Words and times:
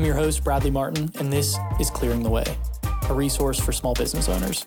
I'm 0.00 0.06
your 0.06 0.14
host, 0.14 0.42
Bradley 0.42 0.70
Martin, 0.70 1.10
and 1.18 1.30
this 1.30 1.58
is 1.78 1.90
Clearing 1.90 2.22
the 2.22 2.30
Way, 2.30 2.56
a 3.10 3.12
resource 3.12 3.60
for 3.60 3.70
small 3.70 3.92
business 3.92 4.30
owners. 4.30 4.64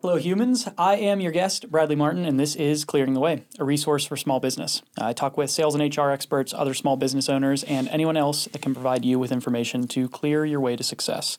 Hello, 0.00 0.14
humans. 0.14 0.68
I 0.78 0.94
am 0.94 1.20
your 1.20 1.32
guest, 1.32 1.72
Bradley 1.72 1.96
Martin, 1.96 2.24
and 2.24 2.38
this 2.38 2.54
is 2.54 2.84
Clearing 2.84 3.14
the 3.14 3.20
Way, 3.20 3.42
a 3.58 3.64
resource 3.64 4.04
for 4.04 4.16
small 4.16 4.38
business. 4.38 4.80
I 4.96 5.12
talk 5.12 5.36
with 5.36 5.50
sales 5.50 5.74
and 5.74 5.96
HR 5.96 6.10
experts, 6.10 6.54
other 6.54 6.72
small 6.72 6.96
business 6.96 7.28
owners, 7.28 7.64
and 7.64 7.88
anyone 7.88 8.16
else 8.16 8.44
that 8.44 8.62
can 8.62 8.74
provide 8.74 9.04
you 9.04 9.18
with 9.18 9.32
information 9.32 9.88
to 9.88 10.08
clear 10.08 10.46
your 10.46 10.60
way 10.60 10.76
to 10.76 10.84
success. 10.84 11.36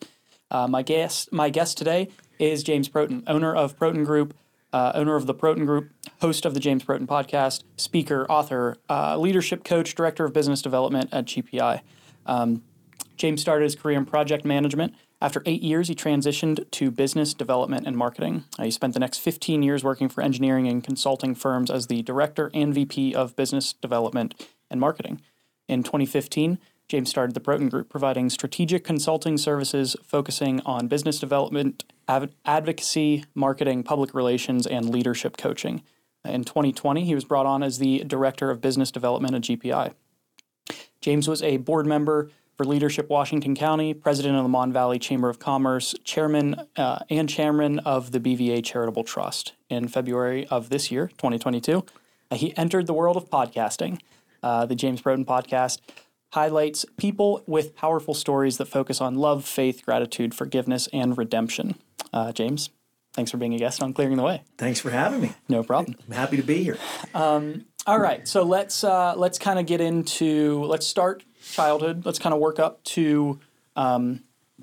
Uh, 0.50 0.68
my 0.68 0.82
guest, 0.82 1.32
my 1.32 1.48
guest 1.48 1.78
today 1.78 2.10
is 2.38 2.62
James 2.62 2.90
Protin, 2.90 3.22
owner 3.26 3.54
of 3.56 3.78
Protin 3.78 4.04
Group, 4.04 4.34
uh, 4.72 4.92
owner 4.94 5.16
of 5.16 5.26
the 5.26 5.34
Protin 5.34 5.66
Group, 5.66 5.90
host 6.20 6.44
of 6.44 6.54
the 6.54 6.60
James 6.60 6.84
Protin 6.84 7.06
podcast, 7.06 7.64
speaker, 7.76 8.26
author, 8.30 8.76
uh, 8.88 9.16
leadership 9.16 9.64
coach, 9.64 9.94
director 9.94 10.24
of 10.24 10.32
business 10.32 10.62
development 10.62 11.08
at 11.12 11.26
GPI. 11.26 11.80
Um, 12.26 12.62
James 13.16 13.40
started 13.40 13.64
his 13.64 13.74
career 13.74 13.98
in 13.98 14.06
project 14.06 14.44
management. 14.44 14.94
After 15.22 15.42
eight 15.44 15.62
years, 15.62 15.88
he 15.88 15.94
transitioned 15.94 16.70
to 16.70 16.90
business 16.90 17.34
development 17.34 17.86
and 17.86 17.96
marketing. 17.96 18.44
Uh, 18.58 18.64
he 18.64 18.70
spent 18.70 18.94
the 18.94 19.00
next 19.00 19.18
15 19.18 19.62
years 19.62 19.84
working 19.84 20.08
for 20.08 20.22
engineering 20.22 20.66
and 20.66 20.82
consulting 20.82 21.34
firms 21.34 21.70
as 21.70 21.88
the 21.88 22.02
director 22.02 22.50
and 22.54 22.72
VP 22.72 23.14
of 23.14 23.36
business 23.36 23.74
development 23.74 24.48
and 24.70 24.80
marketing. 24.80 25.20
In 25.68 25.82
2015, 25.82 26.58
James 26.90 27.08
started 27.08 27.34
the 27.34 27.40
Protin 27.40 27.70
Group, 27.70 27.88
providing 27.88 28.28
strategic 28.28 28.82
consulting 28.82 29.38
services 29.38 29.94
focusing 30.04 30.60
on 30.66 30.88
business 30.88 31.20
development, 31.20 31.84
av- 32.08 32.32
advocacy, 32.44 33.24
marketing, 33.32 33.84
public 33.84 34.12
relations, 34.12 34.66
and 34.66 34.90
leadership 34.90 35.36
coaching. 35.36 35.84
In 36.24 36.42
2020, 36.42 37.04
he 37.04 37.14
was 37.14 37.24
brought 37.24 37.46
on 37.46 37.62
as 37.62 37.78
the 37.78 38.02
Director 38.02 38.50
of 38.50 38.60
Business 38.60 38.90
Development 38.90 39.36
at 39.36 39.42
GPI. 39.42 39.92
James 41.00 41.28
was 41.28 41.44
a 41.44 41.58
board 41.58 41.86
member 41.86 42.28
for 42.56 42.64
Leadership 42.64 43.08
Washington 43.08 43.54
County, 43.54 43.94
President 43.94 44.34
of 44.34 44.42
the 44.42 44.48
Mon 44.48 44.72
Valley 44.72 44.98
Chamber 44.98 45.28
of 45.28 45.38
Commerce, 45.38 45.94
Chairman 46.02 46.56
uh, 46.76 46.98
and 47.08 47.28
Chairman 47.28 47.78
of 47.78 48.10
the 48.10 48.18
BVA 48.18 48.64
Charitable 48.64 49.04
Trust. 49.04 49.52
In 49.68 49.86
February 49.86 50.44
of 50.48 50.70
this 50.70 50.90
year, 50.90 51.06
2022, 51.06 51.84
uh, 52.32 52.34
he 52.34 52.52
entered 52.56 52.88
the 52.88 52.94
world 52.94 53.16
of 53.16 53.30
podcasting. 53.30 54.00
Uh, 54.42 54.66
the 54.66 54.74
James 54.74 55.02
Protin 55.02 55.24
podcast 55.24 55.78
highlights 56.32 56.84
people 56.96 57.42
with 57.46 57.74
powerful 57.74 58.14
stories 58.14 58.58
that 58.58 58.66
focus 58.66 59.00
on 59.00 59.16
love, 59.16 59.44
faith, 59.44 59.84
gratitude, 59.84 60.34
forgiveness, 60.34 60.88
and 60.92 61.18
redemption. 61.18 61.74
Uh, 62.12 62.32
James, 62.32 62.70
thanks 63.12 63.30
for 63.30 63.36
being 63.36 63.54
a 63.54 63.58
guest 63.58 63.82
on 63.82 63.92
Clearing 63.92 64.16
the 64.16 64.22
Way. 64.22 64.42
Thanks 64.58 64.80
for 64.80 64.90
having 64.90 65.20
me. 65.20 65.32
No 65.48 65.62
problem. 65.62 65.96
I'm 66.06 66.14
happy 66.14 66.36
to 66.36 66.42
be 66.42 66.62
here. 66.62 66.78
Um, 67.14 67.66
all 67.86 67.98
right, 67.98 68.28
so 68.28 68.42
let's 68.42 68.84
uh, 68.84 69.14
let's 69.16 69.38
kind 69.38 69.58
of 69.58 69.66
get 69.66 69.80
into 69.80 70.64
let's 70.64 70.86
start 70.86 71.24
childhood. 71.42 72.04
Let's 72.04 72.18
kind 72.18 72.34
of 72.34 72.40
work 72.40 72.58
up 72.58 72.82
to 72.84 73.40
um, 73.74 74.20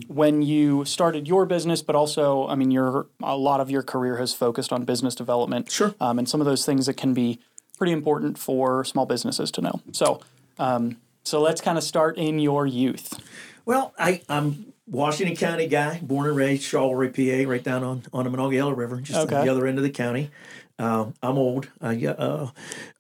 when 0.08 0.42
you 0.42 0.86
started 0.86 1.28
your 1.28 1.46
business, 1.46 1.82
but 1.82 1.96
also, 1.96 2.48
I 2.48 2.56
mean, 2.56 2.72
your 2.72 3.08
a 3.22 3.36
lot 3.36 3.60
of 3.60 3.72
your 3.72 3.82
career 3.84 4.18
has 4.18 4.34
focused 4.34 4.72
on 4.72 4.84
business 4.86 5.16
development. 5.16 5.72
Sure. 5.72 5.96
Um, 6.00 6.20
and 6.20 6.30
some 6.30 6.40
of 6.40 6.46
those 6.46 6.66
things 6.66 6.86
that 6.86 6.96
can 6.96 7.14
be 7.14 7.40
pretty 7.78 7.94
important 7.94 8.38
for 8.38 8.84
small 8.84 9.06
businesses 9.06 9.52
to 9.52 9.62
know. 9.62 9.82
So, 9.92 10.22
um, 10.60 10.98
so 11.28 11.42
let's 11.42 11.62
kind 11.62 11.78
of 11.78 11.84
start 11.84 12.18
in 12.18 12.40
your 12.40 12.66
youth. 12.66 13.20
Well, 13.66 13.94
I, 14.00 14.22
I'm 14.30 14.72
Washington 14.88 15.36
County 15.36 15.68
guy, 15.68 16.00
born 16.02 16.28
and 16.28 16.38
raised, 16.38 16.64
Charleroi, 16.64 17.10
PA, 17.14 17.50
right 17.50 17.64
down 17.64 17.84
on, 17.84 18.04
on 18.14 18.24
the 18.24 18.30
Monongahela 18.30 18.74
River, 18.74 19.02
just 19.02 19.20
Okay. 19.20 19.36
on 19.36 19.46
the 19.46 19.52
other 19.52 19.68
end 19.68 19.78
of 19.78 19.84
the 19.84 19.90
county. 19.90 20.32
Um, 20.80 21.16
I'm 21.24 21.38
old. 21.38 21.70
I, 21.82 22.06
uh, 22.06 22.52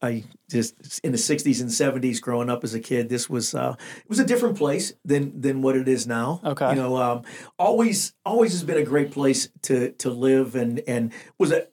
I 0.01 0.23
just 0.49 0.99
in 1.03 1.11
the 1.11 1.17
'60s 1.17 1.61
and 1.61 1.69
'70s, 1.69 2.19
growing 2.19 2.49
up 2.49 2.63
as 2.63 2.73
a 2.73 2.79
kid, 2.79 3.07
this 3.07 3.29
was 3.29 3.53
uh, 3.53 3.75
it 3.97 4.09
was 4.09 4.17
a 4.17 4.25
different 4.25 4.57
place 4.57 4.93
than 5.05 5.39
than 5.39 5.61
what 5.61 5.75
it 5.75 5.87
is 5.87 6.07
now. 6.07 6.41
Okay. 6.43 6.71
you 6.71 6.75
know, 6.75 6.97
um, 6.97 7.21
always 7.59 8.13
always 8.25 8.53
has 8.53 8.63
been 8.63 8.77
a 8.77 8.83
great 8.83 9.11
place 9.11 9.49
to 9.61 9.91
to 9.91 10.09
live, 10.09 10.55
and 10.55 10.81
and 10.87 11.13
was 11.37 11.51
a 11.51 11.67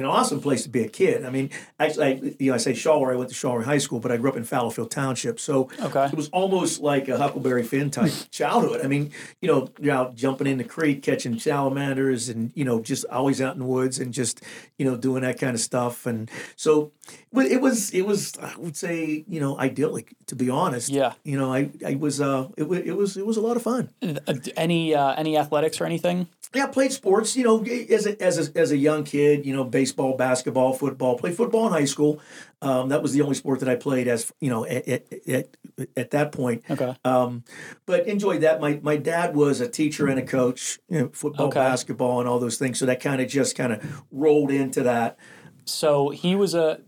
an 0.00 0.06
awesome 0.06 0.40
place 0.40 0.62
to 0.64 0.68
be 0.68 0.82
a 0.82 0.88
kid. 0.88 1.24
I 1.24 1.30
mean, 1.30 1.50
actually, 1.78 2.04
I, 2.06 2.34
you 2.38 2.50
know, 2.50 2.54
I 2.54 2.58
say 2.58 2.72
Charleroi. 2.72 3.12
I 3.12 3.16
went 3.16 3.30
to 3.30 3.36
Charleroi 3.36 3.64
High 3.64 3.78
School, 3.78 4.00
but 4.00 4.10
I 4.10 4.16
grew 4.16 4.30
up 4.30 4.36
in 4.36 4.44
Fallowfield 4.44 4.90
Township, 4.90 5.38
so 5.40 5.68
Okay. 5.80 6.06
it 6.06 6.14
was 6.14 6.28
almost 6.30 6.80
like 6.80 7.08
a 7.08 7.16
Huckleberry 7.18 7.62
Finn 7.62 7.90
type 7.90 8.12
childhood. 8.30 8.80
I 8.84 8.88
mean, 8.88 9.12
you 9.40 9.48
know, 9.48 9.68
you're 9.80 9.94
out 9.94 10.14
jumping 10.16 10.46
in 10.46 10.58
the 10.58 10.64
creek, 10.64 11.02
catching 11.02 11.38
salamanders, 11.38 12.28
and 12.28 12.52
you 12.54 12.64
know, 12.64 12.80
just 12.80 13.04
always 13.06 13.40
out 13.40 13.52
in 13.54 13.60
the 13.60 13.66
woods 13.66 13.98
and 13.98 14.12
just 14.12 14.42
you 14.78 14.84
know 14.84 14.96
doing 14.96 15.22
that 15.22 15.38
kind 15.38 15.54
of 15.54 15.60
stuff. 15.60 16.06
And 16.06 16.30
so, 16.56 16.92
but 17.32 17.46
it 17.46 17.60
was 17.60 17.90
it 17.92 18.02
was 18.02 18.36
I 18.40 18.54
would 18.58 18.76
say 18.76 19.24
you 19.28 19.40
know 19.40 19.58
idyllic 19.58 20.14
to 20.26 20.34
be 20.34 20.48
honest. 20.50 20.88
Yeah. 20.90 21.12
You 21.24 21.38
know, 21.38 21.52
I 21.52 21.70
I 21.86 21.94
was 21.96 22.20
uh 22.20 22.48
it, 22.56 22.64
wa- 22.68 22.76
it 22.76 22.96
was 22.96 23.16
it 23.16 23.26
was 23.26 23.36
a 23.36 23.40
lot 23.40 23.56
of 23.56 23.62
fun. 23.62 23.90
Uh, 24.02 24.14
Any 24.56 24.94
uh, 24.94 25.14
any 25.14 25.36
athletics 25.36 25.80
or 25.80 25.84
anything? 25.84 26.28
Yeah, 26.54 26.64
I 26.64 26.66
played 26.68 26.92
sports. 26.92 27.36
You 27.36 27.44
know, 27.44 27.62
as 27.64 28.06
a, 28.06 28.20
as 28.20 28.48
a, 28.48 28.58
as 28.58 28.72
a 28.72 28.76
young 28.76 29.04
kid, 29.04 29.46
you 29.46 29.54
know, 29.54 29.62
baseball, 29.62 29.89
basketball, 29.92 30.72
football. 30.72 31.16
Played 31.16 31.36
football 31.36 31.66
in 31.66 31.72
high 31.72 31.84
school. 31.84 32.20
Um, 32.62 32.88
that 32.90 33.02
was 33.02 33.12
the 33.12 33.22
only 33.22 33.34
sport 33.34 33.60
that 33.60 33.68
I 33.68 33.76
played 33.76 34.08
as 34.08 34.32
you 34.40 34.50
know 34.50 34.64
at 34.66 34.86
at, 34.88 35.28
at, 35.28 35.48
at 35.96 36.10
that 36.10 36.32
point. 36.32 36.62
Okay. 36.70 36.94
Um, 37.04 37.44
but 37.86 38.06
enjoyed 38.06 38.42
that. 38.42 38.60
My 38.60 38.80
my 38.82 38.96
dad 38.96 39.34
was 39.34 39.60
a 39.60 39.68
teacher 39.68 40.06
and 40.08 40.18
a 40.18 40.24
coach, 40.26 40.78
you 40.88 41.00
know, 41.00 41.10
football, 41.12 41.46
Okay. 41.48 41.60
basketball, 41.60 42.20
and 42.20 42.28
all 42.28 42.38
those 42.38 42.58
things. 42.58 42.78
So 42.78 42.86
that 42.86 43.00
kind 43.00 43.20
of 43.20 43.28
just 43.28 43.56
kind 43.56 43.72
of 43.72 44.02
rolled 44.10 44.50
into 44.50 44.82
that. 44.82 45.16
So 45.64 46.10
he 46.10 46.34
was 46.34 46.54
a. 46.54 46.80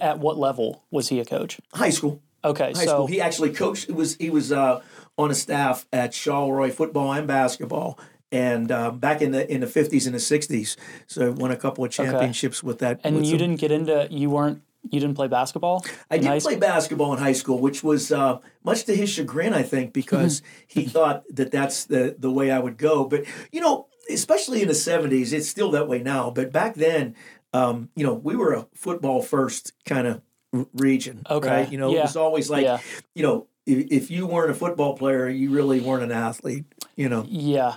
At 0.00 0.18
what 0.18 0.38
level 0.38 0.84
was 0.90 1.08
he 1.08 1.20
a 1.20 1.24
coach? 1.24 1.60
High 1.74 1.90
school, 1.90 2.22
Okay. 2.44 2.72
high 2.72 2.84
so 2.84 2.86
school. 2.86 3.06
He 3.06 3.20
actually 3.20 3.52
coached. 3.52 3.86
He 3.86 3.92
was 3.92 4.16
he 4.16 4.30
was 4.30 4.52
uh, 4.52 4.80
on 5.16 5.30
a 5.30 5.34
staff 5.34 5.86
at 5.92 6.12
Charleroi 6.12 6.72
football 6.72 7.12
and 7.12 7.26
basketball. 7.26 7.98
And 8.30 8.70
um, 8.70 8.98
back 8.98 9.22
in 9.22 9.30
the 9.32 9.50
in 9.50 9.60
the 9.60 9.66
fifties 9.66 10.06
and 10.06 10.14
the 10.14 10.20
sixties, 10.20 10.76
so 11.06 11.32
won 11.32 11.50
a 11.50 11.56
couple 11.56 11.84
of 11.84 11.90
championships 11.90 12.62
with 12.62 12.78
that. 12.80 13.00
and 13.04 13.16
with 13.16 13.24
you 13.24 13.32
them. 13.32 13.38
didn't 13.38 13.60
get 13.60 13.72
into 13.72 14.06
you 14.10 14.28
weren't 14.28 14.62
you 14.90 15.00
didn't 15.00 15.14
play 15.16 15.28
basketball. 15.28 15.84
I 16.10 16.18
did 16.18 16.42
play 16.42 16.56
basketball 16.56 17.12
in 17.14 17.18
high 17.18 17.32
school, 17.32 17.58
which 17.58 17.82
was 17.82 18.12
uh, 18.12 18.38
much 18.64 18.84
to 18.84 18.94
his 18.94 19.10
chagrin, 19.10 19.54
I 19.54 19.62
think, 19.62 19.92
because 19.92 20.42
he 20.66 20.84
thought 20.84 21.24
that 21.34 21.50
that's 21.50 21.86
the 21.86 22.16
the 22.18 22.30
way 22.30 22.50
I 22.50 22.58
would 22.58 22.76
go. 22.76 23.04
But 23.06 23.24
you 23.50 23.60
know, 23.62 23.86
especially 24.10 24.60
in 24.62 24.68
the 24.68 24.74
'70s, 24.74 25.32
it's 25.32 25.48
still 25.48 25.70
that 25.72 25.88
way 25.88 26.02
now. 26.02 26.30
But 26.30 26.52
back 26.52 26.74
then, 26.74 27.14
um, 27.54 27.88
you 27.96 28.04
know, 28.04 28.12
we 28.14 28.36
were 28.36 28.52
a 28.52 28.66
football 28.74 29.22
first 29.22 29.72
kind 29.86 30.06
of 30.06 30.20
region. 30.74 31.22
Okay. 31.30 31.48
right? 31.48 31.72
You 31.72 31.78
know, 31.78 31.90
Yeah. 31.92 32.00
it 32.00 32.02
was 32.02 32.16
always 32.16 32.50
like, 32.50 32.64
Yeah. 32.64 32.78
you 33.14 33.22
know, 33.22 33.46
if, 33.66 33.86
if 33.90 34.10
you 34.10 34.26
weren't 34.26 34.50
a 34.50 34.54
football 34.54 34.96
player, 34.96 35.28
you 35.28 35.50
really 35.50 35.80
weren't 35.80 36.02
an 36.02 36.12
athlete. 36.12 36.64
You 36.96 37.08
know, 37.08 37.24
Yeah. 37.28 37.76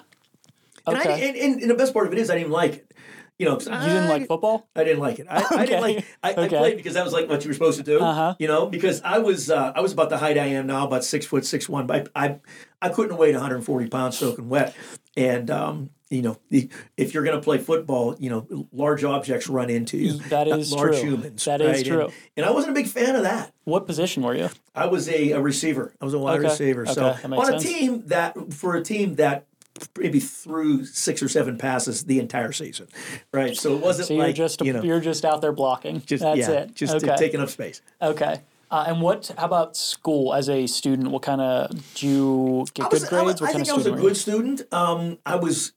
And, 0.87 0.97
I, 0.97 1.03
and, 1.03 1.35
and, 1.37 1.61
and 1.61 1.69
the 1.69 1.75
best 1.75 1.93
part 1.93 2.07
of 2.07 2.13
it 2.13 2.19
is 2.19 2.29
I 2.29 2.37
didn't 2.37 2.51
like 2.51 2.73
it. 2.73 2.93
You 3.39 3.45
know, 3.47 3.53
you 3.53 3.65
didn't 3.65 3.73
I- 3.75 4.09
like 4.09 4.27
football? 4.27 4.69
I 4.75 4.83
didn't 4.83 4.99
like 4.99 5.17
it. 5.17 5.25
I, 5.27 5.43
I 5.49 5.65
didn't 5.65 5.81
like. 5.81 6.05
I, 6.23 6.31
Okay. 6.33 6.43
I 6.43 6.47
played 6.59 6.77
because 6.77 6.93
that 6.93 7.03
was 7.03 7.11
like 7.11 7.27
what 7.27 7.43
you 7.43 7.49
were 7.49 7.55
supposed 7.55 7.79
to 7.79 7.83
do. 7.83 7.99
Uh-huh. 7.99 8.35
You 8.37 8.47
know, 8.47 8.67
because 8.67 9.01
I 9.01 9.17
was 9.17 9.49
uh, 9.49 9.73
I 9.75 9.81
was 9.81 9.93
about 9.93 10.09
the 10.11 10.17
height 10.19 10.37
I 10.37 10.45
am 10.45 10.67
now, 10.67 10.85
about 10.85 11.03
six 11.03 11.25
foot 11.25 11.43
six 11.43 11.67
one. 11.67 11.87
But 11.87 12.09
I 12.15 12.39
I, 12.83 12.89
couldn't 12.89 13.17
weigh 13.17 13.31
140 13.31 13.87
pounds 13.89 14.17
soaking 14.19 14.47
wet. 14.47 14.75
And 15.17 15.49
um, 15.49 15.89
you 16.11 16.21
know, 16.21 16.37
the, 16.49 16.69
if 16.97 17.13
you're 17.15 17.23
going 17.23 17.35
to 17.35 17.41
play 17.41 17.57
football, 17.57 18.15
you 18.19 18.29
know, 18.29 18.67
large 18.71 19.03
objects 19.03 19.47
run 19.47 19.71
into 19.71 19.97
you. 19.97 20.13
That 20.29 20.47
is 20.47 20.71
large 20.71 20.99
true. 20.99 21.09
humans. 21.09 21.43
That 21.45 21.61
is 21.61 21.67
right? 21.67 21.77
And- 21.77 21.85
true. 21.85 22.09
And, 22.37 22.45
I 22.45 22.51
wasn't 22.51 22.77
a 22.77 22.79
big 22.79 22.87
fan 22.87 23.15
of 23.15 23.23
that. 23.23 23.53
What 23.63 23.87
position 23.87 24.21
were 24.21 24.35
you? 24.35 24.49
I 24.75 24.85
was 24.85 25.09
a, 25.09 25.31
a 25.31 25.41
receiver. 25.41 25.95
I 25.99 26.05
was 26.05 26.13
a 26.13 26.19
wide 26.19 26.39
Okay. 26.39 26.49
receiver. 26.49 26.85
So 26.85 27.09
Okay, 27.09 27.27
on 27.35 27.53
a 27.55 27.59
team 27.59 28.05
that 28.07 28.53
for 28.53 28.75
a 28.75 28.83
team 28.83 29.15
that 29.15 29.47
maybe 29.97 30.19
threw 30.19 30.85
six 30.85 31.21
or 31.21 31.29
seven 31.29 31.57
passes 31.57 32.05
the 32.05 32.19
entire 32.19 32.51
season, 32.51 32.87
right? 33.33 33.55
So 33.55 33.73
it 33.75 33.81
wasn't 33.81 34.07
So 34.09 34.13
you're 34.15 34.23
like 34.27 34.35
just 34.35 34.61
a, 34.61 34.65
you 34.65 34.73
know 34.73 34.83
you're 34.83 34.99
just 35.01 35.25
out 35.25 35.41
there 35.41 35.51
blocking. 35.51 36.01
just 36.01 36.23
That's 36.23 36.39
yeah, 36.39 36.51
it. 36.51 36.75
just 36.75 36.95
okay. 36.95 37.15
taking 37.17 37.39
up 37.39 37.49
space. 37.49 37.81
okay. 38.01 38.41
Uh, 38.69 38.85
and 38.87 39.01
what? 39.01 39.29
How 39.37 39.45
about 39.45 39.75
school 39.75 40.33
as 40.33 40.47
a 40.47 40.65
student? 40.65 41.11
What 41.11 41.23
kind 41.23 41.41
of 41.41 41.93
do 41.95 42.07
you 42.07 42.65
get 42.73 42.85
I 42.85 42.89
good 42.89 43.01
grades? 43.01 43.13
I, 43.13 43.21
was- 43.23 43.41
what 43.41 43.49
I 43.49 43.53
kind 43.53 43.65
think 43.65 43.73
I 43.73 43.77
was 43.77 43.85
a 43.85 43.91
good 43.91 44.15
student. 44.15 44.61
Um, 44.73 45.17
I 45.25 45.35
was, 45.35 45.73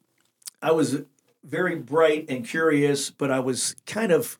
I 0.62 0.70
was 0.70 1.02
very 1.42 1.74
bright 1.74 2.26
and 2.28 2.46
curious, 2.46 3.10
but 3.10 3.32
I 3.32 3.40
was 3.40 3.74
kind 3.84 4.12
of 4.12 4.38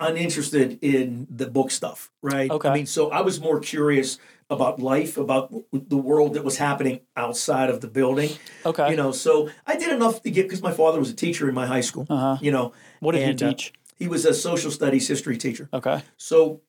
uninterested 0.00 0.78
in 0.82 1.26
the 1.30 1.46
book 1.46 1.70
stuff. 1.70 2.10
Right. 2.22 2.50
Okay. 2.50 2.68
I 2.68 2.74
mean, 2.74 2.86
so 2.86 3.10
I 3.10 3.20
was 3.20 3.40
more 3.40 3.60
curious 3.60 4.18
about 4.48 4.78
life, 4.80 5.16
about 5.16 5.52
the 5.72 5.96
world 5.96 6.34
that 6.34 6.44
was 6.44 6.56
happening 6.58 7.00
outside 7.16 7.68
of 7.68 7.80
the 7.80 7.88
building. 7.88 8.30
Okay. 8.64 8.90
You 8.90 8.96
know, 8.96 9.10
so 9.12 9.48
I 9.66 9.76
did 9.76 9.90
enough 9.92 10.22
to 10.22 10.30
get 10.30 10.44
because 10.44 10.62
my 10.62 10.72
father 10.72 10.98
was 10.98 11.10
a 11.10 11.14
teacher 11.14 11.48
in 11.48 11.54
my 11.54 11.66
high 11.66 11.80
school. 11.80 12.06
Uh-huh. 12.08 12.36
You 12.40 12.52
know, 12.52 12.72
What 13.00 13.12
did 13.12 13.22
and, 13.22 13.40
he 13.40 13.46
uh, 13.46 13.50
teach? 13.50 13.72
he 13.96 14.06
was 14.08 14.24
a 14.24 14.32
social 14.34 14.70
studies 14.70 15.08
history 15.08 15.36
teacher. 15.36 15.68
okay. 15.72 16.02
So, 16.16 16.60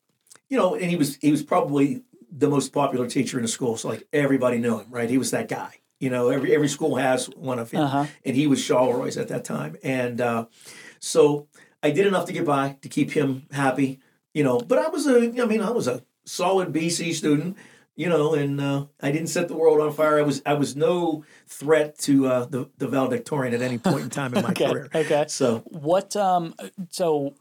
you 0.48 0.56
know, 0.56 0.74
and 0.74 0.90
he 0.90 0.96
was 0.96 1.16
he 1.16 1.30
was 1.30 1.42
probably 1.42 2.02
the 2.30 2.48
most 2.48 2.72
popular 2.72 3.06
teacher 3.06 3.38
in 3.38 3.42
the 3.42 3.48
school. 3.48 3.76
So 3.76 3.88
like 3.88 4.06
everybody 4.12 4.58
knew 4.58 4.78
him, 4.80 4.86
right? 4.90 5.08
He 5.08 5.18
was 5.18 5.30
that 5.30 5.48
guy. 5.48 5.76
You 6.00 6.10
know, 6.10 6.30
every 6.30 6.54
every 6.54 6.68
school 6.68 6.96
has 6.96 7.26
one 7.36 7.58
of 7.58 7.70
him, 7.70 7.80
Uh-huh. 7.82 8.06
and 8.24 8.36
he 8.36 8.46
was 8.46 8.58
Charleroi 8.60 9.16
at 9.16 9.28
that 9.28 9.44
time. 9.44 9.76
And 9.82 10.20
uh, 10.20 10.46
so 11.00 11.48
I 11.82 11.90
did 11.90 12.06
enough 12.06 12.26
to 12.26 12.32
get 12.32 12.44
by 12.44 12.76
to 12.82 12.88
keep 12.88 13.12
him 13.12 13.46
happy. 13.52 14.00
You 14.34 14.44
know, 14.44 14.60
but 14.60 14.78
I 14.78 14.88
was 14.88 15.06
a 15.06 15.18
I 15.42 15.46
mean 15.46 15.60
I 15.62 15.70
was 15.70 15.86
a 15.88 16.02
solid 16.28 16.72
BC 16.72 17.14
student, 17.14 17.56
you 17.96 18.08
know, 18.08 18.34
and 18.34 18.60
uh, 18.60 18.86
I 19.00 19.10
didn't 19.10 19.28
set 19.28 19.48
the 19.48 19.56
world 19.56 19.80
on 19.80 19.92
fire. 19.92 20.18
I 20.18 20.22
was 20.22 20.42
I 20.46 20.54
was 20.54 20.76
no 20.76 21.24
threat 21.46 21.98
to 22.00 22.26
uh, 22.26 22.44
the 22.44 22.68
the 22.78 22.86
valedictorian 22.86 23.54
at 23.54 23.62
any 23.62 23.78
point 23.78 24.04
in 24.04 24.10
time 24.10 24.34
in 24.34 24.42
my 24.42 24.50
Okay. 24.52 24.66
career. 24.66 24.88
Okay. 24.94 25.24
So 25.28 25.62
What 25.66 26.14
um 26.16 26.54
so 26.90 27.34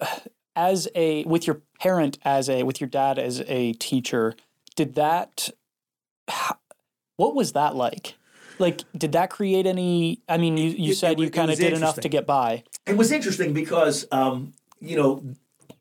as 0.56 0.88
a 0.94 1.24
with 1.24 1.46
your 1.46 1.62
parent 1.80 2.18
as 2.24 2.48
a 2.48 2.62
with 2.62 2.80
your 2.80 2.88
dad 2.88 3.18
as 3.18 3.42
a 3.46 3.72
teacher, 3.74 4.34
did 4.76 4.94
that 4.94 5.50
what 7.16 7.34
was 7.34 7.52
that 7.52 7.74
like? 7.74 8.14
Like 8.58 8.82
did 8.96 9.12
that 9.12 9.30
create 9.30 9.66
any 9.66 10.20
I 10.28 10.36
mean 10.38 10.56
you 10.56 10.70
you 10.70 10.92
It- 10.92 10.96
said 10.96 11.18
it 11.18 11.22
you 11.24 11.30
kind 11.30 11.50
of 11.50 11.58
did 11.58 11.72
enough 11.72 12.00
to 12.00 12.08
get 12.08 12.26
by. 12.26 12.64
it 12.86 12.96
was 12.96 13.12
interesting 13.12 13.52
because 13.52 14.06
um, 14.10 14.52
you 14.80 14.96
know 14.96 15.22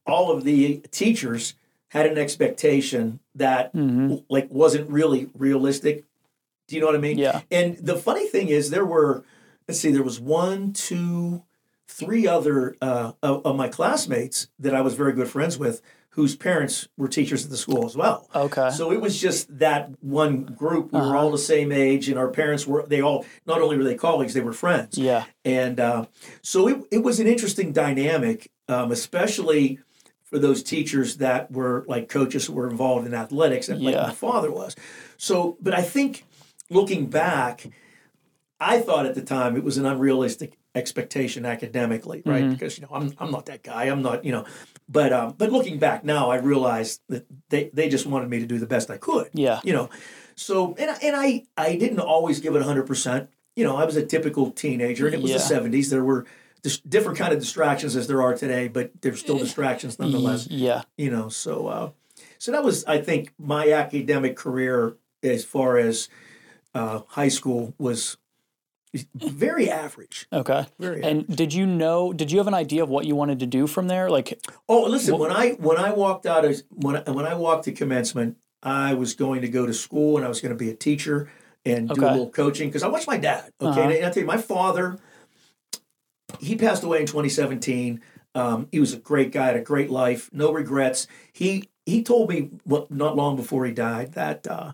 all 0.06 0.32
of 0.32 0.44
the 0.44 0.82
teachers 0.92 1.54
had 1.90 2.06
an 2.06 2.18
expectation 2.18 3.20
that 3.36 3.74
Mhm. 3.74 4.24
like 4.30 4.48
wasn't 4.52 4.90
really 4.90 5.30
realistic. 5.34 6.06
Do 6.68 6.76
you 6.76 6.82
know 6.82 6.88
what 6.88 6.96
I 6.96 7.00
mean? 7.00 7.18
Yeah. 7.18 7.42
And 7.50 7.78
the 7.78 7.96
funny 7.96 8.28
thing 8.28 8.50
is, 8.50 8.70
there 8.70 8.86
were 8.86 9.24
let's 9.68 9.80
see, 9.82 9.92
there 9.92 10.04
was 10.04 10.18
one, 10.20 10.72
two, 10.72 11.44
three 11.88 12.26
other 12.28 12.76
uh, 12.82 13.12
of, 13.22 13.46
of 13.46 13.56
my 13.56 13.68
classmates 13.68 14.48
that 14.60 14.74
I 14.74 14.82
was 14.82 14.94
very 14.94 15.12
good 15.14 15.28
friends 15.30 15.58
with, 15.58 15.82
whose 16.12 16.36
parents 16.38 16.88
were 16.98 17.08
teachers 17.10 17.44
at 17.44 17.52
the 17.52 17.58
school 17.58 17.86
as 17.86 17.96
well. 17.96 18.30
Okay. 18.34 18.70
So 18.72 18.92
it 18.92 19.02
was 19.02 19.20
just 19.20 19.60
that 19.60 19.92
one 20.02 20.44
group. 20.44 20.92
We 20.94 21.00
were 21.00 21.06
Uh-huh. 21.08 21.18
all 21.18 21.32
the 21.32 21.38
same 21.38 21.72
age, 21.74 22.08
and 22.10 22.18
our 22.18 22.30
parents 22.30 22.66
were. 22.66 22.86
They 22.88 23.02
all 23.02 23.26
not 23.46 23.62
only 23.62 23.78
were 23.78 23.84
they 23.84 23.96
colleagues, 23.96 24.34
they 24.34 24.40
were 24.42 24.54
friends. 24.54 24.98
yeah. 24.98 25.26
And 25.46 25.80
uh, 25.80 26.06
so 26.42 26.68
it, 26.68 26.78
it 26.92 27.04
was 27.04 27.20
an 27.20 27.28
interesting 27.28 27.72
dynamic, 27.74 28.50
um, 28.70 28.92
especially 28.92 29.80
for 30.30 30.40
those 30.40 30.62
teachers 30.62 31.18
that 31.18 31.52
were 31.52 31.86
like 31.88 32.10
coaches 32.10 32.46
who 32.46 32.54
were 32.54 32.70
involved 32.70 33.08
in 33.08 33.14
athletics, 33.14 33.70
and 33.70 33.82
like 33.82 33.96
my 33.96 34.12
father 34.14 34.52
was. 34.52 34.76
So, 35.18 35.58
but 35.62 35.74
I 35.74 35.82
think 35.82 36.26
looking 36.70 37.08
back, 37.08 37.68
I 38.60 38.80
thought 38.82 39.06
at 39.06 39.16
the 39.16 39.22
time 39.22 39.56
it 39.56 39.64
was 39.64 39.78
an 39.78 39.86
unrealistic 39.86 40.58
expectation 40.76 41.46
academically, 41.46 42.22
right? 42.26 42.44
Mhm. 42.44 42.52
Because 42.52 42.78
you 42.78 42.84
know 42.84 42.90
I'm 42.94 43.14
I'm 43.20 43.32
not 43.32 43.46
that 43.46 43.64
guy. 43.64 43.86
I'm 43.86 44.02
not 44.02 44.26
you 44.26 44.32
know, 44.34 44.46
but 44.90 45.14
um, 45.14 45.34
but 45.38 45.52
looking 45.52 45.80
back 45.80 46.04
now, 46.04 46.30
I 46.30 46.38
realized 46.38 47.02
that 47.08 47.26
they 47.50 47.70
they 47.74 47.88
just 47.88 48.06
wanted 48.06 48.30
me 48.30 48.40
to 48.40 48.46
do 48.46 48.60
the 48.60 48.68
best 48.68 48.92
I 48.92 48.98
could 48.98 49.30
Yeah. 49.34 49.62
you 49.64 49.74
know 49.74 49.90
so 50.40 50.76
and, 50.78 50.92
I- 50.92 51.00
and 51.02 51.16
i 51.16 51.44
i 51.58 51.76
didn't 51.76 52.00
always 52.00 52.40
give 52.40 52.56
it 52.56 52.62
100% 52.62 53.28
you 53.56 53.64
know 53.64 53.76
i 53.76 53.84
was 53.86 53.96
a 53.96 54.06
typical 54.06 54.52
teenager 54.52 55.08
and 55.08 55.16
it 55.16 55.22
was 55.24 55.32
the 55.32 55.40
70s 55.40 55.90
there 55.90 56.04
were 56.04 56.28
dis- 56.62 56.80
different 56.80 57.18
kind 57.18 57.34
of 57.34 57.40
distractions 57.40 57.96
as 57.96 58.08
there 58.08 58.22
are 58.22 58.36
today 58.36 58.68
but 58.68 58.92
there's 59.02 59.20
still 59.20 59.38
distractions 59.38 59.98
nonetheless 60.00 60.48
Yeah. 60.50 60.84
you 60.98 61.10
know 61.12 61.30
so 61.30 61.68
uh 61.68 61.90
so 62.40 62.52
that 62.52 62.64
was 62.64 62.86
i 62.86 63.00
think 63.02 63.34
my 63.40 63.72
academic 63.72 64.36
career 64.36 64.96
as 65.24 65.44
far 65.46 65.78
as 65.78 66.10
uh 66.76 67.02
high 67.08 67.28
school 67.30 67.74
was 67.78 68.18
very 69.16 69.70
average 69.70 70.28
Okay. 70.34 70.66
very 70.80 71.04
And 71.04 71.28
did 71.28 71.54
you 71.54 71.66
know 71.66 72.14
did 72.14 72.32
you 72.32 72.38
have 72.40 72.48
an 72.48 72.54
idea 72.54 72.82
of 72.84 72.90
what 72.90 73.06
you 73.06 73.16
wanted 73.16 73.40
to 73.40 73.46
do 73.46 73.68
from 73.68 73.88
there? 73.88 74.10
Like 74.10 74.40
Oh, 74.68 74.84
listen. 74.86 75.18
when 75.18 75.32
I 75.32 75.52
when 75.60 75.78
I 75.78 75.92
walked 75.92 76.26
out 76.26 76.46
of 76.46 76.62
when 76.70 76.96
I, 76.98 77.02
when 77.12 77.26
I 77.26 77.36
walked 77.36 77.66
to 77.66 77.72
commencement, 77.74 78.38
I 78.64 78.94
was 78.96 79.14
going 79.14 79.42
to 79.42 79.50
go 79.50 79.66
to 79.68 79.74
school 79.74 80.18
and 80.18 80.26
I 80.26 80.30
was 80.30 80.42
going 80.42 80.52
to 80.54 80.58
be 80.58 80.70
a 80.72 80.76
teacher 80.76 81.30
and 81.66 81.90
do 81.90 82.02
a 82.02 82.10
little 82.10 82.30
coaching 82.30 82.70
because 82.70 82.82
I 82.82 82.88
watched 82.88 83.08
my 83.08 83.18
dad. 83.18 83.52
Okay, 83.62 83.70
Uh-huh. 83.82 83.82
and 83.92 84.06
I 84.06 84.10
tell 84.10 84.22
you, 84.22 84.26
my 84.26 84.38
father, 84.38 84.98
he 86.40 86.56
passed 86.56 86.84
away 86.84 87.00
in 87.00 87.06
2017. 87.06 88.02
Um, 88.36 88.68
he 88.72 88.80
was 88.80 88.94
a 88.94 88.98
great 88.98 89.32
guy, 89.32 89.48
had 89.48 89.56
a 89.56 89.62
great 89.62 89.90
life, 89.90 90.30
no 90.32 90.52
regrets. 90.52 91.08
He 91.34 91.70
he 91.86 92.04
told 92.04 92.30
me 92.30 92.50
what 92.66 92.92
not 92.92 93.16
long 93.16 93.36
before 93.36 93.66
he 93.66 93.72
died 93.72 94.14
that 94.14 94.46
uh, 94.48 94.74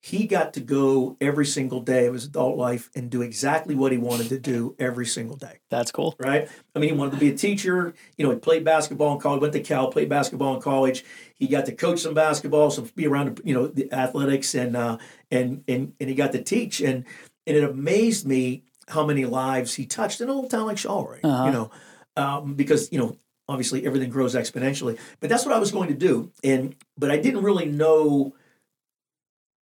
he 0.00 0.26
got 0.26 0.52
to 0.54 0.60
go 0.60 1.16
every 1.20 1.46
single 1.46 1.80
day 1.80 2.06
of 2.06 2.14
his 2.14 2.24
adult 2.24 2.56
life 2.56 2.90
and 2.94 3.08
do 3.08 3.22
exactly 3.22 3.74
what 3.74 3.92
he 3.92 3.98
wanted 3.98 4.28
to 4.28 4.38
do 4.38 4.76
every 4.78 5.06
single 5.06 5.36
day 5.36 5.60
that's 5.70 5.90
cool. 5.90 6.14
right? 6.18 6.48
I 6.76 6.78
mean, 6.78 6.90
he 6.90 6.96
wanted 6.96 7.12
to 7.12 7.16
be 7.16 7.30
a 7.30 7.36
teacher. 7.36 7.94
You 8.18 8.26
know, 8.26 8.32
he 8.32 8.38
played 8.38 8.64
basketball 8.64 9.14
in 9.14 9.20
college, 9.20 9.40
went 9.40 9.54
to 9.54 9.60
Cal, 9.60 9.90
played 9.90 10.08
basketball 10.08 10.54
in 10.54 10.60
college. 10.60 11.04
He 11.34 11.48
got 11.48 11.66
to 11.66 11.72
coach 11.72 12.00
some 12.00 12.14
basketball, 12.14 12.70
some 12.70 12.90
be 12.94 13.06
around, 13.06 13.40
you 13.44 13.54
know, 13.54 13.66
the 13.66 13.90
athletics, 13.92 14.54
and 14.54 14.76
uh, 14.76 14.98
and 15.30 15.64
and 15.66 15.94
and 15.98 16.08
he 16.08 16.14
got 16.14 16.32
to 16.32 16.42
teach, 16.42 16.80
and 16.80 17.04
and 17.46 17.56
it 17.56 17.64
amazed 17.64 18.26
me 18.26 18.64
how 18.92 19.04
many 19.04 19.24
lives 19.24 19.74
he 19.74 19.86
touched 19.86 20.20
in 20.20 20.28
a 20.28 20.32
little 20.32 20.48
town 20.48 20.66
like 20.66 20.76
Charleroi. 20.76 21.20
Uh-huh. 21.24 21.44
You 21.46 21.52
know, 21.52 21.70
um, 22.16 22.54
because 22.54 22.92
you 22.92 22.98
know. 22.98 23.16
Obviously, 23.48 23.84
everything 23.84 24.08
grows 24.08 24.36
exponentially, 24.36 24.98
but 25.18 25.28
that's 25.28 25.44
what 25.44 25.52
I 25.52 25.58
was 25.58 25.72
going 25.72 25.88
to 25.88 25.94
do, 25.94 26.30
and 26.44 26.76
but 26.96 27.10
I 27.10 27.18
didn't 27.18 27.42
really 27.42 27.66
know 27.66 28.34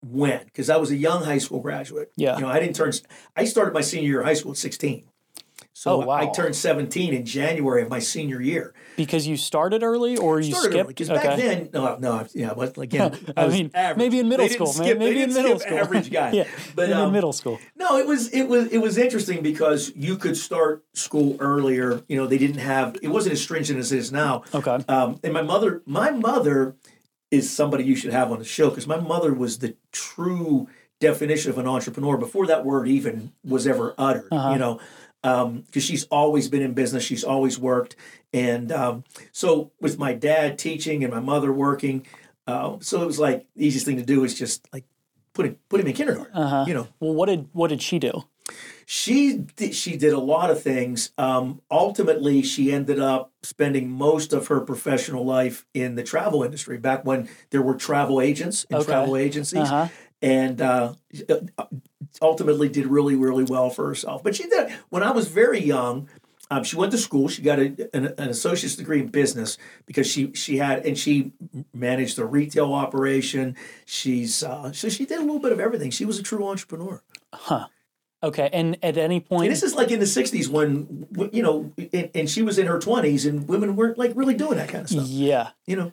when 0.04 0.44
because 0.44 0.69
I 0.69 0.76
was 0.76 0.90
a 0.90 0.96
young 0.96 1.24
high 1.24 1.38
school 1.38 1.60
graduate. 1.60 2.12
Yeah. 2.14 2.36
you 2.36 2.42
know, 2.42 2.48
I 2.48 2.60
didn't 2.60 2.76
turn. 2.76 2.92
I 3.34 3.46
started 3.46 3.72
my 3.72 3.80
senior 3.80 4.08
year 4.08 4.20
of 4.20 4.26
high 4.26 4.34
school 4.34 4.52
at 4.52 4.58
sixteen. 4.58 5.04
So 5.74 6.02
Oh, 6.02 6.06
wow. 6.06 6.16
I 6.16 6.26
turned 6.30 6.54
17 6.54 7.14
in 7.14 7.24
January 7.24 7.82
of 7.82 7.88
my 7.88 7.98
senior 7.98 8.40
year. 8.42 8.74
Because 8.96 9.26
you 9.26 9.36
started 9.38 9.82
early 9.82 10.16
or 10.19 10.38
you 10.38 10.52
Started 10.52 10.72
skipped? 10.72 10.88
because 10.88 11.08
back 11.08 11.38
then, 11.38 11.70
no, 11.72 11.96
no, 11.96 12.26
yeah, 12.34 12.52
but 12.54 12.76
again, 12.76 13.16
I 13.36 13.46
was 13.46 13.54
mean, 13.54 13.70
average. 13.72 13.96
maybe 13.98 14.19
in 14.19 14.28
middle 14.28 14.48
school, 14.50 14.66
man. 14.66 14.74
skip- 14.74 14.98
maybe 14.98 15.22
in 15.22 15.32
middle 15.32 15.58
skip 15.58 15.69
school. 15.69 15.78
average 15.78 16.10
guy. 16.10 16.30
yeah, 16.32 16.44
but 16.74 16.88
maybe 16.88 16.92
in 16.92 16.98
um, 17.06 17.12
middle 17.12 17.32
school. 17.32 17.58
no, 17.74 17.96
it 17.96 18.06
was 18.06 18.28
it 18.34 18.48
was 18.48 18.69
it 18.69 18.78
was 18.78 18.98
interesting 18.98 19.42
because 19.42 19.92
you 19.96 20.19
could 20.19 20.36
start 20.36 20.84
school 20.92 21.36
earlier. 21.40 22.02
You 22.06 22.19
know, 22.19 22.26
they 22.26 22.36
didn't 22.38 22.58
have 22.58 22.96
it 23.02 23.08
wasn't 23.08 23.32
as 23.32 23.40
stringent 23.42 23.78
as 23.78 23.92
it 23.92 23.98
is 23.98 24.12
now. 24.12 24.42
Okay. 24.54 24.78
Um, 24.88 25.19
and 25.24 25.32
my 25.32 25.42
mother, 25.42 25.80
my 25.86 26.10
mother 26.10 26.76
is 27.30 27.50
somebody 27.50 27.84
you 27.84 27.96
should 27.96 28.12
have 28.12 28.30
on 28.30 28.38
the 28.38 28.44
show 28.44 28.69
because 28.69 28.86
my 28.86 29.00
mother 29.00 29.32
was 29.32 29.60
the 29.60 29.74
true 29.90 30.69
definition 31.00 31.50
of 31.50 31.56
an 31.58 31.66
entrepreneur 31.66 32.16
before 32.19 32.46
that 32.46 32.64
word 32.64 32.86
even 32.86 33.32
was 33.42 33.66
ever 33.66 33.94
uttered. 33.98 34.28
Uh-huh. 34.30 34.52
You 34.52 34.58
know, 34.58 34.80
because 35.22 35.84
she's 35.84 36.04
always 36.04 36.48
been 36.48 36.62
in 36.62 36.74
business, 36.74 37.04
she's 37.04 37.24
always 37.24 37.58
worked, 37.58 37.96
and 38.32 38.72
um, 38.72 39.04
so 39.30 39.70
with 39.80 39.98
my 39.98 40.12
dad 40.12 40.58
teaching 40.58 41.04
and 41.04 41.12
my 41.12 41.20
mother 41.20 41.52
working, 41.52 42.06
uh, 42.46 42.76
so 42.80 43.02
it 43.02 43.06
was 43.06 43.19
like 43.19 43.46
the 43.56 43.66
easiest 43.66 43.86
thing 43.86 43.96
to 43.96 44.04
do 44.04 44.24
is 44.24 44.34
just 44.36 44.66
like 44.72 44.84
put 45.32 45.46
him 45.46 45.56
put 45.69 45.80
him 45.80 45.86
in 45.86 45.92
kindergarten. 45.92 46.34
Uh-huh. 46.34 46.64
You 46.66 46.74
know, 46.74 46.88
Well, 47.00 47.14
what 47.14 47.26
did 47.26 47.48
what 47.52 47.69
did 47.69 47.80
she 47.82 47.98
do? 47.98 48.24
she 48.84 49.38
did, 49.56 49.74
she 49.74 49.96
did 49.96 50.12
a 50.12 50.19
lot 50.19 50.50
of 50.50 50.60
things. 50.62 51.12
Um, 51.16 51.62
ultimately, 51.70 52.42
she 52.42 52.72
ended 52.72 52.98
up 52.98 53.32
spending 53.42 53.88
most 53.88 54.32
of 54.32 54.48
her 54.48 54.60
professional 54.60 55.24
life 55.24 55.64
in 55.72 55.94
the 55.94 56.02
travel 56.02 56.43
industry. 56.43 56.79
Back 56.79 57.05
when 57.05 57.29
there 57.50 57.62
were 57.62 57.74
travel 57.74 58.20
agents 58.20 58.67
and 58.70 58.81
Okay. 58.81 58.86
travel 58.91 59.17
agencies, 59.17 59.70
Uh-huh. 59.70 59.88
And 60.22 60.60
uh, 60.60 60.94
ultimately 62.22 62.69
did 62.69 62.86
really 62.86 63.17
really 63.17 63.44
well 63.44 63.70
for 63.70 63.86
herself. 63.86 64.22
But 64.22 64.36
she 64.36 64.48
did 64.48 64.72
when 64.88 65.02
I 65.02 65.10
was 65.10 65.29
very 65.29 65.60
young. 65.60 66.08
Um, 66.50 66.64
she 66.64 66.76
went 66.76 66.93
to 66.93 66.98
school. 66.98 67.29
She 67.29 67.41
got 67.41 67.58
a, 67.58 67.88
an, 67.94 68.12
an 68.19 68.29
associate's 68.29 68.76
degree 68.76 69.00
in 69.00 69.08
business 69.08 69.56
because 69.86 70.06
she 70.06 70.32
she 70.34 70.58
had 70.58 70.84
and 70.84 70.98
she 70.98 71.32
managed 71.72 72.19
a 72.19 72.26
retail 72.26 72.74
operation. 72.74 73.56
She's 73.86 74.43
uh, 74.43 74.72
so 74.72 74.88
she 74.88 75.06
did 75.06 75.19
a 75.19 75.22
little 75.22 75.41
bit 75.41 75.52
of 75.52 75.60
everything. 75.60 75.91
She 75.91 76.05
was 76.05 76.19
a 76.19 76.22
true 76.22 76.46
entrepreneur. 76.46 77.02
Huh. 77.32 77.69
Okay. 78.22 78.50
And 78.52 78.76
at 78.82 78.98
any 78.98 79.19
point 79.19 79.46
And 79.46 79.52
this 79.52 79.62
is 79.62 79.74
like 79.74 79.91
in 79.91 79.98
the 79.98 80.05
'60s 80.05 80.48
when 80.48 81.06
you 81.32 81.43
know, 81.43 81.72
and, 81.93 82.10
and 82.14 82.31
she 82.31 82.43
was 82.43 82.58
in 82.58 82.67
her 82.67 82.79
20s, 82.79 83.26
and 83.26 83.48
women 83.48 83.74
weren't 83.74 83.98
like 83.98 84.12
really 84.14 84.34
doing 84.34 84.58
that 84.58 84.69
kind 84.69 84.84
of 84.84 84.91
stuff. 84.91 85.08
Yeah. 85.08 85.50
You 85.67 85.76
know, 85.76 85.93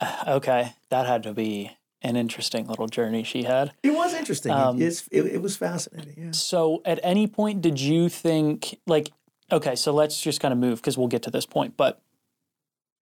Okay. 0.28 0.72
That 0.90 1.06
had 1.06 1.24
to 1.24 1.34
be 1.34 1.70
an 2.04 2.16
interesting 2.16 2.66
little 2.66 2.86
journey 2.86 3.24
she 3.24 3.44
had. 3.44 3.72
it 3.82 3.92
was 3.92 4.12
interesting. 4.12 4.52
Um, 4.52 4.80
it, 4.80 5.02
it 5.10 5.42
was 5.42 5.56
fascinating. 5.56 6.14
Yeah. 6.16 6.30
So 6.32 6.82
at 6.84 7.00
any 7.02 7.26
point 7.26 7.62
did 7.62 7.80
you 7.80 8.08
think 8.08 8.78
like 8.86 9.10
okay, 9.50 9.74
so 9.74 9.92
let's 9.92 10.20
just 10.20 10.40
kind 10.40 10.52
of 10.52 10.58
move 10.58 10.80
because 10.80 10.96
we'll 10.98 11.08
get 11.08 11.22
to 11.22 11.30
this 11.30 11.46
point. 11.46 11.76
But 11.76 12.00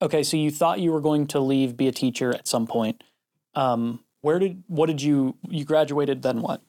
okay, 0.02 0.24
so 0.24 0.38
you 0.38 0.52
thought 0.52 0.80
you 0.80 0.92
were 0.92 1.02
going 1.02 1.28
to 1.28 1.40
leave, 1.40 1.76
be 1.76 1.88
a 1.88 1.92
teacher 1.92 2.34
at 2.34 2.48
some 2.48 2.68
point. 2.68 3.04
Um, 3.56 4.04
where 4.22 4.38
did 4.38 4.64
what 4.68 4.86
did 4.86 5.02
you 5.02 5.36
you 5.50 5.66
graduated 5.66 6.22
then 6.22 6.42
what? 6.42 6.62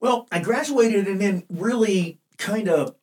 Well, 0.00 0.28
I 0.30 0.38
graduated 0.38 1.08
and 1.08 1.20
then 1.20 1.42
really 1.50 2.20
kind 2.38 2.68
of 2.68 2.94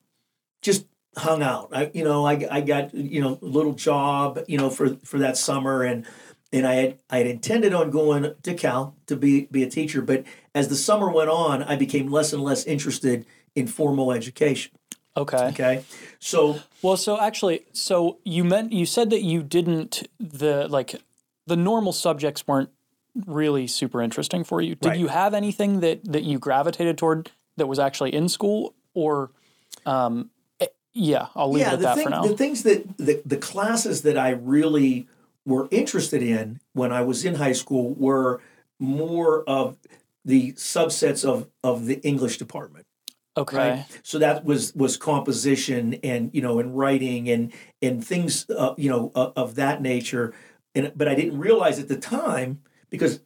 just 0.62 0.86
hung 1.16 1.42
out. 1.42 1.68
I, 1.72 1.90
you 1.92 2.04
know, 2.04 2.24
I, 2.24 2.46
I 2.50 2.60
got 2.62 2.94
you 2.94 3.20
know 3.20 3.38
a 3.42 3.44
little 3.44 3.74
job, 3.74 4.40
you 4.48 4.56
know, 4.56 4.70
for 4.70 4.96
for 5.04 5.18
that 5.18 5.36
summer, 5.36 5.82
and 5.82 6.06
and 6.52 6.66
I 6.66 6.74
had 6.74 6.98
I 7.08 7.18
had 7.18 7.26
intended 7.26 7.72
on 7.74 7.90
going 7.90 8.34
to 8.42 8.54
Cal 8.54 8.94
to 9.06 9.16
be 9.16 9.46
be 9.50 9.62
a 9.62 9.70
teacher, 9.70 10.02
but 10.02 10.24
as 10.54 10.68
the 10.68 10.76
summer 10.76 11.10
went 11.10 11.30
on, 11.30 11.62
I 11.62 11.76
became 11.76 12.10
less 12.10 12.32
and 12.32 12.42
less 12.42 12.64
interested 12.64 13.26
in 13.54 13.66
formal 13.66 14.12
education. 14.12 14.72
Okay. 15.16 15.48
Okay, 15.48 15.84
so 16.18 16.60
Well, 16.82 16.96
so 16.96 17.20
actually, 17.20 17.64
so 17.72 18.18
you 18.24 18.44
meant 18.44 18.72
you 18.72 18.86
said 18.86 19.10
that 19.10 19.22
you 19.22 19.42
didn't 19.42 20.08
the 20.18 20.66
like 20.68 20.94
the 21.46 21.56
normal 21.56 21.92
subjects 21.92 22.46
weren't 22.46 22.70
really 23.26 23.66
super 23.66 24.00
interesting 24.00 24.44
for 24.44 24.60
you. 24.60 24.76
Did 24.76 24.90
Right. 24.90 24.98
you 24.98 25.08
have 25.08 25.34
anything 25.34 25.80
that 25.80 26.04
that 26.04 26.22
you 26.22 26.38
gravitated 26.38 26.96
toward 26.96 27.30
that 27.56 27.66
was 27.66 27.78
actually 27.78 28.14
in 28.14 28.28
school 28.28 28.74
or 28.94 29.30
um 29.84 30.30
eh, 30.60 30.66
yeah, 30.92 31.26
I'll 31.34 31.50
leave 31.50 31.66
it 31.66 31.72
at 31.72 31.80
that 31.80 31.96
thing, 31.96 32.04
for 32.04 32.10
now. 32.10 32.22
the 32.22 32.36
things 32.36 32.62
that 32.62 32.96
the, 32.96 33.20
the 33.26 33.36
classes 33.36 34.02
that 34.02 34.16
I 34.16 34.30
really 34.30 35.08
were 35.46 35.68
interested 35.70 36.22
in 36.22 36.60
when 36.72 36.92
I 36.92 37.02
was 37.02 37.24
in 37.24 37.36
high 37.36 37.52
school 37.52 37.94
were 37.94 38.40
more 38.78 39.42
of 39.48 39.76
the 40.24 40.52
subsets 40.52 41.24
of 41.24 41.48
of 41.64 41.86
the 41.86 42.00
English 42.00 42.38
department. 42.38 42.86
Okay. 43.36 43.56
Right. 43.56 43.86
So 44.02 44.18
that 44.18 44.44
was 44.44 44.74
was 44.74 44.96
composition 44.96 45.94
and 46.02 46.30
you 46.34 46.42
know 46.42 46.58
and 46.58 46.76
writing 46.76 47.28
and 47.30 47.52
and 47.80 48.04
things 48.04 48.46
uh, 48.50 48.74
you 48.76 48.90
know 48.90 49.12
uh, 49.14 49.30
of 49.36 49.54
that 49.54 49.80
nature. 49.80 50.34
And 50.74 50.92
but 50.94 51.08
I 51.08 51.14
didn't 51.14 51.38
realize 51.38 51.78
at 51.78 51.88
the 51.88 51.96
time 51.96 52.60
because 52.90 53.20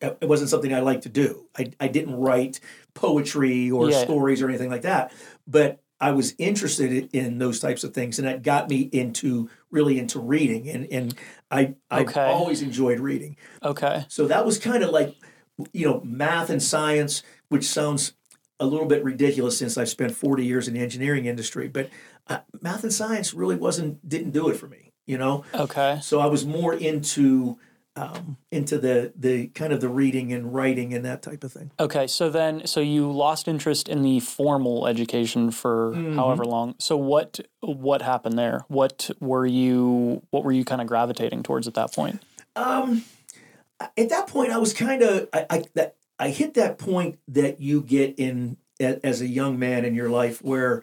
it 0.00 0.28
wasn't 0.28 0.50
something 0.50 0.72
I 0.72 0.80
liked 0.80 1.02
to 1.04 1.08
do. 1.08 1.46
I 1.56 1.72
I 1.78 1.88
didn't 1.88 2.16
write 2.16 2.60
poetry 2.94 3.70
or 3.70 3.90
Yeah. 3.90 4.02
stories 4.02 4.42
or 4.42 4.48
anything 4.48 4.70
like 4.70 4.82
that. 4.82 5.12
But 5.46 5.80
I 6.00 6.12
was 6.12 6.34
interested 6.38 7.10
in 7.14 7.38
those 7.38 7.60
types 7.60 7.84
of 7.84 7.92
things, 7.92 8.18
and 8.18 8.26
that 8.26 8.42
got 8.42 8.70
me 8.70 8.88
into 8.92 9.50
really 9.70 9.98
into 9.98 10.18
reading. 10.20 10.68
And 10.68 10.86
and 10.90 11.14
I 11.50 11.74
I've 11.90 12.08
Okay. 12.08 12.20
always 12.20 12.62
enjoyed 12.62 13.00
reading. 13.00 13.36
Okay. 13.62 14.04
So 14.08 14.26
that 14.26 14.44
was 14.44 14.58
kind 14.58 14.82
of 14.82 14.90
like, 14.90 15.16
you 15.72 15.86
know, 15.86 16.00
math 16.04 16.50
and 16.50 16.62
science, 16.62 17.22
which 17.48 17.64
sounds 17.64 18.14
a 18.58 18.66
little 18.66 18.86
bit 18.86 19.02
ridiculous 19.04 19.56
since 19.58 19.78
I've 19.78 19.88
spent 19.88 20.12
40 20.14 20.44
years 20.44 20.68
in 20.68 20.74
the 20.74 20.80
engineering 20.80 21.24
industry, 21.26 21.66
but 21.68 21.88
uh, 22.26 22.40
math 22.60 22.82
and 22.84 22.92
science 22.92 23.32
really 23.32 23.56
wasn't, 23.56 24.06
didn't 24.06 24.32
do 24.32 24.50
it 24.50 24.56
for 24.56 24.68
me, 24.68 24.92
you 25.06 25.16
know? 25.16 25.44
Okay. 25.54 25.98
So 26.02 26.20
I 26.20 26.26
was 26.26 26.44
more 26.44 26.74
into, 26.74 27.58
um, 28.00 28.36
into 28.50 28.78
the, 28.78 29.12
the 29.14 29.48
kind 29.48 29.72
of 29.72 29.80
the 29.80 29.88
reading 29.88 30.32
and 30.32 30.54
writing 30.54 30.94
and 30.94 31.04
that 31.04 31.22
type 31.22 31.44
of 31.44 31.52
thing. 31.52 31.70
Okay. 31.78 32.06
So 32.06 32.30
then, 32.30 32.66
so 32.66 32.80
you 32.80 33.10
lost 33.10 33.46
interest 33.46 33.88
in 33.88 34.02
the 34.02 34.20
formal 34.20 34.86
education 34.86 35.50
for 35.50 35.90
Mm-hmm. 35.90 36.16
however 36.16 36.44
long. 36.44 36.74
So 36.78 36.96
what 36.96 37.40
what 37.60 38.02
happened 38.02 38.38
there? 38.38 38.64
What 38.68 39.10
were 39.20 39.46
you 39.46 40.22
what 40.30 40.44
were 40.44 40.52
you 40.52 40.64
kind 40.64 40.80
of 40.80 40.86
gravitating 40.86 41.42
towards 41.42 41.66
at 41.66 41.74
that 41.74 41.92
point? 41.92 42.22
Um, 42.54 43.04
at 43.80 44.08
that 44.08 44.26
point, 44.26 44.52
I 44.52 44.58
was 44.58 44.72
kind 44.72 45.02
of 45.02 45.28
I, 45.32 45.46
I 45.50 45.64
that 45.74 45.96
I 46.18 46.30
hit 46.30 46.54
that 46.54 46.78
point 46.78 47.18
that 47.28 47.60
you 47.60 47.82
get 47.82 48.18
in 48.18 48.56
as 48.78 49.20
a 49.20 49.26
young 49.26 49.58
man 49.58 49.84
in 49.84 49.94
your 49.94 50.08
life 50.08 50.42
where 50.42 50.82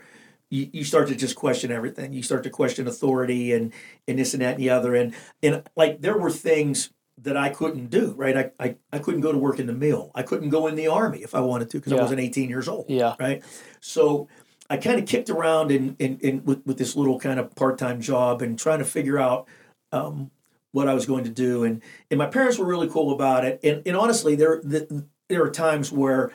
you, 0.49 0.69
you 0.71 0.83
start 0.83 1.07
to 1.09 1.15
just 1.15 1.35
question 1.35 1.71
everything. 1.71 2.13
You 2.13 2.23
start 2.23 2.43
to 2.43 2.49
question 2.49 2.87
authority 2.87 3.53
and 3.53 3.73
and 4.07 4.19
this 4.19 4.33
and 4.33 4.41
that 4.41 4.55
and 4.55 4.63
the 4.63 4.69
other. 4.69 4.95
And 4.95 5.13
and 5.41 5.63
like 5.75 6.01
there 6.01 6.17
were 6.17 6.31
things 6.31 6.89
that 7.19 7.35
I 7.37 7.49
couldn't 7.49 7.89
do. 7.89 8.13
Right, 8.17 8.37
I 8.37 8.51
I, 8.59 8.75
I 8.93 8.99
couldn't 8.99 9.21
go 9.21 9.31
to 9.31 9.37
work 9.37 9.59
in 9.59 9.67
the 9.67 9.73
mill. 9.73 10.11
I 10.15 10.23
couldn't 10.23 10.49
go 10.49 10.67
in 10.67 10.75
the 10.75 10.87
army 10.87 11.19
if 11.23 11.33
I 11.35 11.39
wanted 11.41 11.69
to 11.71 11.77
because 11.77 11.91
Yeah. 11.93 11.99
I 11.99 12.01
wasn't 12.03 12.19
18 12.21 12.49
years 12.49 12.67
old 12.67 12.85
Yeah. 12.89 13.15
right? 13.19 13.43
So 13.81 14.27
I 14.69 14.77
kind 14.77 14.99
of 14.99 15.05
kicked 15.05 15.29
around 15.29 15.71
in, 15.71 15.95
in, 15.97 16.17
in 16.19 16.43
with, 16.43 16.65
with 16.65 16.77
this 16.77 16.95
little 16.95 17.19
kind 17.19 17.39
of 17.39 17.55
part 17.55 17.77
time 17.77 18.01
job 18.01 18.41
and 18.41 18.59
trying 18.59 18.79
to 18.79 18.85
figure 18.85 19.17
out 19.17 19.47
um, 19.91 20.29
what 20.71 20.87
I 20.87 20.93
was 20.93 21.05
going 21.05 21.23
to 21.23 21.29
do. 21.29 21.63
And 21.63 21.81
and 22.11 22.17
my 22.17 22.27
parents 22.27 22.57
were 22.59 22.65
really 22.65 22.89
cool 22.89 23.13
about 23.13 23.45
it. 23.45 23.59
And 23.63 23.81
and 23.85 23.95
honestly, 23.95 24.35
there 24.35 24.61
the, 24.63 25.05
there 25.29 25.43
are 25.43 25.49
times 25.51 25.91
where 25.91 26.31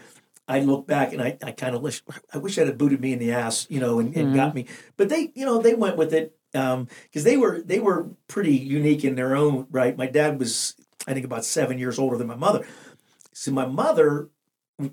I 0.49 0.61
look 0.61 0.87
back 0.87 1.12
and 1.12 1.23
I, 1.23 1.39
I 1.43 1.53
kind 1.53 1.75
of 1.77 1.83
wish 1.83 2.03
I 2.35 2.39
wish 2.39 2.59
I'd 2.59 2.67
have 2.67 2.79
booted 2.79 3.01
me 3.01 3.12
in 3.12 3.19
the 3.19 3.33
ass, 3.33 3.67
you 3.71 3.79
know, 3.81 4.01
and, 4.01 4.15
and 4.17 4.35
got 4.35 4.55
me. 4.55 4.67
But 4.97 5.09
they, 5.09 5.31
you 5.35 5.47
know, 5.47 5.62
they 5.62 5.75
went 5.75 5.97
with 5.97 6.12
it 6.12 6.37
Um, 6.55 6.89
because 7.05 7.25
they 7.25 7.37
were 7.37 7.63
they 7.63 7.81
were 7.81 8.11
pretty 8.29 8.55
unique 8.57 9.05
in 9.05 9.15
their 9.15 9.35
own 9.37 9.67
right. 9.71 9.97
My 9.97 10.07
dad 10.07 10.39
was 10.39 10.75
I 11.07 11.15
think 11.15 11.25
about 11.25 11.45
seven 11.45 11.79
years 11.79 11.99
older 11.99 12.17
than 12.17 12.27
my 12.27 12.37
mother. 12.37 12.67
So 13.33 13.51
my 13.53 13.67
mother 13.67 14.29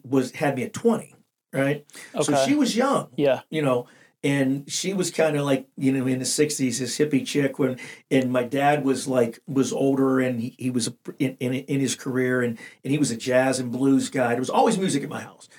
was 0.03 0.31
had 0.31 0.55
me 0.55 0.63
at 0.63 0.73
twenty, 0.73 1.15
right? 1.53 1.85
Okay. 2.15 2.23
So 2.23 2.45
she 2.45 2.55
was 2.55 2.75
young, 2.75 3.09
Yeah. 3.17 3.41
you 3.49 3.61
know, 3.61 3.87
and 4.23 4.69
she 4.71 4.93
was 4.93 5.11
kind 5.11 5.35
of 5.37 5.45
like, 5.45 5.67
you 5.77 5.91
know, 5.91 6.05
in 6.07 6.19
the 6.19 6.25
'60s, 6.25 6.79
this 6.79 6.97
hippie 6.97 7.25
chick. 7.25 7.59
When 7.59 7.77
and 8.09 8.31
my 8.31 8.43
dad 8.43 8.85
was 8.85 9.07
like 9.07 9.39
was 9.47 9.73
older, 9.73 10.19
and 10.19 10.39
he, 10.39 10.55
he 10.57 10.69
was 10.69 10.91
in, 11.19 11.35
in 11.39 11.53
in 11.53 11.79
his 11.79 11.95
career, 11.95 12.41
and 12.41 12.57
and 12.83 12.91
he 12.91 12.97
was 12.97 13.11
a 13.11 13.17
jazz 13.17 13.59
and 13.59 13.71
blues 13.71 14.09
guy. 14.09 14.29
There 14.29 14.39
was 14.39 14.49
always 14.49 14.77
music 14.77 15.03
at 15.03 15.09
my 15.09 15.21
house, 15.21 15.49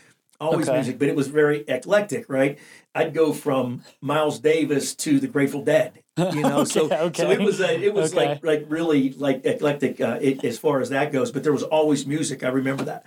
always 0.41 0.69
Okay. 0.69 0.77
music, 0.77 0.99
but 0.99 1.09
it 1.09 1.15
was 1.17 1.29
very 1.29 1.65
eclectic, 1.69 2.29
right? 2.29 2.59
I'd 2.95 3.15
go 3.15 3.33
from 3.33 3.83
Miles 4.01 4.39
Davis 4.41 4.95
to 4.97 5.21
the 5.21 5.29
Grateful 5.29 5.63
Dead, 5.63 6.03
you 6.17 6.43
know. 6.43 6.65
so 6.75 6.87
Okay, 6.87 7.23
so 7.23 7.31
it 7.31 7.41
was 7.41 7.61
a, 7.61 7.81
it 7.81 7.95
was 7.95 8.13
Okay. 8.13 8.27
like 8.27 8.45
like 8.45 8.65
really 8.69 9.13
like 9.13 9.45
eclectic 9.45 10.01
uh, 10.01 10.19
it, 10.21 10.45
as 10.45 10.59
far 10.59 10.81
as 10.81 10.89
that 10.91 11.13
goes. 11.13 11.31
But 11.31 11.43
there 11.45 11.53
was 11.53 11.63
always 11.63 12.07
music. 12.07 12.43
I 12.43 12.49
remember 12.49 12.85
that, 12.85 13.05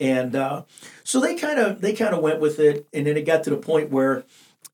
and 0.00 0.34
uh, 0.34 0.62
so 1.04 1.20
they 1.20 1.34
kind 1.36 1.58
of 1.58 1.80
they 1.80 1.92
kind 1.92 2.14
of 2.14 2.22
went 2.22 2.40
with 2.40 2.58
it, 2.58 2.86
and 2.92 3.06
then 3.06 3.16
it 3.16 3.22
got 3.26 3.44
to 3.44 3.50
the 3.50 3.56
point 3.56 3.90
where 3.90 4.24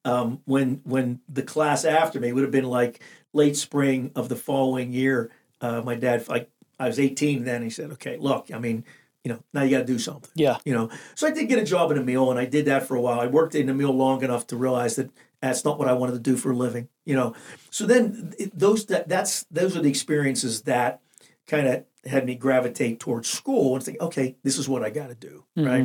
um, 0.05 0.41
when 0.45 0.81
when 0.85 1.21
the 1.29 1.43
class 1.43 1.85
after 1.85 2.21
me 2.21 2.33
would 2.33 2.43
have 2.43 2.53
been 2.53 2.65
like 2.65 3.01
late 3.33 3.57
spring 3.57 4.13
of 4.15 4.29
the 4.29 4.37
following 4.37 4.93
year, 4.93 5.31
uh, 5.61 5.83
my 5.83 5.97
dad 5.97 6.27
like 6.29 6.49
I 6.79 6.87
was 6.87 6.99
18 7.01 7.45
then. 7.45 7.63
He 7.63 7.71
said, 7.71 7.91
"Okay, 7.93 8.17
look, 8.17 8.51
I 8.55 8.59
mean, 8.59 8.85
you 9.27 9.33
know, 9.33 9.43
now 9.53 9.63
you 9.63 9.71
got 9.71 9.81
to 9.87 9.93
do 9.93 9.99
something." 9.99 10.31
Yeah. 10.37 10.59
you 10.65 10.73
know. 10.73 10.89
So 11.17 11.27
I 11.27 11.33
did 11.33 11.49
get 11.49 11.59
a 11.59 11.65
job 11.65 11.91
in 11.91 11.99
a 11.99 12.03
mill, 12.05 12.31
and 12.31 12.39
I 12.39 12.45
did 12.45 12.67
that 12.67 12.87
for 12.87 12.95
a 12.95 13.01
while. 13.01 13.19
I 13.19 13.27
worked 13.27 13.57
in 13.57 13.69
a 13.69 13.75
mill 13.75 13.91
long 13.91 14.23
enough 14.23 14.47
to 14.49 14.57
realize 14.57 14.95
that 14.95 15.11
that's 15.41 15.65
not 15.65 15.81
what 15.81 15.89
I 15.89 15.95
wanted 15.95 16.13
to 16.13 16.21
do 16.21 16.37
for 16.37 16.53
a 16.53 16.57
living, 16.57 16.89
you 17.05 17.17
know. 17.17 17.35
So 17.71 17.87
then 17.87 18.35
it, 18.39 18.57
those 18.57 18.87
that 18.87 19.09
that's 19.09 19.43
those 19.51 19.77
are 19.77 19.83
the 19.83 19.91
experiences 19.91 20.63
that 20.63 21.01
kind 21.49 21.67
of 21.67 21.85
had 22.05 22.25
me 22.25 22.37
gravitate 22.37 23.01
towards 23.01 23.29
school 23.29 23.75
and 23.75 23.85
think, 23.85 24.01
okay, 24.01 24.37
this 24.45 24.59
is 24.59 24.69
what 24.69 24.85
I 24.85 24.91
got 24.91 25.09
to 25.09 25.17
do, 25.17 25.45
right? 25.67 25.83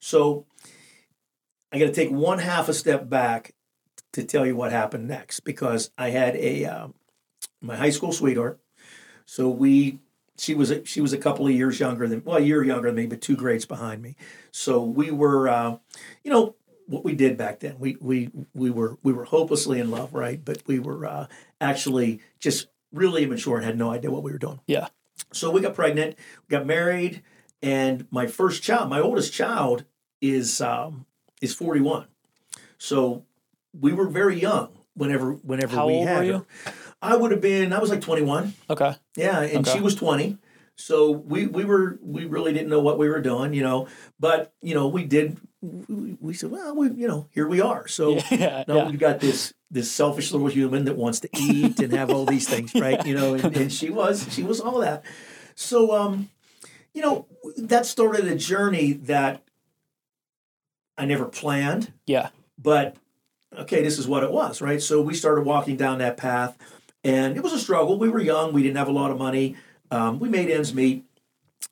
So 0.00 0.44
I 1.72 1.78
got 1.78 1.86
to 1.86 1.92
take 1.92 2.10
one 2.10 2.38
half 2.40 2.68
a 2.68 2.74
step 2.74 3.08
back 3.08 3.54
to 4.12 4.22
tell 4.22 4.44
you 4.46 4.54
what 4.54 4.70
happened 4.70 5.08
next 5.08 5.40
because 5.40 5.90
I 5.96 6.10
had 6.10 6.36
a 6.36 6.66
um, 6.66 6.94
my 7.60 7.76
high 7.76 7.90
school 7.90 8.12
sweetheart. 8.12 8.60
So 9.26 9.48
we 9.48 9.98
she 10.38 10.54
was 10.54 10.70
a, 10.70 10.84
she 10.84 11.00
was 11.00 11.12
a 11.12 11.18
couple 11.18 11.46
of 11.46 11.52
years 11.52 11.80
younger 11.80 12.06
than 12.06 12.22
well 12.24 12.36
a 12.36 12.40
year 12.40 12.62
younger 12.62 12.88
than 12.88 12.96
me, 12.96 13.06
but 13.06 13.20
two 13.20 13.36
grades 13.36 13.66
behind 13.66 14.02
me. 14.02 14.16
So 14.50 14.82
we 14.82 15.10
were 15.10 15.48
uh, 15.48 15.78
you 16.22 16.30
know 16.30 16.54
what 16.86 17.04
we 17.04 17.14
did 17.14 17.36
back 17.36 17.60
then. 17.60 17.76
We 17.78 17.96
we 18.00 18.30
we 18.54 18.70
were 18.70 18.96
we 19.02 19.12
were 19.12 19.24
hopelessly 19.24 19.80
in 19.80 19.90
love, 19.90 20.14
right? 20.14 20.42
But 20.42 20.62
we 20.66 20.78
were 20.78 21.06
uh, 21.06 21.26
actually 21.60 22.20
just 22.38 22.68
really 22.92 23.24
immature 23.24 23.56
and 23.56 23.64
had 23.64 23.78
no 23.78 23.90
idea 23.90 24.10
what 24.10 24.22
we 24.22 24.32
were 24.32 24.38
doing. 24.38 24.60
Yeah. 24.66 24.88
So 25.32 25.50
we 25.50 25.60
got 25.60 25.74
pregnant, 25.74 26.16
got 26.48 26.66
married, 26.66 27.22
and 27.62 28.06
my 28.10 28.26
first 28.26 28.62
child, 28.62 28.88
my 28.88 29.00
oldest 29.00 29.32
child, 29.32 29.84
is 30.22 30.60
um, 30.60 31.06
is 31.42 31.54
forty 31.54 31.80
one. 31.80 32.06
So 32.78 33.24
we 33.78 33.92
were 33.92 34.08
very 34.08 34.40
young 34.40 34.70
whenever 34.94 35.32
whenever 35.32 35.76
How 35.76 35.86
we 35.86 35.98
had 36.00 36.18
were 36.18 36.24
you? 36.24 36.46
I 37.00 37.16
would 37.16 37.30
have 37.30 37.40
been. 37.40 37.72
I 37.72 37.78
was 37.78 37.90
like 37.90 38.00
twenty 38.00 38.22
one. 38.22 38.54
Okay. 38.68 38.94
Yeah, 39.16 39.40
and 39.40 39.66
Okay. 39.66 39.76
she 39.76 39.80
was 39.82 39.94
twenty. 39.94 40.38
So 40.76 41.10
we 41.10 41.46
we 41.46 41.64
were 41.64 41.98
we 42.02 42.24
really 42.24 42.52
didn't 42.52 42.68
know 42.68 42.80
what 42.80 42.98
we 42.98 43.08
were 43.08 43.20
doing, 43.20 43.52
you 43.54 43.62
know. 43.62 43.88
But 44.20 44.52
you 44.62 44.74
know 44.74 44.88
we 44.88 45.04
did. 45.04 45.36
We, 45.60 46.16
we 46.20 46.34
said, 46.34 46.50
well, 46.52 46.74
we 46.76 46.90
you 46.92 47.08
know 47.08 47.28
here 47.32 47.48
we 47.48 47.60
are. 47.60 47.88
So 47.88 48.18
Yeah. 48.30 48.64
now 48.68 48.76
yeah. 48.76 48.88
we've 48.88 48.98
got 48.98 49.20
this 49.20 49.52
this 49.70 49.90
selfish 49.90 50.32
little 50.32 50.46
human 50.48 50.84
that 50.86 50.96
wants 50.96 51.20
to 51.20 51.28
eat 51.38 51.78
and 51.80 51.92
have 51.92 52.10
all 52.10 52.24
these 52.24 52.48
things, 52.48 52.74
right? 52.76 53.04
You 53.06 53.14
know, 53.14 53.34
and, 53.34 53.56
and 53.56 53.72
she 53.72 53.90
was 53.90 54.26
she 54.32 54.42
was 54.42 54.60
all 54.60 54.78
that. 54.80 55.04
So 55.54 55.94
um, 55.94 56.30
you 56.94 57.02
know, 57.02 57.26
that 57.56 57.86
started 57.86 58.26
a 58.26 58.36
journey 58.36 58.92
that 58.92 59.42
I 60.96 61.04
never 61.06 61.26
planned, 61.26 61.92
Yeah. 62.06 62.30
but 62.58 62.96
okay, 63.56 63.82
this 63.82 63.98
is 63.98 64.06
what 64.08 64.24
it 64.24 64.32
was, 64.32 64.60
right? 64.60 64.82
So 64.82 65.00
we 65.00 65.14
started 65.14 65.44
walking 65.44 65.76
down 65.76 65.98
that 65.98 66.16
path, 66.16 66.56
and 67.08 67.36
it 67.36 67.42
was 67.42 67.52
a 67.52 67.58
struggle. 67.58 67.98
We 67.98 68.08
were 68.10 68.20
young, 68.20 68.52
we 68.52 68.62
didn't 68.62 68.76
have 68.76 68.88
a 68.88 68.92
lot 68.92 69.10
of 69.10 69.18
money. 69.18 69.56
Um, 69.90 70.18
we 70.18 70.28
made 70.28 70.50
ends 70.50 70.74
meet, 70.74 71.04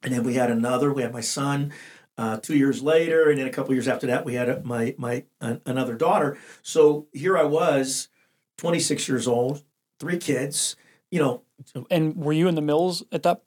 and 0.02 0.12
then 0.12 0.23
we 0.25 0.35
had 0.35 0.50
another. 0.50 0.93
We 0.93 1.02
had 1.02 1.12
my 1.12 1.21
son. 1.21 1.73
Uh, 2.19 2.38
two 2.38 2.57
years 2.57 2.83
later, 2.83 3.28
and 3.28 3.38
then 3.38 3.47
a 3.47 3.50
couple 3.50 3.75
years 3.75 3.87
after 3.87 4.07
that, 4.07 4.25
we 4.25 4.33
had 4.35 4.49
a, 4.49 4.62
my 4.64 4.95
my 4.97 5.25
an, 5.43 5.61
another 5.66 5.95
daughter. 5.95 6.38
So 6.62 7.07
here 7.12 7.37
I 7.37 7.43
was, 7.45 8.09
26 8.57 9.07
years 9.07 9.28
old, 9.28 9.62
three 10.00 10.16
kids. 10.16 10.76
You 11.11 11.21
know, 11.21 11.43
And 11.90 12.16
were 12.16 12.33
you 12.33 12.49
in 12.49 12.55
the 12.55 12.62
mills 12.62 13.05
at 13.12 13.23
that? 13.25 13.43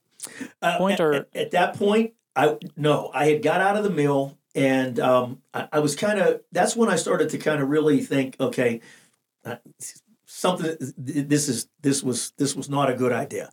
uh, 0.61 0.77
Point 0.77 0.93
at, 0.93 0.99
or- 1.01 1.13
at, 1.15 1.27
at 1.33 1.51
that 1.51 1.75
point, 1.77 2.13
I 2.35 2.57
no, 2.77 3.09
I 3.11 3.25
had 3.29 3.41
got 3.41 3.59
out 3.59 3.75
of 3.75 3.83
the 3.83 3.89
mill, 3.89 4.37
and 4.53 4.99
um, 4.99 5.41
I, 5.51 5.67
I 5.73 5.79
was 5.79 5.95
kind 5.95 6.19
of. 6.19 6.41
That's 6.51 6.75
when 6.75 6.89
I 6.89 6.95
started 6.95 7.29
to 7.31 7.39
kind 7.39 7.63
of 7.63 7.69
really 7.69 8.01
think, 8.01 8.35
okay, 8.39 8.81
uh, 9.43 9.55
something. 10.29 10.77
This 10.97 11.49
is 11.49 11.67
this 11.81 12.03
was 12.03 12.31
this 12.37 12.55
was 12.55 12.69
not 12.69 12.89
a 12.89 12.93
good 12.95 13.11
idea, 13.11 13.49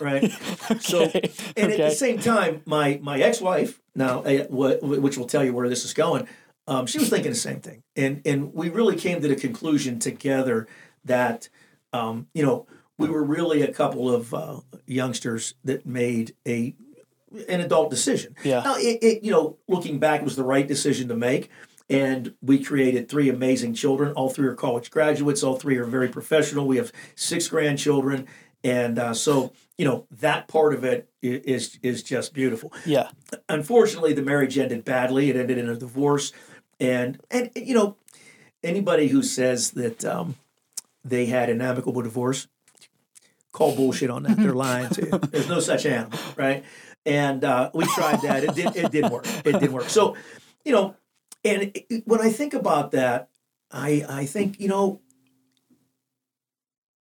right? 0.00 0.32
So, 0.80 1.04
Okay. 1.04 1.30
and 1.56 1.72
at 1.72 1.78
the 1.78 1.90
same 1.90 2.18
time, 2.18 2.62
my 2.64 2.98
my 3.02 3.18
ex 3.20 3.40
wife 3.40 3.80
now, 3.94 4.22
uh, 4.22 4.46
which 4.50 5.16
will 5.18 5.26
tell 5.26 5.44
you 5.44 5.52
where 5.52 5.68
this 5.68 5.84
is 5.84 5.92
going, 5.92 6.26
um, 6.66 6.86
she 6.86 6.98
was 6.98 7.08
thinking 7.10 7.32
the 7.32 7.38
same 7.38 7.60
thing, 7.60 7.82
and 7.94 8.22
and 8.24 8.54
we 8.54 8.70
really 8.70 8.96
came 8.96 9.20
to 9.20 9.28
the 9.28 9.36
conclusion 9.36 9.98
together 9.98 10.66
that, 11.04 11.48
um, 11.92 12.26
you 12.34 12.44
know, 12.44 12.66
we 12.98 13.08
were 13.08 13.22
really 13.22 13.62
a 13.62 13.72
couple 13.72 14.12
of 14.12 14.32
uh, 14.34 14.60
youngsters 14.86 15.54
that 15.64 15.86
made 15.86 16.34
a 16.48 16.74
an 17.48 17.60
adult 17.60 17.90
decision. 17.90 18.34
Yeah. 18.42 18.62
Now, 18.64 18.76
it, 18.76 18.98
it 19.02 19.22
you 19.22 19.30
know, 19.30 19.58
looking 19.68 19.98
back, 19.98 20.22
it 20.22 20.24
was 20.24 20.36
the 20.36 20.44
right 20.44 20.66
decision 20.66 21.08
to 21.08 21.16
make. 21.16 21.50
And 21.88 22.34
we 22.42 22.62
created 22.62 23.08
three 23.08 23.28
amazing 23.28 23.74
children. 23.74 24.12
All 24.14 24.28
three 24.28 24.48
are 24.48 24.54
college 24.54 24.90
graduates. 24.90 25.42
All 25.42 25.56
three 25.56 25.76
are 25.76 25.84
very 25.84 26.08
professional. 26.08 26.66
We 26.66 26.78
have 26.78 26.90
six 27.14 27.46
grandchildren, 27.48 28.26
and 28.64 28.98
uh, 28.98 29.14
so 29.14 29.52
you 29.78 29.84
know 29.84 30.06
that 30.10 30.48
part 30.48 30.74
of 30.74 30.84
it 30.84 31.08
is 31.22 31.78
is 31.82 32.02
just 32.02 32.34
beautiful. 32.34 32.72
Yeah. 32.84 33.10
Unfortunately, 33.48 34.12
the 34.12 34.22
marriage 34.22 34.58
ended 34.58 34.84
badly. 34.84 35.30
It 35.30 35.36
ended 35.36 35.58
in 35.58 35.68
a 35.68 35.76
divorce, 35.76 36.32
and 36.80 37.20
and 37.30 37.50
you 37.54 37.74
know 37.74 37.96
anybody 38.64 39.08
who 39.08 39.22
says 39.22 39.70
that 39.72 40.04
um, 40.04 40.34
they 41.04 41.26
had 41.26 41.48
an 41.48 41.60
amicable 41.60 42.02
divorce, 42.02 42.48
call 43.52 43.76
bullshit 43.76 44.10
on 44.10 44.24
that. 44.24 44.36
They're 44.36 44.52
lying 44.54 44.90
to 44.90 45.02
you. 45.02 45.18
There's 45.30 45.48
no 45.48 45.60
such 45.60 45.86
animal, 45.86 46.18
right? 46.36 46.64
And 47.04 47.44
uh, 47.44 47.70
we 47.72 47.84
tried 47.86 48.22
that. 48.22 48.44
It 48.44 48.54
did. 48.54 48.76
It 48.76 48.90
didn't 48.90 49.12
work. 49.12 49.26
It 49.44 49.52
didn't 49.52 49.72
work. 49.72 49.88
So, 49.88 50.16
you 50.64 50.72
know, 50.72 50.96
and 51.46 51.62
it- 51.74 52.02
when 52.06 52.20
I 52.20 52.30
think 52.30 52.54
about 52.54 52.90
that, 52.92 53.28
I 53.70 54.04
I 54.08 54.26
think 54.26 54.60
you 54.60 54.68
know 54.68 55.00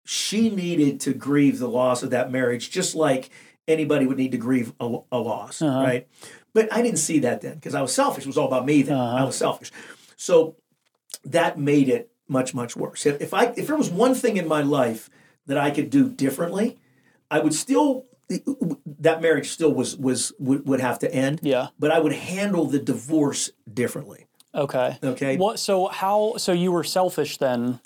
she 0.05 0.51
needed 0.51 1.01
to 1.01 1.15
grieve 1.15 1.59
the 1.59 1.69
loss 1.69 2.03
of 2.03 2.11
that 2.11 2.31
marriage, 2.33 2.71
just 2.71 2.95
like 2.95 3.31
anybody 3.69 4.05
would 4.07 4.17
need 4.17 4.33
to 4.33 4.39
grieve 4.39 4.73
a, 4.81 4.99
a 5.13 5.19
loss, 5.19 5.63
Uh-huh. 5.63 5.79
right? 5.81 6.09
But 6.55 6.73
I 6.73 6.83
didn't 6.83 6.99
see 6.99 7.21
that 7.21 7.41
then 7.41 7.55
because 7.55 7.75
I 7.75 7.81
was 7.83 7.95
selfish. 7.95 8.25
It 8.25 8.29
was 8.29 8.37
all 8.37 8.49
about 8.49 8.67
me 8.67 8.83
then. 8.83 8.97
I 8.97 9.17
Uh-huh. 9.17 9.27
was 9.27 9.37
selfish. 9.37 9.71
So 10.17 10.57
that 11.25 11.59
made 11.59 11.89
it 11.89 12.11
much 12.29 12.55
much 12.55 12.77
worse. 12.77 13.07
If, 13.07 13.21
if 13.21 13.33
I 13.35 13.47
if 13.57 13.67
there 13.69 13.77
was 13.77 13.91
one 13.91 14.15
thing 14.15 14.37
in 14.37 14.49
my 14.49 14.63
life 14.63 15.09
that 15.47 15.57
I 15.57 15.71
could 15.71 15.89
do 15.91 16.09
differently, 16.09 16.79
I 17.31 17.39
would 17.41 17.55
still 17.55 18.07
that 19.01 19.21
marriage 19.21 19.51
still 19.51 19.73
was 19.73 19.97
was 19.97 20.33
would, 20.39 20.67
would 20.67 20.81
have 20.81 20.99
to 21.01 21.15
end, 21.15 21.41
Yeah. 21.43 21.69
but 21.79 21.91
I 21.91 21.99
would 22.01 22.13
handle 22.15 22.65
the 22.67 22.79
divorce 22.79 23.51
differently. 23.73 24.27
Okay. 24.55 24.99
Okay. 25.03 25.37
What? 25.37 25.59
So 25.59 25.89
how? 25.89 26.35
So 26.37 26.53
you 26.53 26.73
were 26.73 26.85
selfish 26.85 27.39
then? 27.39 27.81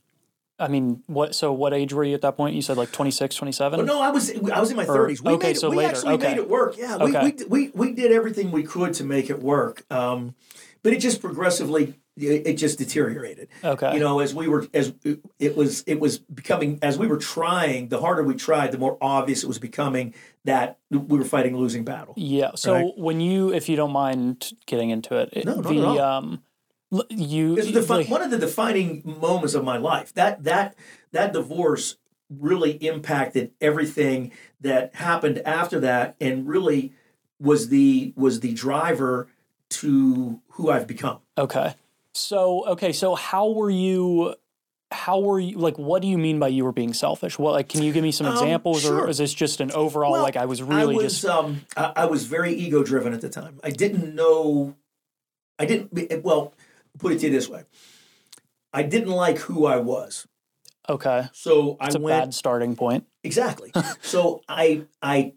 I 0.59 0.69
mean, 0.69 1.03
what? 1.07 1.35
So 1.35 1.53
what 1.53 1.73
age 1.75 1.93
were 1.93 2.03
you 2.05 2.15
at 2.15 2.23
that 2.23 2.37
point? 2.37 2.55
You 2.57 2.63
said 2.63 2.77
like 2.77 2.91
26, 2.91 3.37
27? 3.37 3.79
Well, 3.79 3.87
no, 3.87 4.01
I 4.01 4.11
was 4.11 4.31
I 4.51 4.59
was 4.61 4.71
in 4.71 4.77
my 4.77 4.85
thirties. 4.85 5.23
We 5.23 5.33
okay, 5.33 5.49
made 5.49 5.57
it, 5.57 5.61
so 5.61 5.71
we 5.71 5.77
later, 5.77 5.89
actually 5.91 6.15
okay. 6.15 6.29
made 6.29 6.39
it 6.39 6.49
work. 6.49 6.77
Yeah, 6.79 6.97
we, 6.97 7.17
Okay. 7.17 7.35
we, 7.49 7.67
we 7.67 7.71
we 7.75 7.93
did 7.93 8.11
everything 8.11 8.51
we 8.51 8.63
could 8.63 8.95
to 8.95 9.05
make 9.05 9.31
it 9.31 9.41
work. 9.43 9.85
Um, 9.91 10.35
but 10.83 10.93
it 10.93 10.99
just 11.01 11.21
progressively 11.21 11.95
it, 12.17 12.47
it 12.47 12.55
just 12.55 12.79
deteriorated. 12.79 13.49
Okay. 13.63 13.93
You 13.95 14.01
know, 14.01 14.21
as 14.21 14.35
we 14.35 14.49
were 14.49 14.67
as 14.73 14.95
it 15.39 15.57
was 15.57 15.85
it 15.87 16.01
was 16.01 16.19
becoming 16.21 16.79
as 16.81 16.97
we 16.99 17.07
were 17.07 17.19
trying, 17.19 17.89
the 17.89 18.01
harder 18.01 18.23
we 18.23 18.35
tried, 18.35 18.73
the 18.73 18.79
more 18.79 18.97
obvious 19.03 19.43
it 19.45 19.47
was 19.49 19.59
becoming 19.59 20.15
that 20.47 20.79
we 20.91 21.19
were 21.19 21.25
fighting 21.25 21.53
a 21.55 21.59
losing 21.59 21.85
battle. 21.85 22.15
Yeah. 22.17 22.53
So 22.57 22.73
Right. 22.73 22.93
when 22.97 23.21
you, 23.21 23.53
if 23.53 23.69
you 23.69 23.77
don't 23.77 23.93
mind 23.93 24.53
getting 24.67 24.89
into 24.91 25.17
it, 25.17 25.29
it- 25.33 25.45
No, 25.45 25.57
not 25.57 25.65
the 25.65 25.79
at 25.81 25.85
all. 25.85 25.99
um, 25.99 26.43
you 27.11 27.57
It's 27.57 27.71
defi- 27.71 27.89
like- 27.93 28.09
one 28.09 28.23
of 28.23 28.31
the 28.31 28.39
defining 28.39 29.03
moments 29.21 29.55
of 29.55 29.65
my 29.65 29.77
life. 29.77 30.13
That 30.15 30.45
that 30.45 30.75
that 31.13 31.33
divorce 31.33 31.97
really 32.31 32.73
impacted 32.73 33.53
everything 33.61 34.33
that 34.61 34.95
happened 34.97 35.39
after 35.45 35.81
that, 35.81 36.17
and 36.21 36.47
really 36.47 36.93
was 37.41 37.69
the 37.69 38.13
was 38.17 38.41
the 38.41 38.53
driver 38.53 39.29
to 39.69 40.41
who 40.51 40.71
I've 40.71 40.87
become. 40.87 41.19
okay. 41.37 41.75
So 42.15 42.67
okay. 42.69 42.93
So 42.93 43.15
how 43.15 43.51
were 43.51 43.69
you? 43.71 44.35
How 44.93 45.19
were 45.19 45.41
you? 45.41 45.59
Like, 45.59 45.77
what 45.79 46.01
do 46.01 46.09
you 46.09 46.17
mean 46.17 46.39
by 46.39 46.49
you 46.49 46.65
were 46.65 46.73
being 46.73 46.95
selfish? 46.95 47.39
What? 47.39 47.53
Like, 47.53 47.69
can 47.69 47.83
you 47.83 47.93
give 47.93 48.03
me 48.05 48.13
some 48.13 48.27
Um, 48.27 48.33
examples, 48.35 48.83
sure. 48.83 49.01
or 49.03 49.09
is 49.11 49.19
this 49.19 49.35
just 49.35 49.61
an 49.61 49.71
overall? 49.73 50.13
Well, 50.13 50.23
like, 50.23 50.37
I 50.37 50.47
was 50.47 50.63
really 50.63 50.95
I 50.95 50.99
was 51.03 51.13
just 51.21 51.25
um 51.27 51.63
I, 51.77 51.93
I 51.97 52.05
was 52.07 52.25
very 52.25 52.55
ego 52.55 52.83
driven 52.85 53.13
at 53.13 53.21
the 53.21 53.29
time. 53.29 53.59
I 53.65 53.71
didn't 53.71 54.15
know. 54.15 54.77
I 55.59 55.67
didn't 55.67 56.23
well 56.25 56.55
put 56.99 57.13
it 57.13 57.21
to 57.21 57.27
you 57.27 57.33
this 57.33 57.49
way. 57.49 57.65
I 58.73 58.83
didn't 58.83 59.11
like 59.11 59.39
who 59.39 59.67
I 59.67 59.77
was, 59.79 60.27
okay. 60.89 61.29
so 61.33 61.77
I 61.81 61.87
It's 61.87 61.95
a 61.95 62.01
went 62.01 62.21
bad 62.21 62.35
starting 62.35 62.77
point. 62.77 63.07
Exactly. 63.25 63.73
so 64.03 64.43
I 64.49 64.83
I 65.03 65.33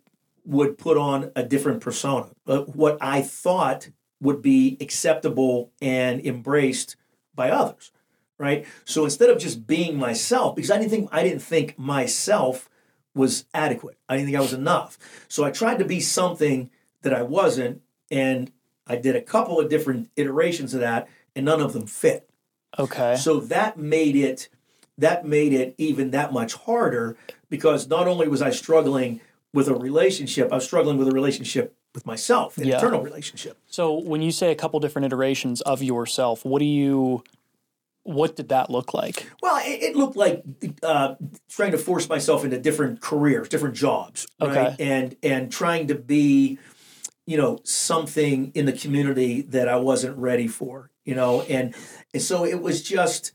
would 0.45 0.77
put 0.77 0.97
on 0.97 1.31
a 1.35 1.43
different 1.43 1.79
persona, 1.81 2.27
what 2.45 2.97
I 3.01 3.21
thought 3.21 3.89
would 4.21 4.41
be 4.41 4.77
acceptable 4.81 5.71
and 5.81 6.25
embraced 6.25 6.95
by 7.35 7.49
others, 7.51 7.91
right? 8.37 8.65
So 8.83 9.05
instead 9.05 9.29
of 9.29 9.37
just 9.37 9.65
being 9.67 9.97
myself, 9.97 10.55
because 10.55 10.71
I 10.71 10.77
didn't 10.77 10.89
think 10.91 11.09
I 11.11 11.23
didn't 11.23 11.41
think 11.41 11.77
myself 11.77 12.69
was 13.15 13.45
adequate. 13.53 13.97
I 14.07 14.15
didn't 14.15 14.27
think 14.27 14.37
I 14.37 14.41
was 14.41 14.53
enough. 14.53 14.97
So 15.27 15.43
I 15.43 15.51
tried 15.51 15.79
to 15.79 15.85
be 15.85 15.99
something 15.99 16.69
that 17.01 17.13
I 17.13 17.21
wasn't, 17.21 17.81
and 18.11 18.51
I 18.87 18.95
did 18.97 19.15
a 19.15 19.21
couple 19.21 19.59
of 19.59 19.69
different 19.69 20.09
iterations 20.15 20.73
of 20.73 20.79
that, 20.81 21.07
and 21.39 21.45
none 21.45 21.61
of 21.61 21.71
them 21.71 21.87
fit. 21.87 22.29
Okay. 22.77 23.15
So 23.15 23.39
that 23.39 23.79
made 23.79 24.15
it 24.15 24.49
that 24.97 25.25
made 25.25 25.53
it 25.53 25.73
even 25.77 26.11
that 26.11 26.33
much 26.33 26.53
harder 26.53 27.15
because 27.49 27.87
not 27.87 28.05
only 28.05 28.27
was 28.27 28.41
I 28.41 28.49
struggling 28.49 29.21
with 29.53 29.69
a 29.69 29.73
relationship, 29.73 30.51
I 30.51 30.55
was 30.55 30.65
struggling 30.65 30.97
with 30.97 31.07
a 31.07 31.11
relationship 31.11 31.73
with 31.95 32.05
myself, 32.05 32.57
an 32.57 32.67
Yeah. 32.67 32.75
internal 32.75 33.01
relationship. 33.01 33.57
So 33.67 33.93
when 33.93 34.21
you 34.21 34.31
say 34.31 34.51
a 34.51 34.55
couple 34.55 34.77
different 34.81 35.05
iterations 35.05 35.61
of 35.61 35.81
yourself, 35.81 36.43
what 36.43 36.59
do 36.59 36.65
you? 36.65 37.23
What 38.03 38.35
did 38.35 38.49
that 38.49 38.69
look 38.69 38.93
like? 38.93 39.29
Well, 39.41 39.57
it, 39.63 39.83
it 39.83 39.95
looked 39.95 40.15
like 40.17 40.43
uh, 40.83 41.15
trying 41.49 41.71
to 41.71 41.77
force 41.77 42.09
myself 42.09 42.43
into 42.43 42.59
different 42.59 43.01
careers, 43.01 43.47
different 43.49 43.75
jobs, 43.75 44.27
right? 44.41 44.49
Okay. 44.73 44.75
And 44.79 45.15
and 45.23 45.51
trying 45.51 45.87
to 45.87 45.95
be, 45.95 46.57
you 47.25 47.37
know, 47.37 47.59
something 47.63 48.51
in 48.53 48.65
the 48.65 48.73
community 48.73 49.41
that 49.43 49.67
I 49.69 49.77
wasn't 49.77 50.17
ready 50.17 50.47
for, 50.47 50.89
you 51.09 51.15
know, 51.15 51.41
and, 51.41 51.73
and 52.13 52.21
so 52.21 52.45
it 52.45 52.61
was 52.61 52.83
just 52.83 53.31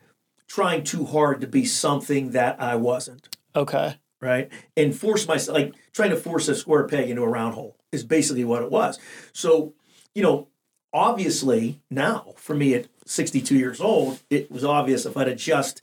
trying 0.46 0.84
too 0.84 1.04
hard 1.06 1.40
to 1.40 1.46
be 1.48 1.64
something 1.64 2.30
that 2.30 2.60
I 2.62 2.76
wasn't. 2.76 3.36
Okay. 3.56 3.96
right? 4.20 4.48
And 4.76 4.94
force 4.94 5.26
myself, 5.26 5.56
like 5.58 5.74
trying 5.92 6.10
to 6.10 6.16
force 6.16 6.46
a 6.48 6.54
square 6.54 6.84
peg 6.86 7.10
into 7.10 7.22
a 7.22 7.28
round 7.28 7.54
hole 7.54 7.76
is 7.90 8.04
basically 8.04 8.44
what 8.44 8.62
it 8.62 8.70
was. 8.70 8.98
So, 9.32 9.74
you 10.14 10.22
know, 10.22 10.46
obviously 10.92 11.80
now 11.90 12.34
for 12.36 12.54
me 12.54 12.74
at 12.74 12.86
62 13.06 13.56
years 13.56 13.80
old, 13.80 14.20
it 14.30 14.50
was 14.52 14.64
obvious 14.64 15.04
if 15.04 15.16
I'd 15.16 15.26
have 15.28 15.36
just 15.36 15.82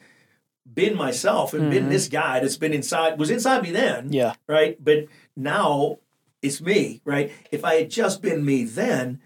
been 0.74 0.96
myself 0.96 1.54
and 1.54 1.70
been 1.70 1.90
this 1.90 2.08
guy 2.08 2.40
that's 2.40 2.56
been 2.58 2.74
inside, 2.74 3.20
was 3.20 3.30
inside 3.30 3.64
me 3.64 3.72
then, 3.72 4.14
Yeah. 4.14 4.36
right? 4.48 4.82
But 4.82 5.08
now 5.36 5.98
it's 6.42 6.62
me, 6.62 7.02
right? 7.04 7.32
If 7.52 7.66
I 7.66 7.76
had 7.76 7.90
just 7.92 8.22
been 8.22 8.46
me 8.46 8.64
then, 8.64 9.20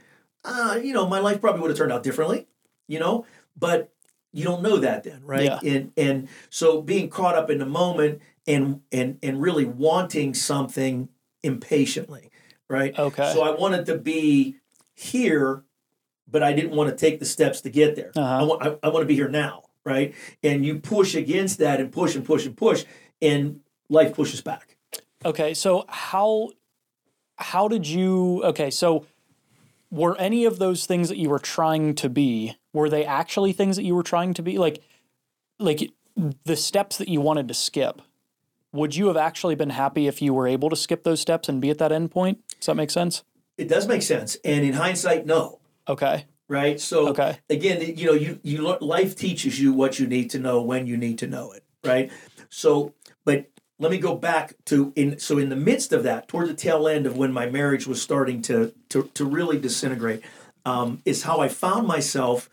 uh, 0.43 0.79
you 0.83 0.93
know, 0.93 1.07
my 1.07 1.19
life 1.19 1.41
probably 1.41 1.61
would 1.61 1.69
have 1.71 1.77
turned 1.77 1.91
out 1.91 2.03
differently, 2.03 2.47
you 2.87 2.99
know, 2.99 3.25
but 3.57 3.91
you 4.31 4.43
don't 4.43 4.61
know 4.61 4.77
that 4.77 5.03
then, 5.03 5.21
right? 5.23 5.45
Yeah. 5.45 5.59
And 5.63 5.91
and 5.95 6.27
so 6.49 6.81
being 6.81 7.09
caught 7.09 7.35
up 7.35 7.49
in 7.49 7.57
the 7.57 7.65
moment 7.65 8.21
and 8.45 8.81
and 8.91 9.17
and 9.23 9.41
really 9.41 9.65
wanting 9.65 10.33
something 10.33 11.09
impatiently, 11.43 12.31
right? 12.67 12.97
Okay. 12.97 13.31
So 13.33 13.43
I 13.43 13.51
wanted 13.51 13.85
to 13.87 13.97
be 13.97 14.55
here, 14.93 15.63
but 16.29 16.43
I 16.43 16.53
didn't 16.53 16.71
want 16.71 16.89
to 16.89 16.95
take 16.95 17.19
the 17.19 17.25
steps 17.25 17.61
to 17.61 17.69
get 17.69 17.95
there. 17.95 18.11
Uh-huh. 18.15 18.41
I 18.41 18.43
want 18.43 18.63
I, 18.63 18.87
I 18.87 18.89
want 18.89 19.03
to 19.03 19.07
be 19.07 19.15
here 19.15 19.29
now, 19.29 19.63
right? 19.85 20.13
And 20.43 20.65
you 20.65 20.79
push 20.79 21.15
against 21.15 21.59
that 21.59 21.79
and 21.79 21.91
push 21.91 22.15
and 22.15 22.25
push 22.25 22.45
and 22.45 22.57
push, 22.57 22.83
and 23.21 23.61
life 23.89 24.13
pushes 24.13 24.41
back. 24.41 24.75
Okay, 25.23 25.53
so 25.53 25.85
how 25.87 26.49
how 27.37 27.67
did 27.67 27.87
you 27.87 28.43
okay, 28.43 28.69
so 28.69 29.05
were 29.91 30.17
any 30.17 30.45
of 30.45 30.59
those 30.59 30.85
things 30.85 31.09
that 31.09 31.17
you 31.17 31.29
were 31.29 31.39
trying 31.39 31.95
to 31.95 32.09
be, 32.09 32.55
were 32.75 32.89
they 32.89 33.05
actually 33.05 33.53
things 33.53 33.77
that 33.77 33.83
you 33.83 33.95
were 33.95 34.03
trying 34.03 34.33
to 34.35 34.43
be? 34.43 34.57
Like 34.57 34.83
like 35.57 35.91
the 36.43 36.55
steps 36.55 36.97
that 36.97 37.07
you 37.07 37.21
wanted 37.21 37.47
to 37.47 37.53
skip, 37.53 38.01
would 38.73 38.95
you 38.95 39.07
have 39.07 39.17
actually 39.17 39.55
been 39.55 39.69
happy 39.69 40.07
if 40.07 40.21
you 40.21 40.33
were 40.33 40.47
able 40.47 40.69
to 40.69 40.75
skip 40.75 41.03
those 41.03 41.21
steps 41.21 41.47
and 41.49 41.61
be 41.61 41.69
at 41.69 41.77
that 41.77 41.91
end 41.91 42.11
point? 42.11 42.39
Does 42.59 42.67
that 42.67 42.75
make 42.75 42.91
sense? 42.91 43.23
It 43.57 43.69
does 43.69 43.87
make 43.87 44.01
sense, 44.01 44.37
and 44.43 44.65
in 44.65 44.73
hindsight, 44.73 45.25
no, 45.25 45.59
Okay. 45.87 46.25
right? 46.49 46.79
So 46.79 47.07
Okay. 47.09 47.39
again, 47.49 47.81
you 47.97 48.07
know, 48.07 48.13
you 48.13 48.39
you 48.43 48.77
life 48.81 49.15
teaches 49.15 49.59
you 49.59 49.71
what 49.71 49.97
you 49.97 50.05
need 50.05 50.29
to 50.31 50.39
know 50.39 50.61
when 50.61 50.85
you 50.85 50.97
need 50.97 51.17
to 51.19 51.27
know 51.27 51.53
it, 51.53 51.63
right? 51.85 52.11
So, 52.49 52.93
but 53.23 53.45
let 53.79 53.91
me 53.91 53.97
go 53.97 54.15
back 54.15 54.55
to 54.65 54.91
in 54.97 55.19
so 55.19 55.37
in 55.37 55.47
the 55.49 55.55
midst 55.55 55.93
of 55.93 56.03
that, 56.03 56.27
toward 56.27 56.49
the 56.49 56.53
tail 56.53 56.85
end 56.87 57.05
of 57.05 57.15
when 57.15 57.31
my 57.31 57.49
marriage 57.49 57.87
was 57.87 58.01
starting 58.01 58.41
to 58.43 58.73
to 58.89 59.09
to 59.13 59.23
really 59.23 59.57
disintegrate, 59.57 60.21
um, 60.65 61.01
is 61.05 61.23
how 61.23 61.39
I 61.39 61.47
found 61.47 61.87
myself 61.87 62.49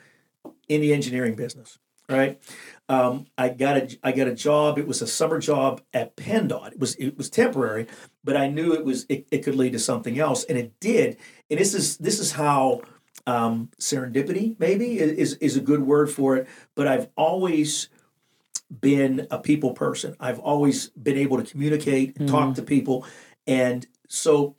in 0.69 0.81
the 0.81 0.93
engineering 0.93 1.35
business, 1.35 1.79
right? 2.09 2.41
Um, 2.89 3.27
I 3.39 3.49
got 3.49 3.77
a 3.77 3.99
I 4.03 4.13
got 4.13 4.29
a 4.29 4.35
job. 4.35 4.79
It 4.79 4.87
was 4.87 5.03
a 5.03 5.07
summer 5.07 5.39
job 5.39 5.83
at 5.93 6.17
PennDOT. 6.17 6.73
It 6.73 6.79
was 6.79 6.95
it 6.97 7.17
was 7.17 7.31
temporary, 7.31 7.87
but 8.25 8.37
I 8.37 8.49
knew 8.49 8.73
it 8.73 8.85
was 8.85 9.07
it, 9.09 9.27
it 9.31 9.39
could 9.39 9.55
lead 9.55 9.73
to 9.73 9.79
something 9.79 10.19
else, 10.19 10.45
and 10.45 10.59
it 10.59 10.79
did. 10.81 11.17
And 11.51 11.59
this 11.59 11.75
is 11.75 11.97
this 11.99 12.19
is 12.19 12.33
how 12.33 12.83
um, 13.27 13.71
serendipity 13.81 14.59
maybe 14.59 14.99
is 14.99 15.35
is 15.35 15.57
a 15.57 15.61
good 15.61 15.83
word 15.83 16.11
for 16.11 16.37
it. 16.37 16.49
But 16.75 16.89
I've 16.89 17.09
always 17.17 17.89
been 18.81 19.27
a 19.31 19.39
people 19.39 19.73
person. 19.73 20.17
I've 20.19 20.39
always 20.39 20.89
been 20.91 21.19
able 21.19 21.43
to 21.43 21.45
communicate, 21.45 22.19
and 22.19 22.29
talk 22.29 22.55
to 22.55 22.63
people, 22.63 23.07
and 23.47 23.87
so 24.09 24.57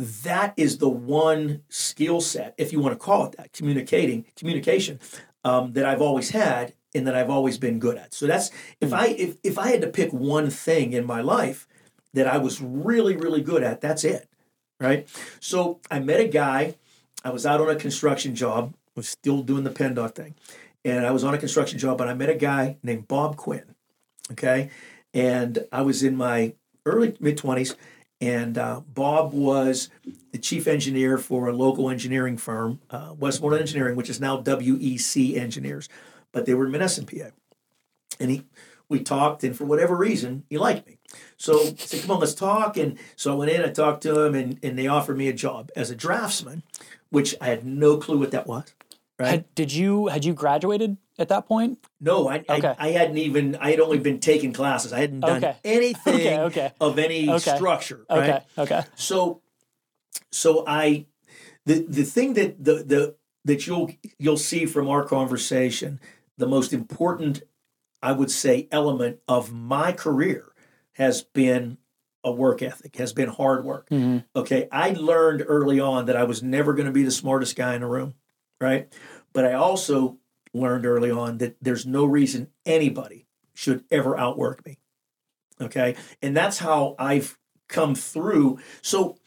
that 0.00 0.54
is 0.56 0.78
the 0.78 0.88
one 0.88 1.62
skill 1.68 2.22
set, 2.22 2.54
if 2.56 2.72
you 2.72 2.80
want 2.80 2.94
to 2.94 2.98
call 2.98 3.26
it 3.26 3.36
that, 3.36 3.52
communicating, 3.52 4.24
communication, 4.34 4.98
um, 5.44 5.74
that 5.74 5.84
I've 5.84 6.00
always 6.00 6.30
had 6.30 6.72
and 6.94 7.06
that 7.06 7.14
I've 7.14 7.28
always 7.28 7.58
been 7.58 7.78
good 7.78 7.98
at. 7.98 8.14
So 8.14 8.26
that's 8.26 8.50
if 8.80 8.94
I 8.94 9.08
if 9.08 9.36
if 9.42 9.58
I 9.58 9.68
had 9.68 9.82
to 9.82 9.88
pick 9.88 10.10
one 10.12 10.48
thing 10.48 10.94
in 10.94 11.04
my 11.04 11.20
life, 11.20 11.68
that 12.14 12.26
I 12.26 12.38
was 12.38 12.62
really, 12.62 13.14
really 13.14 13.42
good 13.42 13.62
at. 13.62 13.82
That's 13.82 14.02
it. 14.04 14.28
Right. 14.80 15.06
So 15.38 15.80
I 15.90 15.98
met 15.98 16.20
a 16.20 16.28
guy. 16.28 16.76
I 17.22 17.30
was 17.30 17.44
out 17.44 17.60
on 17.60 17.68
a 17.68 17.76
construction 17.76 18.34
job, 18.34 18.74
was 18.96 19.06
still 19.06 19.42
doing 19.42 19.64
the 19.64 19.70
PennDOT 19.70 20.14
thing. 20.14 20.34
And 20.82 21.04
I 21.04 21.10
was 21.10 21.22
on 21.22 21.34
a 21.34 21.38
construction 21.38 21.78
job, 21.78 22.00
and 22.00 22.08
I 22.08 22.14
met 22.14 22.30
a 22.30 22.34
guy 22.34 22.78
named 22.82 23.06
Bob 23.06 23.36
Quinn. 23.36 23.74
Okay. 24.32 24.70
And 25.12 25.66
I 25.70 25.82
was 25.82 26.02
in 26.02 26.16
my 26.16 26.54
early 26.86 27.14
mid 27.20 27.36
20s, 27.36 27.74
and 28.20 28.58
uh, 28.58 28.80
Bob 28.92 29.32
was 29.32 29.88
the 30.32 30.38
chief 30.38 30.66
engineer 30.66 31.16
for 31.16 31.48
a 31.48 31.52
local 31.52 31.88
engineering 31.88 32.36
firm, 32.36 32.80
uh, 32.90 33.14
Westmoreland 33.18 33.62
Engineering, 33.62 33.96
which 33.96 34.10
is 34.10 34.20
now 34.20 34.40
WEC 34.40 35.36
Engineers, 35.36 35.88
but 36.32 36.46
they 36.46 36.54
were 36.54 36.66
in 36.66 36.72
Monessen, 36.72 37.06
PA. 37.06 37.30
And 38.18 38.30
he, 38.30 38.44
we 38.88 39.00
talked, 39.00 39.42
and 39.42 39.56
for 39.56 39.64
whatever 39.64 39.96
reason, 39.96 40.44
he 40.50 40.58
liked 40.58 40.86
me. 40.86 40.98
So 41.36 41.60
I 41.60 41.74
said, 41.76 42.02
"Come 42.02 42.10
on, 42.12 42.20
let's 42.20 42.34
talk." 42.34 42.76
And 42.76 42.98
so 43.16 43.32
I 43.32 43.36
went 43.36 43.50
in, 43.50 43.62
I 43.62 43.70
talked 43.70 44.02
to 44.02 44.20
him, 44.20 44.34
and, 44.34 44.58
and 44.62 44.78
they 44.78 44.86
offered 44.86 45.16
me 45.16 45.28
a 45.28 45.32
job 45.32 45.70
as 45.74 45.90
a 45.90 45.96
draftsman, 45.96 46.62
which 47.08 47.34
I 47.40 47.46
had 47.46 47.64
no 47.64 47.96
clue 47.96 48.18
what 48.18 48.30
that 48.32 48.46
was. 48.46 48.74
Right? 49.20 49.28
Had, 49.28 49.54
did 49.54 49.70
you 49.72 50.06
had 50.06 50.24
you 50.24 50.32
graduated 50.32 50.96
at 51.18 51.28
that 51.28 51.46
point? 51.46 51.78
No, 52.00 52.26
I, 52.28 52.36
Okay. 52.48 52.74
I 52.78 52.88
I 52.88 52.90
hadn't 52.92 53.18
even 53.18 53.54
I 53.56 53.70
had 53.70 53.78
only 53.80 53.98
been 53.98 54.18
taking 54.18 54.54
classes. 54.54 54.94
I 54.94 55.00
hadn't 55.00 55.20
done 55.20 55.44
Okay. 55.44 55.56
anything 55.64 56.14
Okay, 56.14 56.38
okay. 56.40 56.72
of 56.80 56.98
any 56.98 57.38
structure. 57.38 58.06
Right? 58.08 58.18
Okay, 58.30 58.40
okay. 58.56 58.82
So, 58.94 59.42
so 60.32 60.64
I, 60.66 61.04
the 61.66 61.84
the 61.86 62.04
thing 62.04 62.32
that 62.34 62.64
the 62.64 62.74
the 62.82 63.14
that 63.44 63.66
you'll 63.66 63.90
you'll 64.18 64.38
see 64.38 64.64
from 64.64 64.88
our 64.88 65.04
conversation, 65.04 66.00
the 66.38 66.46
most 66.46 66.72
important, 66.72 67.42
I 68.02 68.12
would 68.12 68.30
say, 68.30 68.68
element 68.72 69.18
of 69.28 69.52
my 69.52 69.92
career 69.92 70.52
has 70.92 71.22
been 71.22 71.76
a 72.24 72.32
work 72.32 72.62
ethic, 72.62 72.96
has 72.96 73.12
been 73.12 73.28
hard 73.28 73.66
work. 73.66 73.90
Mhm. 73.90 74.24
Okay, 74.34 74.66
I 74.72 74.92
learned 74.92 75.44
early 75.46 75.78
on 75.78 76.06
that 76.06 76.16
I 76.16 76.24
was 76.24 76.42
never 76.42 76.72
going 76.72 76.86
to 76.86 76.92
be 76.92 77.02
the 77.02 77.10
smartest 77.10 77.54
guy 77.56 77.74
in 77.74 77.80
the 77.82 77.86
room, 77.86 78.14
right? 78.60 78.90
But 79.32 79.44
I 79.44 79.52
also 79.52 80.18
learned 80.52 80.86
early 80.86 81.10
on 81.10 81.38
that 81.38 81.56
there's 81.60 81.86
no 81.86 82.04
reason 82.04 82.48
anybody 82.66 83.26
should 83.54 83.84
ever 83.90 84.18
outwork 84.18 84.64
me. 84.66 84.78
Okay, 85.60 85.94
and 86.22 86.36
that's 86.36 86.58
how 86.58 86.96
I've 86.98 87.38
come 87.68 87.94
through. 87.94 88.58
So 88.82 89.18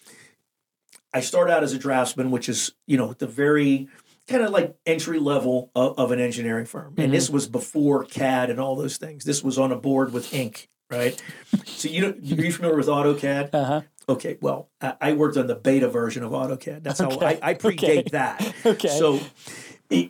I 1.13 1.22
start 1.22 1.50
out 1.50 1.63
as 1.63 1.74
a 1.74 1.78
draftsman, 1.78 2.32
which 2.32 2.50
is 2.50 2.74
you 2.88 2.98
know 2.98 3.13
the 3.13 3.28
very 3.28 3.88
kind 4.28 4.44
of 4.44 4.52
like 4.52 4.76
entry 4.86 5.20
level 5.20 5.70
of, 5.76 5.98
of 6.00 6.12
an 6.12 6.20
engineering 6.20 6.66
firm, 6.66 6.96
and 6.98 7.13
this 7.13 7.30
was 7.30 7.48
before 7.48 8.06
CAD 8.06 8.50
and 8.50 8.60
all 8.60 8.76
those 8.76 8.98
things. 8.98 9.24
This 9.24 9.44
was 9.44 9.60
on 9.60 9.72
a 9.72 9.78
board 9.78 10.12
with 10.12 10.34
ink, 10.34 10.70
right? 10.89 11.22
so 11.66 11.88
you 11.88 12.02
know, 12.02 12.10
are 12.10 12.46
you 12.46 12.52
familiar 12.52 12.78
with 12.78 12.88
AutoCAD? 12.88 13.50
Uh 13.54 13.63
huh. 13.63 13.82
Okay, 14.10 14.38
well, 14.42 14.70
I, 14.82 14.96
I 15.00 15.13
worked 15.13 15.38
on 15.38 15.48
the 15.48 15.56
beta 15.56 15.88
version 15.88 16.24
of 16.24 16.32
AutoCAD. 16.32 16.84
That's 16.84 17.00
how 17.00 17.12
I, 17.22 17.39
I 17.42 17.54
predate 17.54 18.00
okay. 18.00 18.04
that. 18.12 18.54
Okay. 18.66 18.88
So, 18.88 19.20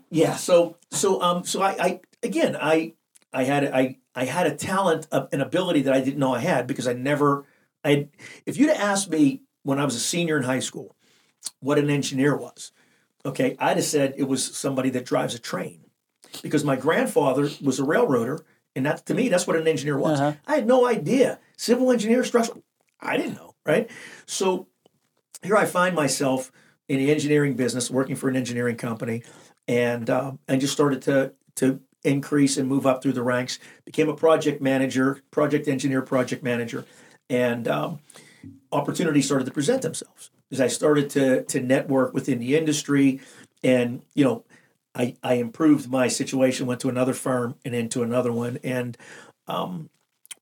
yeah. 0.09 0.35
So, 0.35 0.77
so, 0.91 1.21
um, 1.21 1.43
so 1.43 1.61
I, 1.61 1.75
I 1.79 2.01
again, 2.21 2.55
I, 2.59 2.93
I 3.31 3.43
had, 3.43 3.65
I, 3.65 3.97
I 4.15 4.25
had 4.25 4.47
a 4.47 4.55
talent, 4.55 5.07
an 5.11 5.41
ability 5.41 5.81
that 5.83 5.93
I 5.93 6.01
didn't 6.01 6.19
know 6.19 6.33
I 6.33 6.39
had 6.39 6.67
because 6.67 6.87
I 6.87 6.93
never, 6.93 7.45
I, 7.83 8.09
if 8.45 8.57
you'd 8.57 8.69
have 8.69 8.79
asked 8.79 9.09
me 9.09 9.41
when 9.63 9.79
I 9.79 9.85
was 9.85 9.95
a 9.95 9.99
senior 9.99 10.37
in 10.37 10.43
high 10.43 10.59
school, 10.59 10.95
what 11.59 11.77
an 11.77 11.89
engineer 11.89 12.35
was, 12.37 12.71
okay, 13.25 13.55
I'd 13.59 13.77
have 13.77 13.85
said 13.85 14.13
it 14.17 14.27
was 14.27 14.43
somebody 14.55 14.89
that 14.91 15.05
drives 15.05 15.33
a 15.33 15.39
train, 15.39 15.79
because 16.41 16.63
my 16.63 16.75
grandfather 16.75 17.49
was 17.61 17.79
a 17.79 17.83
railroader, 17.83 18.45
and 18.75 18.85
that 18.85 19.05
to 19.05 19.13
me, 19.13 19.29
that's 19.29 19.47
what 19.47 19.55
an 19.55 19.67
engineer 19.67 19.97
was. 19.97 20.19
Uh-huh. 20.19 20.33
I 20.47 20.55
had 20.55 20.67
no 20.67 20.87
idea. 20.87 21.39
Civil 21.57 21.91
engineer, 21.91 22.23
structural, 22.23 22.63
I 22.99 23.17
didn't 23.17 23.35
know, 23.35 23.55
right? 23.65 23.89
So 24.25 24.67
here 25.41 25.57
I 25.57 25.65
find 25.65 25.95
myself 25.95 26.51
in 26.87 26.97
the 26.97 27.11
engineering 27.11 27.55
business, 27.55 27.89
working 27.89 28.15
for 28.15 28.29
an 28.29 28.35
engineering 28.35 28.77
company, 28.77 29.23
and 29.67 30.09
um, 30.09 30.39
and 30.47 30.61
just 30.61 30.73
started 30.73 31.01
to 31.03 31.33
to 31.55 31.79
increase 32.03 32.57
and 32.57 32.67
move 32.67 32.85
up 32.85 33.01
through 33.01 33.13
the 33.13 33.23
ranks. 33.23 33.59
Became 33.85 34.09
a 34.09 34.15
project 34.15 34.61
manager, 34.61 35.21
project 35.31 35.67
engineer, 35.67 36.01
project 36.01 36.43
manager, 36.43 36.85
and 37.29 37.67
um, 37.67 37.99
opportunities 38.71 39.25
started 39.25 39.45
to 39.45 39.51
present 39.51 39.81
themselves 39.81 40.31
as 40.51 40.61
I 40.61 40.67
started 40.67 41.09
to 41.11 41.43
to 41.43 41.59
network 41.61 42.13
within 42.13 42.39
the 42.39 42.55
industry, 42.55 43.19
and 43.63 44.01
you 44.13 44.23
know. 44.23 44.43
I, 44.95 45.15
I 45.23 45.33
improved 45.37 45.89
my 45.89 46.07
situation, 46.07 46.67
went 46.67 46.81
to 46.81 46.89
another 46.89 47.15
firm 47.15 47.55
and 47.65 47.73
into 47.73 48.03
another 48.03 48.31
one. 48.31 48.59
And 48.63 48.95
um, 49.47 49.89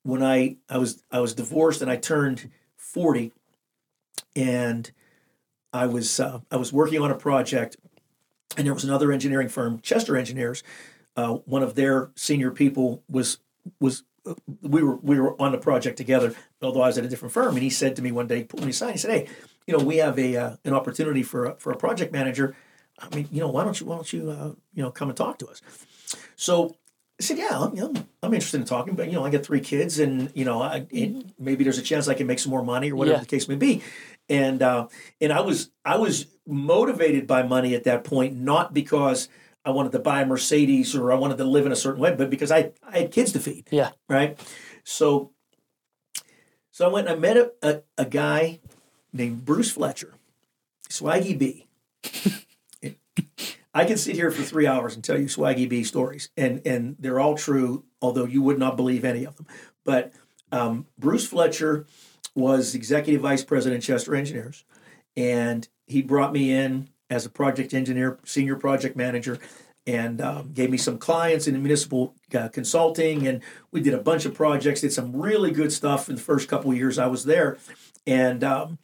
when 0.03 0.23
I, 0.23 0.57
I 0.69 0.77
was 0.77 1.01
I 1.09 1.21
was 1.21 1.33
divorced 1.33 1.81
and 1.81 1.89
I 1.89 1.95
turned 1.95 2.51
40 2.75 3.31
and 4.35 4.91
I 5.73 5.85
was 5.87 6.19
uh, 6.19 6.39
I 6.51 6.57
was 6.57 6.73
working 6.73 7.01
on 7.01 7.11
a 7.11 7.15
project, 7.15 7.77
and 8.57 8.65
there 8.65 8.73
was 8.73 8.83
another 8.83 9.11
engineering 9.11 9.49
firm, 9.49 9.79
Chester 9.81 10.17
Engineers. 10.17 10.63
Uh, 11.15 11.35
one 11.45 11.63
of 11.63 11.75
their 11.75 12.11
senior 12.15 12.51
people 12.51 13.03
was 13.09 13.39
was 13.79 14.03
uh, 14.25 14.33
we 14.61 14.81
were 14.83 14.95
we 14.97 15.19
were 15.19 15.39
on 15.41 15.51
the 15.51 15.57
project 15.57 15.97
together, 15.97 16.33
although 16.61 16.81
I 16.81 16.87
was 16.87 16.97
at 16.97 17.05
a 17.05 17.09
different 17.09 17.33
firm. 17.33 17.53
And 17.55 17.63
he 17.63 17.69
said 17.69 17.95
to 17.97 18.01
me 18.01 18.11
one 18.11 18.27
day, 18.27 18.43
pulled 18.43 18.63
me 18.63 18.69
aside. 18.69 18.93
He 18.93 18.97
said, 18.97 19.11
"Hey, 19.11 19.27
you 19.67 19.77
know, 19.77 19.83
we 19.83 19.97
have 19.97 20.17
a 20.17 20.35
uh, 20.37 20.55
an 20.63 20.73
opportunity 20.73 21.23
for 21.23 21.45
a, 21.45 21.55
for 21.55 21.71
a 21.71 21.75
project 21.77 22.13
manager. 22.13 22.55
I 22.99 23.13
mean, 23.15 23.27
you 23.31 23.39
know, 23.41 23.49
why 23.49 23.63
don't 23.63 23.79
you 23.79 23.87
why 23.87 23.95
don't 23.95 24.13
you 24.13 24.29
uh, 24.29 24.53
you 24.73 24.83
know 24.83 24.91
come 24.91 25.09
and 25.09 25.17
talk 25.17 25.37
to 25.39 25.47
us?" 25.47 25.61
So 26.35 26.77
I 27.19 27.23
said, 27.23 27.37
"Yeah, 27.39 27.59
I'm, 27.59 27.75
you 27.75 27.81
know, 27.81 27.93
I'm 28.23 28.33
interested 28.33 28.61
in 28.61 28.65
talking, 28.65 28.95
but 28.95 29.07
you 29.07 29.13
know, 29.13 29.25
I 29.25 29.29
got 29.29 29.43
three 29.43 29.59
kids, 29.59 29.99
and 29.99 30.31
you 30.33 30.45
know, 30.45 30.61
I, 30.61 30.85
maybe 31.37 31.63
there's 31.63 31.77
a 31.77 31.81
chance 31.83 32.07
I 32.07 32.13
can 32.13 32.25
make 32.27 32.39
some 32.39 32.51
more 32.51 32.63
money 32.63 32.91
or 32.91 32.95
whatever 32.95 33.17
Yeah. 33.17 33.21
the 33.21 33.27
case 33.27 33.47
may 33.49 33.55
be." 33.55 33.81
And 34.31 34.63
uh, 34.63 34.87
and 35.19 35.33
I 35.33 35.41
was 35.41 35.71
I 35.83 35.97
was 35.97 36.25
motivated 36.47 37.27
by 37.27 37.43
money 37.43 37.75
at 37.75 37.83
that 37.83 38.05
point, 38.05 38.37
not 38.37 38.73
because 38.73 39.27
I 39.65 39.71
wanted 39.71 39.91
to 39.91 39.99
buy 39.99 40.21
a 40.21 40.25
Mercedes 40.25 40.95
or 40.95 41.11
I 41.11 41.15
wanted 41.15 41.37
to 41.39 41.43
live 41.43 41.65
in 41.65 41.73
a 41.73 41.75
certain 41.75 42.01
way, 42.01 42.15
but 42.15 42.29
because 42.29 42.49
I 42.49 42.71
I 42.81 42.99
had 42.99 43.11
kids 43.11 43.33
to 43.33 43.39
feed, 43.41 43.67
Yeah. 43.71 43.89
right? 44.07 44.39
So 44.85 45.33
so 46.71 46.85
I 46.85 46.91
went 46.93 47.09
and 47.09 47.17
I 47.17 47.19
met 47.19 47.35
a, 47.35 47.51
a, 47.61 47.81
a 47.97 48.05
guy 48.05 48.61
named 49.11 49.43
Bruce 49.43 49.71
Fletcher, 49.71 50.13
Swaggy 50.89 51.37
B. 51.37 51.67
I 53.73 53.85
can 53.85 53.97
sit 53.97 54.15
here 54.15 54.31
for 54.31 54.43
three 54.43 54.67
hours 54.67 54.95
and 54.95 55.03
tell 55.03 55.17
you 55.19 55.25
Swaggy 55.27 55.67
B 55.67 55.83
stories, 55.83 56.29
and 56.37 56.61
and 56.65 56.95
they're 56.99 57.19
all 57.19 57.35
true, 57.35 57.83
although 58.01 58.25
you 58.25 58.41
would 58.41 58.59
not 58.59 58.77
believe 58.77 59.03
any 59.03 59.25
of 59.25 59.35
them. 59.35 59.47
But 59.83 60.13
um, 60.53 60.87
Bruce 60.97 61.27
Fletcher 61.27 61.85
was 62.35 62.75
executive 62.75 63.21
vice 63.21 63.43
president 63.43 63.83
Chester 63.83 64.15
Engineers, 64.15 64.63
and 65.15 65.67
he 65.87 66.01
brought 66.01 66.31
me 66.33 66.51
in 66.53 66.89
as 67.09 67.25
a 67.25 67.29
project 67.29 67.73
engineer, 67.73 68.19
senior 68.23 68.55
project 68.55 68.95
manager, 68.95 69.37
and 69.85 70.21
um, 70.21 70.51
gave 70.53 70.69
me 70.69 70.77
some 70.77 70.97
clients 70.97 71.47
in 71.47 71.61
municipal 71.61 72.15
uh, 72.33 72.47
consulting, 72.49 73.27
and 73.27 73.41
we 73.71 73.81
did 73.81 73.93
a 73.93 73.97
bunch 73.97 74.25
of 74.25 74.33
projects. 74.33 74.81
Did 74.81 74.93
some 74.93 75.15
really 75.15 75.51
good 75.51 75.71
stuff 75.73 76.07
in 76.09 76.15
the 76.15 76.21
first 76.21 76.47
couple 76.47 76.71
of 76.71 76.77
years 76.77 76.97
I 76.97 77.07
was 77.07 77.25
there, 77.25 77.57
and 78.07 78.43
um, 78.43 78.77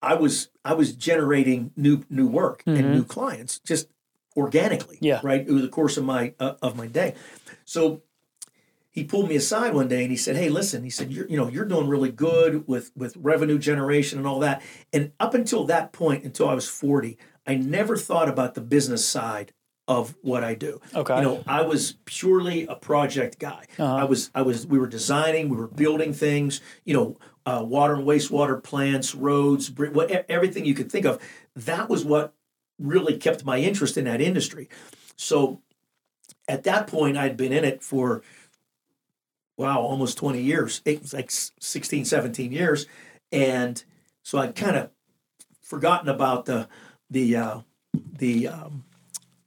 I 0.00 0.14
was 0.14 0.48
I 0.64 0.72
was 0.74 0.92
generating 0.94 1.72
new 1.76 2.04
new 2.08 2.26
work 2.28 2.62
and 2.66 2.92
new 2.92 3.04
clients 3.04 3.58
just 3.58 3.88
organically, 4.36 4.98
Yeah. 5.00 5.20
right 5.22 5.48
over 5.48 5.60
the 5.60 5.68
course 5.68 5.96
of 5.96 6.04
my 6.04 6.34
uh, 6.38 6.54
of 6.62 6.76
my 6.76 6.86
day. 6.86 7.14
So 7.64 8.02
he 8.96 9.04
pulled 9.04 9.28
me 9.28 9.36
aside 9.36 9.74
one 9.74 9.88
day 9.88 10.02
and 10.02 10.10
he 10.10 10.16
said, 10.16 10.36
"Hey, 10.36 10.48
listen," 10.48 10.82
he 10.82 10.88
said, 10.88 11.12
"You're 11.12 11.28
you 11.28 11.36
know 11.36 11.48
you're 11.48 11.66
doing 11.66 11.86
really 11.86 12.10
good 12.10 12.66
with 12.66 12.90
with 12.96 13.14
revenue 13.18 13.58
generation 13.58 14.18
and 14.18 14.26
all 14.26 14.40
that." 14.40 14.62
And 14.90 15.12
up 15.20 15.34
until 15.34 15.64
that 15.64 15.92
point, 15.92 16.24
until 16.24 16.48
I 16.48 16.54
was 16.54 16.66
forty, 16.66 17.18
I 17.46 17.56
never 17.56 17.98
thought 17.98 18.26
about 18.26 18.54
the 18.54 18.62
business 18.62 19.04
side 19.04 19.52
of 19.86 20.16
what 20.22 20.42
I 20.42 20.54
do. 20.54 20.80
Okay. 20.94 21.16
You 21.16 21.22
know, 21.22 21.44
I 21.46 21.60
was 21.60 21.98
purely 22.06 22.66
a 22.66 22.74
project 22.74 23.38
guy. 23.38 23.66
Uh-huh. 23.78 23.96
I 23.96 24.04
was 24.04 24.30
I 24.34 24.40
was 24.40 24.66
we 24.66 24.78
were 24.78 24.88
designing, 24.88 25.50
we 25.50 25.58
were 25.58 25.68
building 25.68 26.14
things. 26.14 26.62
You 26.86 26.94
know, 26.94 27.18
uh, 27.44 27.62
water 27.62 27.96
and 27.96 28.04
wastewater 28.06 28.62
plants, 28.62 29.14
roads, 29.14 29.68
bri- 29.68 29.90
what 29.90 30.10
everything 30.30 30.64
you 30.64 30.72
could 30.72 30.90
think 30.90 31.04
of. 31.04 31.20
That 31.54 31.90
was 31.90 32.02
what 32.02 32.32
really 32.78 33.18
kept 33.18 33.44
my 33.44 33.58
interest 33.58 33.98
in 33.98 34.04
that 34.04 34.22
industry. 34.22 34.70
So 35.16 35.60
at 36.48 36.64
that 36.64 36.86
point, 36.86 37.18
I'd 37.18 37.36
been 37.36 37.52
in 37.52 37.64
it 37.64 37.82
for 37.82 38.22
wow, 39.56 39.80
almost 39.80 40.18
20 40.18 40.40
years. 40.40 40.82
It 40.84 41.02
was 41.02 41.14
like 41.14 41.30
16, 41.30 42.04
17 42.04 42.52
years. 42.52 42.86
And 43.32 43.82
so 44.22 44.38
I'd 44.38 44.54
kind 44.54 44.76
of 44.76 44.90
forgotten 45.62 46.08
about 46.08 46.44
the 46.46 46.68
the 47.10 47.36
uh, 47.36 47.60
the 48.18 48.48
um, 48.48 48.84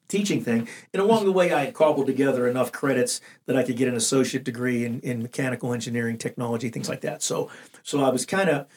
teaching 0.07 0.43
thing. 0.43 0.67
And 0.93 1.01
along 1.01 1.25
the 1.25 1.31
way, 1.31 1.51
I 1.51 1.65
had 1.65 1.73
cobbled 1.73 2.07
together 2.07 2.47
enough 2.47 2.71
credits 2.71 3.21
that 3.45 3.55
I 3.55 3.63
could 3.63 3.77
get 3.77 3.87
an 3.87 3.95
associate 3.95 4.43
degree 4.43 4.85
in, 4.85 4.99
in 5.01 5.21
mechanical 5.21 5.73
engineering, 5.73 6.17
technology, 6.17 6.69
things 6.69 6.89
like 6.89 7.01
that. 7.01 7.21
So 7.21 7.49
so 7.83 8.03
I 8.03 8.09
was 8.09 8.25
kind 8.25 8.49
of 8.49 8.67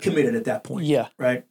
committed 0.00 0.34
at 0.34 0.44
that 0.44 0.64
point 0.64 0.86
Yeah. 0.86 1.08
right? 1.18 1.44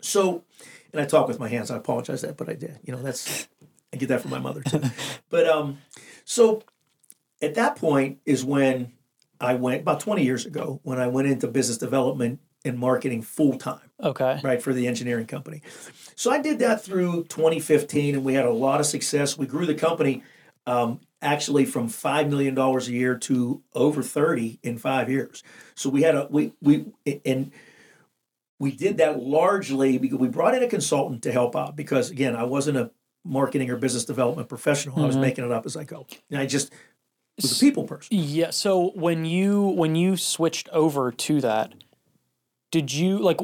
So, 0.00 0.44
and 0.92 1.00
I 1.00 1.04
talk 1.04 1.28
with 1.28 1.38
my 1.38 1.48
hands. 1.48 1.70
I 1.70 1.76
apologize 1.76 2.22
that, 2.22 2.36
but 2.36 2.48
I 2.48 2.54
did. 2.54 2.78
You 2.84 2.92
know, 2.94 3.02
that's 3.02 3.48
I 3.92 3.96
get 3.96 4.08
that 4.08 4.20
from 4.22 4.30
my 4.30 4.38
mother 4.38 4.62
too. 4.62 4.82
but 5.30 5.46
um, 5.46 5.78
so 6.24 6.62
at 7.40 7.54
that 7.54 7.76
point 7.76 8.18
is 8.24 8.44
when 8.44 8.92
I 9.40 9.54
went 9.54 9.82
about 9.82 10.00
20 10.00 10.24
years 10.24 10.46
ago 10.46 10.80
when 10.82 10.98
I 10.98 11.06
went 11.06 11.28
into 11.28 11.46
business 11.48 11.78
development 11.78 12.40
and 12.64 12.78
marketing 12.78 13.22
full 13.22 13.56
time, 13.56 13.90
Okay. 14.02 14.40
right, 14.42 14.60
for 14.60 14.72
the 14.74 14.88
engineering 14.88 15.26
company. 15.26 15.62
So 16.16 16.30
I 16.32 16.40
did 16.40 16.58
that 16.58 16.82
through 16.82 17.24
2015 17.24 18.16
and 18.16 18.24
we 18.24 18.34
had 18.34 18.44
a 18.44 18.52
lot 18.52 18.80
of 18.80 18.86
success. 18.86 19.38
We 19.38 19.46
grew 19.46 19.64
the 19.64 19.74
company 19.76 20.24
um, 20.66 21.00
actually 21.22 21.64
from 21.64 21.88
$5 21.88 22.28
million 22.28 22.58
a 22.58 22.80
year 22.84 23.16
to 23.16 23.62
over 23.74 24.02
30 24.02 24.58
in 24.64 24.76
five 24.76 25.08
years. 25.08 25.44
So 25.76 25.88
we 25.88 26.02
had 26.02 26.16
a, 26.16 26.26
we, 26.30 26.52
we, 26.60 26.86
and 27.24 27.52
we 28.58 28.72
did 28.72 28.96
that 28.96 29.20
largely 29.22 29.98
because 29.98 30.18
we 30.18 30.28
brought 30.28 30.54
in 30.56 30.62
a 30.64 30.68
consultant 30.68 31.22
to 31.22 31.32
help 31.32 31.54
out 31.54 31.76
because 31.76 32.10
again, 32.10 32.34
I 32.34 32.42
wasn't 32.42 32.76
a 32.76 32.90
marketing 33.24 33.70
or 33.70 33.76
business 33.76 34.04
development 34.04 34.48
professional. 34.48 35.00
I 35.02 35.06
was 35.06 35.16
making 35.16 35.44
it 35.44 35.52
up 35.52 35.64
as 35.64 35.76
I 35.76 35.84
go. 35.84 36.06
And 36.30 36.40
I 36.40 36.46
just 36.46 36.72
was 37.42 37.56
a 37.56 37.64
people 37.64 37.84
person. 37.84 38.08
Yeah. 38.10 38.50
So 38.50 38.90
when 38.94 39.24
you 39.24 39.62
when 39.62 39.94
you 39.94 40.16
switched 40.16 40.68
over 40.70 41.12
to 41.12 41.40
that, 41.40 41.72
did 42.70 42.92
you 42.92 43.18
like 43.18 43.38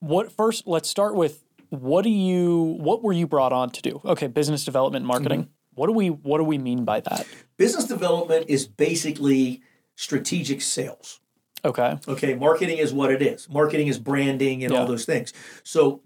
what 0.00 0.32
first? 0.32 0.66
Let's 0.66 0.88
start 0.88 1.14
with 1.14 1.44
what 1.70 2.02
do 2.02 2.10
you 2.10 2.76
what 2.80 3.02
were 3.02 3.12
you 3.12 3.26
brought 3.26 3.52
on 3.52 3.70
to 3.70 3.82
do? 3.82 4.00
Okay, 4.04 4.26
business 4.26 4.64
development, 4.64 5.06
marketing. 5.06 5.42
Mm-hmm. 5.44 5.50
What 5.74 5.86
do 5.86 5.92
we 5.92 6.08
what 6.08 6.38
do 6.38 6.44
we 6.44 6.58
mean 6.58 6.84
by 6.84 7.00
that? 7.00 7.26
Business 7.56 7.84
development 7.84 8.46
is 8.48 8.66
basically 8.66 9.62
strategic 9.94 10.60
sales. 10.60 11.20
Okay. 11.64 11.98
Okay, 12.08 12.34
marketing 12.34 12.78
is 12.78 12.92
what 12.92 13.10
it 13.12 13.22
is. 13.22 13.48
Marketing 13.48 13.86
is 13.86 13.98
branding 13.98 14.64
and 14.64 14.72
Yeah. 14.72 14.80
all 14.80 14.86
those 14.86 15.04
things. 15.04 15.32
So 15.62 16.02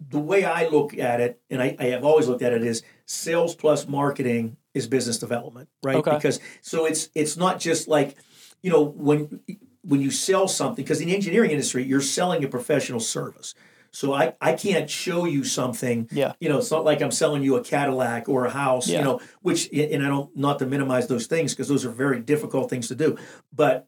the 0.00 0.20
way 0.20 0.44
I 0.44 0.68
look 0.68 0.96
at 0.96 1.20
it, 1.20 1.40
and 1.50 1.62
I, 1.62 1.76
I 1.78 1.84
have 1.86 2.04
always 2.04 2.28
looked 2.28 2.42
at 2.42 2.52
it, 2.52 2.62
is 2.62 2.82
sales 3.04 3.54
plus 3.54 3.88
marketing 3.88 4.56
is 4.74 4.86
business 4.86 5.18
development, 5.18 5.68
right? 5.82 5.96
Okay. 5.96 6.14
Because 6.16 6.40
so 6.60 6.84
it's 6.84 7.08
it's 7.14 7.36
not 7.36 7.60
just 7.60 7.88
like, 7.88 8.16
you 8.62 8.70
know, 8.70 8.82
when 8.82 9.40
when 9.82 10.00
you 10.00 10.10
sell 10.10 10.48
something, 10.48 10.84
because 10.84 11.00
in 11.00 11.08
the 11.08 11.14
engineering 11.14 11.50
industry, 11.50 11.84
you're 11.84 12.00
selling 12.00 12.44
a 12.44 12.48
professional 12.48 13.00
service. 13.00 13.54
So 13.90 14.12
I, 14.12 14.34
I 14.40 14.54
can't 14.54 14.90
show 14.90 15.24
you 15.24 15.44
something. 15.44 16.08
Yeah. 16.10 16.32
You 16.40 16.48
know, 16.48 16.58
it's 16.58 16.70
not 16.72 16.84
like 16.84 17.00
I'm 17.00 17.12
selling 17.12 17.44
you 17.44 17.54
a 17.54 17.62
Cadillac 17.62 18.28
or 18.28 18.44
a 18.46 18.50
house, 18.50 18.88
Yeah. 18.88 18.98
you 18.98 19.04
know, 19.04 19.20
which 19.42 19.70
and 19.72 20.04
I 20.04 20.08
don't 20.08 20.36
not 20.36 20.58
to 20.58 20.66
minimize 20.66 21.06
those 21.06 21.26
things 21.28 21.52
because 21.52 21.68
those 21.68 21.84
are 21.84 21.90
very 21.90 22.18
difficult 22.20 22.68
things 22.68 22.88
to 22.88 22.96
do. 22.96 23.16
But 23.52 23.86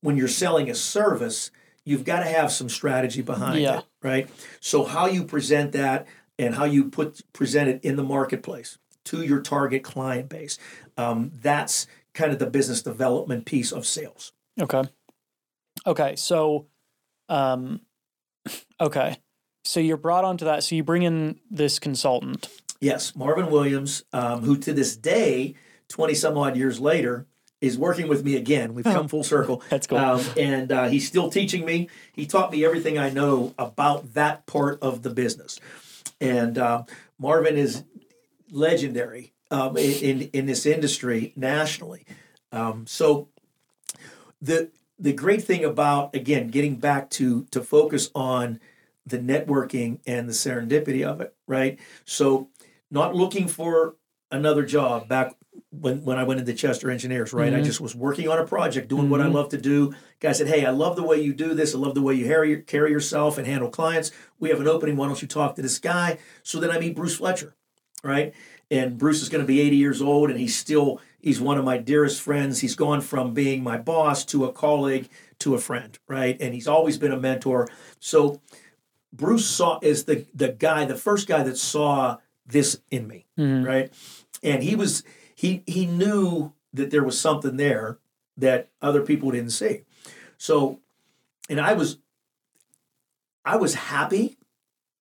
when 0.00 0.16
you're 0.16 0.28
selling 0.28 0.70
a 0.70 0.74
service, 0.74 1.50
you've 1.84 2.04
got 2.04 2.20
to 2.20 2.26
have 2.26 2.50
some 2.52 2.70
strategy 2.70 3.20
behind 3.20 3.60
Yeah. 3.60 3.80
it, 3.80 3.84
right? 4.02 4.30
So 4.60 4.82
how 4.84 5.06
you 5.08 5.24
present 5.24 5.72
that 5.72 6.06
and 6.38 6.54
how 6.54 6.64
you 6.64 6.88
put 6.88 7.20
present 7.34 7.68
it 7.68 7.84
in 7.84 7.96
the 7.96 8.02
marketplace 8.02 8.78
to 9.04 9.22
your 9.22 9.40
target 9.40 9.82
client 9.82 10.28
base, 10.28 10.58
um, 10.96 11.32
that's 11.42 11.86
kind 12.12 12.32
of 12.32 12.38
the 12.38 12.46
business 12.46 12.82
development 12.82 13.44
piece 13.44 13.72
of 13.72 13.86
sales. 13.86 14.32
Okay. 14.60 14.84
Okay. 15.86 16.16
So, 16.16 16.66
um, 17.28 17.80
okay. 18.80 19.18
So 19.64 19.80
you're 19.80 19.96
brought 19.96 20.24
onto 20.24 20.44
that. 20.44 20.62
So 20.62 20.74
you 20.74 20.84
bring 20.84 21.02
in 21.02 21.40
this 21.50 21.78
consultant. 21.78 22.48
Yes, 22.80 23.16
Marvin 23.16 23.50
Williams, 23.50 24.04
um, 24.12 24.42
who 24.42 24.56
to 24.58 24.72
this 24.74 24.96
day, 24.96 25.54
twenty 25.88 26.14
some 26.14 26.36
odd 26.36 26.56
years 26.56 26.80
later, 26.80 27.26
is 27.62 27.78
working 27.78 28.08
with 28.08 28.22
me 28.24 28.36
again. 28.36 28.74
We've 28.74 28.84
come 28.84 29.08
full 29.08 29.24
circle. 29.24 29.62
That's 29.70 29.86
cool. 29.86 29.96
Um, 29.96 30.22
and 30.36 30.70
uh, 30.70 30.88
he's 30.88 31.06
still 31.08 31.30
teaching 31.30 31.64
me. 31.64 31.88
He 32.12 32.26
taught 32.26 32.52
me 32.52 32.62
everything 32.62 32.98
I 32.98 33.08
know 33.08 33.54
about 33.58 34.12
that 34.14 34.44
part 34.44 34.82
of 34.82 35.02
the 35.02 35.08
business. 35.08 35.58
And 36.20 36.58
uh, 36.58 36.82
Marvin 37.18 37.56
is 37.56 37.84
legendary 38.54 39.32
um, 39.50 39.76
in, 39.76 39.92
in 39.92 40.20
in 40.32 40.46
this 40.46 40.64
industry 40.66 41.32
nationally. 41.36 42.06
Um, 42.52 42.86
so 42.86 43.28
the 44.40 44.70
the 44.98 45.12
great 45.12 45.42
thing 45.42 45.64
about 45.64 46.14
again 46.14 46.48
getting 46.48 46.76
back 46.76 47.10
to 47.10 47.44
to 47.50 47.60
focus 47.60 48.10
on 48.14 48.60
the 49.06 49.18
networking 49.18 50.00
and 50.06 50.28
the 50.28 50.32
serendipity 50.32 51.06
of 51.06 51.20
it, 51.20 51.34
right? 51.46 51.78
So 52.04 52.48
not 52.90 53.14
looking 53.14 53.48
for 53.48 53.96
another 54.30 54.64
job 54.64 55.08
back 55.08 55.34
when, 55.70 56.04
when 56.04 56.18
I 56.18 56.24
went 56.24 56.40
into 56.40 56.54
Chester 56.54 56.90
Engineers, 56.90 57.32
right? 57.32 57.52
I 57.52 57.60
just 57.60 57.80
was 57.80 57.94
working 57.94 58.28
on 58.28 58.38
a 58.38 58.46
project, 58.46 58.88
doing 58.88 59.10
what 59.10 59.20
I 59.20 59.26
love 59.26 59.50
to 59.50 59.58
do. 59.60 59.94
Guy 60.20 60.32
said, 60.32 60.48
Hey, 60.48 60.64
I 60.64 60.70
love 60.70 60.96
the 60.96 61.02
way 61.02 61.20
you 61.20 61.34
do 61.34 61.54
this. 61.54 61.74
I 61.74 61.78
love 61.78 61.94
the 61.94 62.02
way 62.02 62.14
you 62.14 62.24
carry, 62.24 62.62
carry 62.62 62.90
yourself 62.90 63.38
and 63.38 63.46
handle 63.46 63.68
clients. 63.68 64.10
We 64.38 64.48
have 64.48 64.60
an 64.60 64.68
opening. 64.68 64.96
Why 64.96 65.06
don't 65.06 65.20
you 65.20 65.28
talk 65.28 65.54
to 65.56 65.62
this 65.62 65.78
guy? 65.78 66.18
So 66.42 66.58
then 66.58 66.70
I 66.70 66.78
meet 66.78 66.96
Bruce 66.96 67.16
Fletcher, 67.16 67.54
right? 68.04 68.34
And 68.70 68.96
Bruce 68.96 69.22
is 69.22 69.28
going 69.28 69.42
to 69.42 69.46
be 69.46 69.60
80 69.60 69.76
years 69.76 70.02
old 70.02 70.30
and 70.30 70.38
he's 70.38 70.56
still, 70.56 71.00
he's 71.20 71.40
one 71.40 71.58
of 71.58 71.64
my 71.64 71.78
dearest 71.78 72.20
friends. 72.20 72.60
He's 72.60 72.76
gone 72.76 73.00
from 73.00 73.34
being 73.34 73.62
my 73.62 73.78
boss 73.78 74.24
to 74.26 74.44
a 74.44 74.52
colleague 74.52 75.08
to 75.40 75.54
a 75.54 75.58
friend, 75.58 75.98
right? 76.06 76.36
And 76.40 76.54
he's 76.54 76.68
always 76.68 76.98
been 76.98 77.12
a 77.12 77.18
mentor. 77.18 77.68
So 77.98 78.40
Bruce 79.12 79.46
saw 79.46 79.78
is 79.80 80.04
the 80.04 80.26
the 80.34 80.48
guy, 80.48 80.84
the 80.84 80.96
first 80.96 81.28
guy 81.28 81.42
that 81.44 81.56
saw 81.56 82.18
this 82.46 82.80
in 82.90 83.06
me, 83.06 83.26
mm-hmm. 83.38 83.64
right? 83.64 83.92
And 84.42 84.62
he 84.62 84.74
was 84.74 85.04
he 85.34 85.62
he 85.66 85.86
knew 85.86 86.52
that 86.72 86.90
there 86.90 87.04
was 87.04 87.18
something 87.18 87.56
there 87.56 87.98
that 88.36 88.68
other 88.82 89.02
people 89.02 89.30
didn't 89.30 89.50
see. 89.50 89.82
So, 90.36 90.80
and 91.48 91.60
I 91.60 91.74
was 91.74 91.98
I 93.44 93.56
was 93.56 93.74
happy 93.74 94.36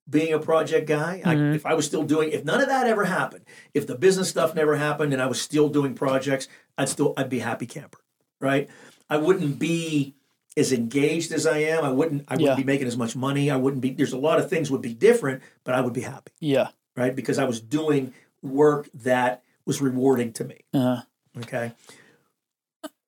being 0.10 0.34
a 0.34 0.40
project 0.40 0.88
guy. 0.88 1.22
I, 1.24 1.36
if 1.54 1.66
I 1.66 1.74
was 1.74 1.86
still 1.86 2.04
doing, 2.04 2.32
if 2.32 2.44
none 2.44 2.62
of 2.62 2.68
that 2.68 2.88
ever 2.88 3.06
happened, 3.06 3.46
if 3.74 3.88
the 3.88 3.96
business 3.96 4.30
stuff 4.30 4.54
never 4.56 4.76
happened, 4.76 5.14
and 5.14 5.22
I 5.22 5.28
was 5.28 5.42
still 5.42 5.70
doing 5.70 5.94
projects, 5.96 6.48
I'd 6.78 6.90
still 6.90 7.14
I'd 7.18 7.30
be 7.30 7.40
happy 7.40 7.66
camper, 7.66 8.00
right? 8.42 8.70
I 9.10 9.18
wouldn't 9.18 9.60
be 9.60 10.16
as 10.58 10.72
engaged 10.72 11.32
as 11.32 11.46
I 11.48 11.60
am. 11.60 11.84
I 11.84 11.92
wouldn't 11.92 12.26
I 12.28 12.34
wouldn't 12.34 12.50
Yeah. 12.50 12.56
be 12.56 12.64
making 12.64 12.88
as 12.88 12.98
much 12.98 13.16
money. 13.16 13.50
I 13.50 13.56
wouldn't 13.56 13.82
be. 13.82 13.92
There's 13.92 14.14
a 14.14 14.18
lot 14.18 14.40
of 14.40 14.50
things 14.50 14.70
would 14.70 14.82
be 14.82 14.94
different, 14.94 15.42
but 15.64 15.74
I 15.76 15.82
would 15.82 15.94
be 15.94 16.02
happy, 16.02 16.32
Yeah. 16.40 16.70
right? 16.96 17.16
Because 17.16 17.40
I 17.40 17.46
was 17.46 17.60
doing 17.62 18.14
work 18.42 18.90
that 18.94 19.42
was 19.66 19.82
rewarding 19.82 20.34
to 20.34 20.44
me. 20.44 20.58
Uh, 20.74 21.02
Okay. 21.38 21.72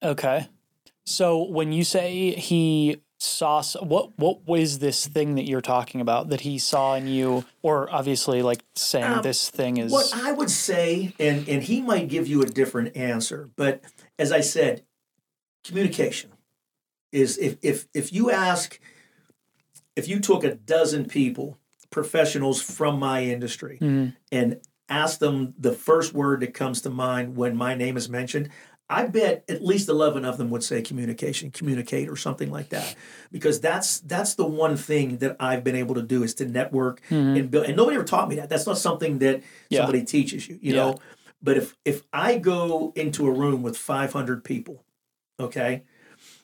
okay. 0.03 0.47
So 1.05 1.43
when 1.43 1.71
you 1.71 1.83
say 1.83 2.31
he 2.31 3.01
saw 3.25 3.61
what 3.81 4.17
what 4.17 4.47
was 4.47 4.79
this 4.79 5.07
thing 5.07 5.35
that 5.35 5.45
you're 5.47 5.61
talking 5.61 5.99
about 6.01 6.29
that 6.29 6.41
he 6.41 6.57
saw 6.57 6.95
in 6.95 7.07
you 7.07 7.45
or 7.61 7.91
obviously 7.93 8.41
like 8.41 8.63
saying 8.75 9.05
Um, 9.05 9.21
this 9.23 9.49
thing 9.49 9.77
is 9.77 9.91
What 9.91 10.11
I 10.13 10.31
would 10.31 10.51
say, 10.51 11.13
and 11.19 11.47
and 11.49 11.63
he 11.63 11.81
might 11.81 12.07
give 12.07 12.27
you 12.27 12.41
a 12.41 12.45
different 12.45 12.95
answer, 12.95 13.49
but 13.55 13.83
as 14.19 14.31
I 14.31 14.41
said, 14.41 14.83
communication 15.63 16.31
is 17.11 17.37
if 17.37 17.57
if 17.61 17.87
if 17.93 18.13
you 18.13 18.31
ask, 18.31 18.79
if 19.95 20.07
you 20.07 20.19
took 20.19 20.43
a 20.43 20.55
dozen 20.55 21.05
people, 21.05 21.57
professionals 21.89 22.61
from 22.61 22.99
my 22.99 23.23
industry, 23.23 23.77
Mhm. 23.81 24.15
and 24.31 24.61
ask 24.87 25.19
them 25.19 25.53
the 25.57 25.71
first 25.71 26.13
word 26.13 26.41
that 26.41 26.53
comes 26.53 26.81
to 26.81 26.89
mind 26.89 27.35
when 27.35 27.55
my 27.57 27.73
name 27.73 27.97
is 27.97 28.07
mentioned. 28.09 28.49
I 28.89 29.07
bet 29.07 29.43
at 29.49 29.63
least 29.63 29.89
eleven 29.89 30.25
of 30.25 30.37
them 30.37 30.49
would 30.51 30.63
say 30.63 30.81
communication, 30.81 31.49
communicate, 31.49 32.07
or 32.07 32.15
something 32.15 32.51
like 32.51 32.69
that, 32.69 32.95
because 33.31 33.59
that's 33.59 33.99
that's 34.01 34.35
the 34.35 34.45
one 34.45 34.77
thing 34.77 35.17
that 35.17 35.37
I've 35.39 35.63
been 35.63 35.75
able 35.75 35.95
to 35.95 36.03
do 36.03 36.21
is 36.23 36.35
to 36.35 36.45
network 36.45 37.01
mm-hmm. 37.09 37.35
and 37.37 37.51
build. 37.51 37.65
And 37.65 37.75
nobody 37.75 37.95
ever 37.95 38.05
taught 38.05 38.29
me 38.29 38.35
that. 38.35 38.49
That's 38.49 38.67
not 38.67 38.77
something 38.77 39.19
that 39.19 39.41
Yeah. 39.69 39.79
somebody 39.79 40.03
teaches 40.03 40.47
you, 40.47 40.59
you 40.61 40.73
Yeah. 40.73 40.81
know. 40.81 40.99
But 41.41 41.57
if 41.57 41.75
if 41.83 42.03
I 42.13 42.37
go 42.37 42.93
into 42.95 43.27
a 43.27 43.31
room 43.31 43.63
with 43.63 43.75
five 43.77 44.13
hundred 44.13 44.43
people, 44.43 44.83
okay, 45.39 45.83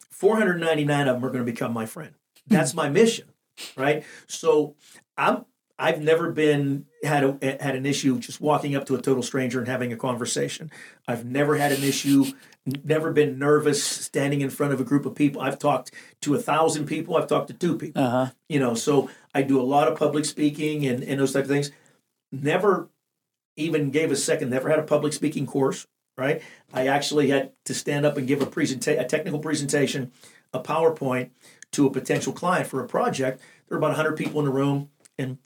four 0.09 0.37
hundred 0.37 0.59
ninety 0.59 0.83
nine 0.83 1.07
of 1.07 1.15
them 1.15 1.25
are 1.25 1.31
going 1.31 1.45
to 1.45 1.51
become 1.51 1.73
my 1.73 1.85
friend. 1.85 2.13
That's 2.47 2.73
my 2.81 2.89
mission, 2.89 3.29
right? 3.75 4.03
So 4.27 4.75
I'm 5.15 5.45
I've 5.77 6.01
never 6.01 6.31
been 6.31 6.85
had 7.03 7.23
a 7.23 7.57
had 7.61 7.75
an 7.75 7.85
issue 7.85 8.19
just 8.19 8.39
walking 8.39 8.75
up 8.75 8.85
to 8.85 8.95
a 8.95 9.01
total 9.01 9.23
stranger 9.23 9.59
and 9.59 9.67
having 9.67 9.91
a 9.91 9.97
conversation. 9.97 10.71
I've 11.07 11.25
never 11.25 11.55
had 11.57 11.71
an 11.71 11.83
issue, 11.83 12.25
never 12.83 13.11
been 13.11 13.39
nervous 13.39 13.83
standing 13.83 14.41
in 14.41 14.49
front 14.49 14.73
of 14.73 14.79
a 14.79 14.83
group 14.83 15.05
of 15.05 15.15
people. 15.15 15.41
I've 15.41 15.59
talked 15.59 15.91
to 16.21 16.35
a 16.35 16.39
thousand 16.39 16.85
people. 16.85 17.17
I've 17.17 17.27
talked 17.27 17.47
to 17.47 17.53
two 17.53 17.77
people. 17.77 18.03
uh-huh. 18.03 18.31
You 18.49 18.59
know, 18.59 18.75
so 18.75 19.09
I 19.33 19.41
do 19.41 19.59
a 19.59 19.63
lot 19.63 19.87
of 19.87 19.97
public 19.97 20.25
speaking 20.25 20.85
and, 20.85 21.03
and 21.03 21.19
those 21.19 21.33
type 21.33 21.43
of 21.43 21.49
things. 21.49 21.71
Never 22.31 22.89
even 23.57 23.91
gave 23.91 24.11
a 24.11 24.15
second. 24.15 24.49
Never 24.49 24.69
had 24.69 24.79
a 24.79 24.83
public 24.83 25.13
speaking 25.13 25.45
course. 25.45 25.87
Right. 26.17 26.41
I 26.73 26.87
actually 26.87 27.29
had 27.29 27.53
to 27.65 27.73
stand 27.73 28.05
up 28.05 28.17
and 28.17 28.27
give 28.27 28.41
a 28.41 28.45
presenta- 28.45 28.99
a 28.99 29.05
technical 29.05 29.39
presentation, 29.39 30.11
a 30.53 30.59
PowerPoint 30.59 31.31
to 31.71 31.87
a 31.87 31.89
potential 31.89 32.33
client 32.33 32.67
for 32.67 32.83
a 32.83 32.87
project. 32.87 33.39
There 33.67 33.77
were 33.77 33.77
about 33.77 33.97
100 33.97 34.17
people 34.17 34.39
in 34.39 34.45
the 34.45 34.51
room, 34.51 34.89
and 35.17 35.37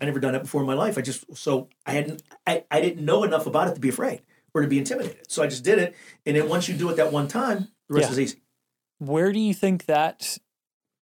I 0.00 0.04
never 0.06 0.18
done 0.20 0.32
that 0.32 0.42
before 0.42 0.60
in 0.60 0.66
my 0.66 0.74
life. 0.74 0.98
I 0.98 1.02
just 1.02 1.24
so 1.36 1.68
I 1.86 1.92
hadn't 1.92 2.22
I, 2.46 2.64
I 2.70 2.80
didn't 2.80 3.04
know 3.04 3.22
enough 3.24 3.46
about 3.46 3.68
it 3.68 3.74
to 3.74 3.80
be 3.80 3.88
afraid 3.88 4.22
or 4.54 4.62
to 4.62 4.68
be 4.68 4.78
intimidated. 4.78 5.30
So 5.30 5.42
I 5.42 5.46
just 5.46 5.64
did 5.64 5.78
it, 5.78 5.94
and 6.26 6.36
then 6.36 6.48
once 6.48 6.68
you 6.68 6.74
do 6.76 6.88
it 6.90 6.96
that 6.96 7.12
one 7.12 7.28
time, 7.28 7.68
the 7.88 7.94
rest 7.94 8.08
Yeah. 8.08 8.12
is 8.12 8.20
easy. 8.20 8.42
Where 8.98 9.32
do 9.32 9.38
you 9.40 9.54
think 9.54 9.86
that 9.86 10.38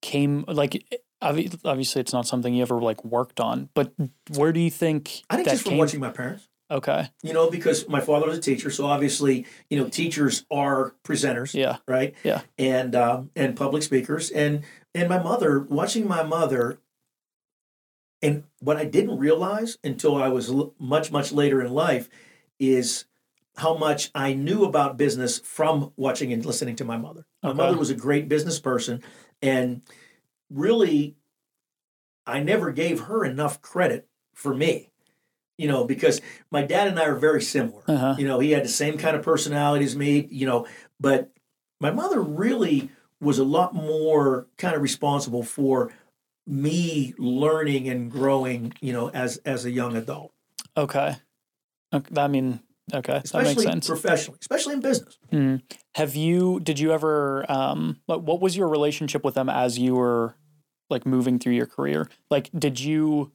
came 0.01 0.45
like 0.49 0.85
obviously 1.21 2.01
it's 2.01 2.13
not 2.13 2.27
something 2.27 2.53
you 2.55 2.63
ever 2.63 2.81
like 2.81 3.05
worked 3.05 3.39
on, 3.41 3.69
but 3.75 3.93
where 4.35 4.53
do 4.53 4.61
you 4.61 4.71
think 4.71 5.23
I 5.31 5.37
think 5.37 5.49
just 5.49 5.65
from 5.65 5.77
watching 5.79 6.01
my 6.01 6.11
parents. 6.11 6.49
Okay. 6.71 7.11
You 7.23 7.35
know, 7.35 7.51
because 7.51 7.87
my 7.87 8.01
father 8.01 8.27
was 8.27 8.39
a 8.39 8.41
teacher, 8.41 8.71
so 8.71 8.87
obviously, 8.87 9.45
you 9.69 9.79
know, 9.79 9.89
teachers 9.91 10.47
are 10.51 10.95
presenters, 11.05 11.53
Yeah. 11.53 11.77
right? 11.87 12.15
Yeah. 12.25 12.41
And 12.59 12.95
um, 12.97 13.31
and 13.37 13.55
public 13.55 13.83
speakers, 13.83 14.31
and 14.31 14.63
and 14.95 15.09
my 15.09 15.23
mother, 15.23 15.61
watching 15.61 16.09
my 16.09 16.23
mother, 16.23 16.79
and 18.23 18.45
what 18.61 18.77
I 18.77 18.85
didn't 18.85 19.19
realize 19.19 19.79
until 19.83 20.15
I 20.17 20.29
was 20.29 20.49
l- 20.49 20.75
much 20.79 21.11
much 21.11 21.33
later 21.33 21.61
in 21.61 21.73
life 21.73 22.09
is 22.59 23.05
how 23.57 23.77
much 23.77 24.11
I 24.15 24.33
knew 24.33 24.65
about 24.65 24.97
business 24.97 25.39
from 25.41 25.93
watching 25.97 26.33
and 26.33 26.45
listening 26.45 26.77
to 26.77 26.85
my 26.85 26.97
mother. 26.97 27.27
My 27.43 27.51
Okay. 27.51 27.59
mother 27.59 27.77
was 27.77 27.91
a 27.91 27.95
great 27.95 28.29
business 28.29 28.59
person, 28.61 29.03
and 29.43 29.83
really, 30.49 31.17
I 32.27 32.41
never 32.41 32.71
gave 32.71 33.01
her 33.01 33.25
enough 33.25 33.61
credit 33.61 34.09
for 34.35 34.55
me. 34.55 34.89
You 35.59 35.69
know, 35.69 35.85
because 35.85 36.21
my 36.51 36.63
dad 36.63 36.89
and 36.89 36.99
I 36.99 37.05
are 37.05 37.15
very 37.15 37.43
similar. 37.43 37.83
Uh-huh. 37.87 38.15
You 38.19 38.27
know, 38.27 38.41
he 38.41 38.53
had 38.53 38.65
the 38.65 38.69
same 38.69 38.97
kind 38.99 39.15
of 39.15 39.23
personality 39.23 39.85
as 39.85 39.95
me, 39.95 40.27
you 40.31 40.47
know, 40.47 40.67
but 40.99 41.31
my 41.79 41.91
mother 41.91 42.21
really 42.21 42.91
was 43.21 43.39
a 43.39 43.45
lot 43.45 43.73
more 43.75 44.49
kind 44.57 44.75
of 44.75 44.83
responsible 44.83 45.43
for 45.45 45.93
me 46.47 47.15
learning 47.19 47.89
and 47.89 48.11
growing, 48.11 48.73
you 48.81 48.93
know, 48.93 49.09
as 49.11 49.37
as 49.39 49.65
a 49.65 49.71
young 49.71 49.97
adult, 49.97 50.33
Okay. 50.77 51.17
okay. 51.93 52.21
I 52.21 52.29
mean, 52.29 52.61
okay, 52.93 53.13
that 53.13 53.15
makes 53.15 53.31
especially 53.35 53.65
sense. 53.65 53.87
professionally, 53.87 54.39
especially 54.41 54.75
in 54.75 54.81
business. 54.81 55.19
Mm. 55.31 55.63
Have 55.95 56.15
you? 56.17 56.61
Did 56.61 56.79
you 56.79 56.93
ever? 56.93 57.45
Um, 57.51 58.01
like, 58.09 58.21
what 58.21 58.41
was 58.41 58.57
your 58.57 58.69
relationship 58.69 59.25
with 59.25 59.35
them 59.35 59.49
as 59.49 59.79
you 59.79 59.95
were 59.95 60.35
like 60.91 61.07
moving 61.07 61.39
through 61.39 61.55
your 61.55 61.67
career? 61.67 62.09
Like, 62.31 62.51
did 62.59 62.81
you? 62.81 63.33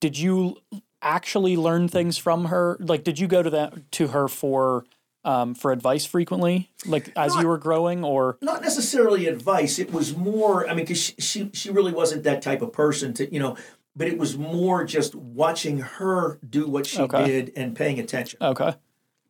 Did 0.00 0.18
you 0.18 0.56
actually 1.02 1.56
learn 1.56 1.88
things 1.88 2.16
from 2.16 2.46
her? 2.46 2.76
Like, 2.80 3.04
did 3.04 3.18
you 3.18 3.26
go 3.26 3.42
to 3.42 3.50
that 3.50 3.90
to 3.92 4.08
her 4.08 4.28
for? 4.28 4.84
Um, 5.22 5.54
for 5.54 5.70
advice 5.70 6.06
frequently, 6.06 6.70
like 6.86 7.12
as 7.14 7.34
Not- 7.34 7.42
you 7.42 7.48
were 7.48 7.58
growing, 7.58 8.02
or 8.04 8.38
Not 8.40 8.62
necessarily 8.62 9.26
advice. 9.26 9.78
It 9.78 9.92
was 9.92 10.16
more. 10.16 10.64
I 10.66 10.70
mean, 10.74 10.84
because 10.86 10.98
she, 11.02 11.14
she 11.18 11.50
she 11.52 11.70
really 11.70 11.92
wasn't 11.92 12.22
that 12.22 12.40
type 12.40 12.62
of 12.62 12.72
person 12.72 13.12
to 13.14 13.30
you 13.32 13.38
know. 13.38 13.56
But 13.94 14.06
it 14.08 14.16
was 14.16 14.38
more 14.38 14.84
just 14.84 15.14
watching 15.14 15.80
her 15.80 16.38
do 16.48 16.66
what 16.68 16.86
she 16.86 17.02
Okay. 17.02 17.26
did 17.26 17.52
and 17.56 17.76
paying 17.76 17.98
attention. 17.98 18.38
Okay. 18.40 18.72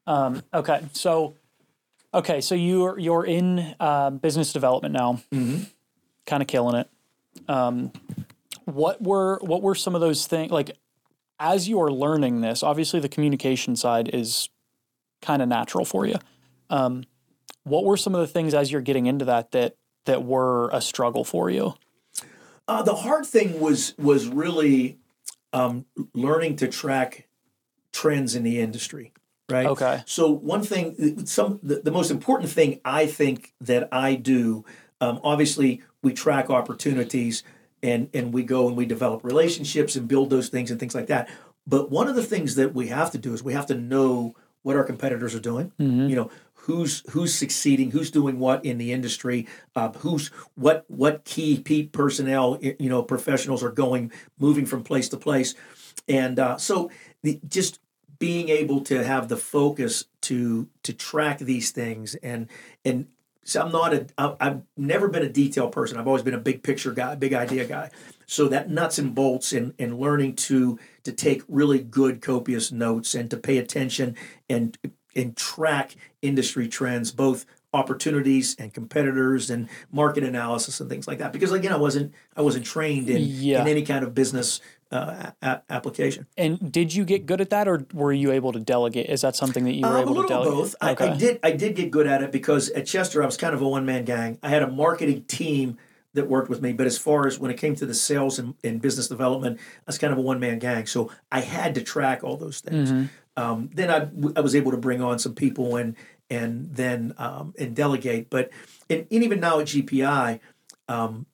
Um, 0.07 0.42
okay. 0.55 0.83
So, 0.92 1.35
okay. 2.14 2.40
So 2.40 2.55
you're 2.55 2.96
you're 2.98 3.24
in 3.26 3.74
uh, 3.81 4.11
business 4.11 4.53
development 4.53 4.92
now, 4.94 5.20
Mm-hmm. 5.33 5.64
kind 6.26 6.40
of 6.42 6.46
killing 6.46 6.76
it. 6.76 6.88
Um, 7.48 7.90
what 8.64 9.03
were 9.03 9.38
what 9.42 9.62
were 9.62 9.74
some 9.74 9.94
of 9.96 10.00
those 10.00 10.26
things 10.29 10.53
like 10.53 10.70
as 11.40 11.68
you 11.68 11.81
are 11.81 11.90
learning 11.90 12.42
this? 12.42 12.62
Obviously, 12.62 13.00
the 13.00 13.09
communication 13.09 13.74
side 13.74 14.09
is 14.12 14.50
kind 15.23 15.43
of 15.43 15.49
natural 15.49 15.85
for 15.85 16.07
you. 16.07 16.17
Um, 16.69 17.05
what 17.65 17.85
were 17.85 17.97
some 17.97 18.15
of 18.15 18.21
the 18.21 18.27
things 18.27 18.55
as 18.55 18.73
you're 18.73 18.81
getting 18.81 19.07
into 19.07 19.25
that 19.27 19.53
that 19.53 19.77
that 20.07 20.25
were 20.25 20.71
a 20.71 20.81
struggle 20.81 21.25
for 21.25 21.51
you? 21.51 21.75
Uh, 22.67 22.83
the 22.83 22.95
hard 22.95 23.27
thing 23.27 23.61
was 23.61 23.95
was 23.99 24.27
really 24.27 24.99
um, 25.53 25.87
learning 26.15 26.57
to 26.57 26.69
track 26.69 27.29
trends 27.93 28.35
in 28.35 28.43
the 28.43 28.61
industry, 28.61 29.13
right? 29.49 29.67
Okay. 29.67 30.03
So 30.07 30.31
one 30.31 30.63
thing, 30.63 31.27
some 31.27 31.61
the, 31.63 31.77
the 31.77 31.91
most 31.91 32.11
important 32.11 32.51
thing 32.51 32.81
I 32.85 33.07
think 33.07 33.53
that 33.61 33.89
I 33.93 34.15
do, 34.15 34.65
um, 35.01 35.21
obviously 35.25 35.83
we 36.03 36.13
track 36.13 36.49
opportunities 36.49 37.43
and 37.83 38.09
and 38.15 38.33
we 38.33 38.43
go 38.43 38.69
and 38.69 38.77
we 38.77 38.87
develop 38.87 39.25
relationships 39.25 39.97
and 39.97 40.07
build 40.07 40.31
those 40.31 40.49
things 40.49 40.71
and 40.71 40.79
things 40.79 40.95
like 40.95 41.09
that. 41.09 41.29
But 41.67 41.91
one 41.91 42.09
of 42.09 42.17
the 42.17 42.25
things 42.25 42.55
that 42.55 42.75
we 42.75 42.89
have 42.89 43.11
to 43.13 43.19
do 43.19 43.35
is 43.35 43.43
we 43.43 43.53
have 43.53 43.67
to 43.67 43.75
know 43.75 44.35
what 44.62 44.77
our 44.77 44.85
competitors 44.85 45.35
are 45.35 45.40
doing. 45.40 45.73
You 46.11 46.16
know 46.16 46.31
who's 46.64 47.03
who's 47.11 47.35
succeeding, 47.35 47.90
who's 47.90 48.11
doing 48.11 48.38
what 48.38 48.64
in 48.64 48.79
the 48.79 48.92
industry, 48.92 49.46
uh, 49.75 49.90
who's 49.92 50.29
what 50.55 50.85
what 50.88 51.25
key 51.25 51.61
pe- 51.61 51.87
personnel, 51.87 52.59
you 52.61 52.88
know, 52.88 53.03
professionals 53.03 53.62
are 53.62 53.70
going 53.70 54.12
moving 54.38 54.66
from 54.66 54.83
place 54.83 55.09
to 55.09 55.16
place, 55.16 55.55
and 56.09 56.38
uh, 56.38 56.57
so 56.57 56.90
the, 57.23 57.40
just 57.49 57.81
being 58.18 58.51
able 58.51 58.83
to 58.83 59.03
have 59.03 59.29
the 59.29 59.37
focus 59.37 60.05
to 60.20 60.68
to 60.83 60.92
track 60.92 61.38
these 61.38 61.70
things 61.70 62.14
and 62.16 62.49
and 62.85 63.07
so 63.42 63.62
I'm 63.62 63.73
not 63.73 63.94
a 63.94 64.07
I've 64.18 64.62
never 64.77 65.09
been 65.09 65.23
a 65.23 65.29
detail 65.29 65.68
person. 65.68 65.99
I've 65.99 66.07
always 66.07 66.23
been 66.23 66.35
a 66.35 66.38
big 66.38 66.62
picture 66.62 66.92
guy, 66.92 67.14
big 67.14 67.33
idea 67.33 67.64
guy. 67.64 67.90
So 68.27 68.46
that 68.49 68.70
nuts 68.70 68.99
and 68.99 69.14
bolts 69.14 69.53
and 69.53 69.75
and 69.79 69.99
learning 69.99 70.37
to 70.37 70.79
to 71.05 71.13
take 71.13 71.43
really 71.49 71.79
good 71.81 72.21
copious 72.21 72.71
notes 72.73 73.15
and 73.15 73.31
to 73.31 73.37
pay 73.37 73.59
attention 73.59 74.17
and 74.49 74.77
and 75.17 75.37
track 75.37 75.97
industry 76.23 76.69
trends, 76.69 77.11
both 77.11 77.45
opportunities 77.73 78.57
and 78.59 78.73
competitors 78.75 79.49
and 79.51 79.69
market 79.93 80.23
analysis 80.25 80.81
and 80.81 80.89
things 80.91 81.07
like 81.09 81.19
that. 81.19 81.33
Because 81.33 81.53
again, 81.53 81.73
I 81.73 81.77
wasn't 81.77 82.13
I 82.37 82.43
wasn't 82.43 82.65
trained 82.67 83.09
in 83.09 83.23
Yeah. 83.23 83.63
in 83.63 83.69
any 83.69 83.83
kind 83.83 84.05
of 84.05 84.15
business 84.15 84.61
uh, 84.93 85.31
a- 85.41 85.63
application. 85.71 86.27
And 86.37 86.73
did 86.73 86.93
you 86.93 87.05
get 87.05 87.25
good 87.25 87.41
at 87.41 87.51
that, 87.51 87.69
or 87.69 87.87
were 87.95 88.13
you 88.13 88.33
able 88.33 88.51
to 88.53 88.59
delegate? 88.59 89.09
Is 89.09 89.21
that 89.21 89.37
something 89.37 89.65
that 89.65 89.75
you 89.75 89.87
were 89.87 89.97
a 89.99 90.01
able 90.01 90.21
to 90.23 90.27
delegate? 90.29 90.53
both. 90.53 90.75
I, 90.81 90.97
I 90.99 91.17
did. 91.17 91.39
I 91.45 91.53
did 91.53 91.77
get 91.77 91.93
good 91.93 92.09
at 92.09 92.23
it 92.23 92.33
because 92.33 92.71
at 92.71 92.87
Chester 92.87 93.23
I 93.23 93.27
was 93.27 93.37
kind 93.37 93.55
of 93.55 93.63
a 93.63 93.69
one 93.69 93.87
man 93.87 94.05
gang. 94.05 94.39
I 94.43 94.49
had 94.49 94.63
a 94.63 94.69
marketing 94.69 95.25
team 95.29 95.79
that 96.14 96.29
worked 96.29 96.49
with 96.49 96.61
me, 96.61 96.73
but 96.73 96.87
as 96.87 96.99
far 96.99 97.27
as 97.27 97.38
when 97.38 97.51
it 97.51 97.57
came 97.57 97.75
to 97.77 97.87
the 97.87 97.94
sales 97.94 98.38
and, 98.38 98.55
and 98.64 98.83
business 98.83 99.07
development, 99.09 99.59
I 99.61 99.83
was 99.87 99.99
kind 99.99 100.12
of 100.12 100.18
a 100.18 100.23
one 100.23 100.40
man 100.40 100.59
gang. 100.59 100.87
So 100.87 101.11
I 101.31 101.40
had 101.40 101.75
to 101.77 101.83
track 101.83 102.25
all 102.25 102.37
those 102.37 102.61
things. 102.61 102.90
Mm-hmm. 102.90 103.05
Um, 103.42 103.70
then 103.75 103.90
I, 103.90 104.09
I 104.37 104.40
was 104.40 104.55
able 104.57 104.73
to 104.73 104.77
bring 104.77 105.01
on 105.03 105.18
some 105.18 105.35
people 105.35 105.77
and 105.77 105.94
and 106.29 106.75
then 106.75 107.14
um, 107.18 107.55
and 107.59 107.75
delegate. 107.77 108.29
But 108.31 108.51
and, 108.88 109.07
and 109.11 109.23
even 109.23 109.40
now 109.40 109.61
at 109.61 109.66
GPI, 109.68 110.40
um, 110.88 111.27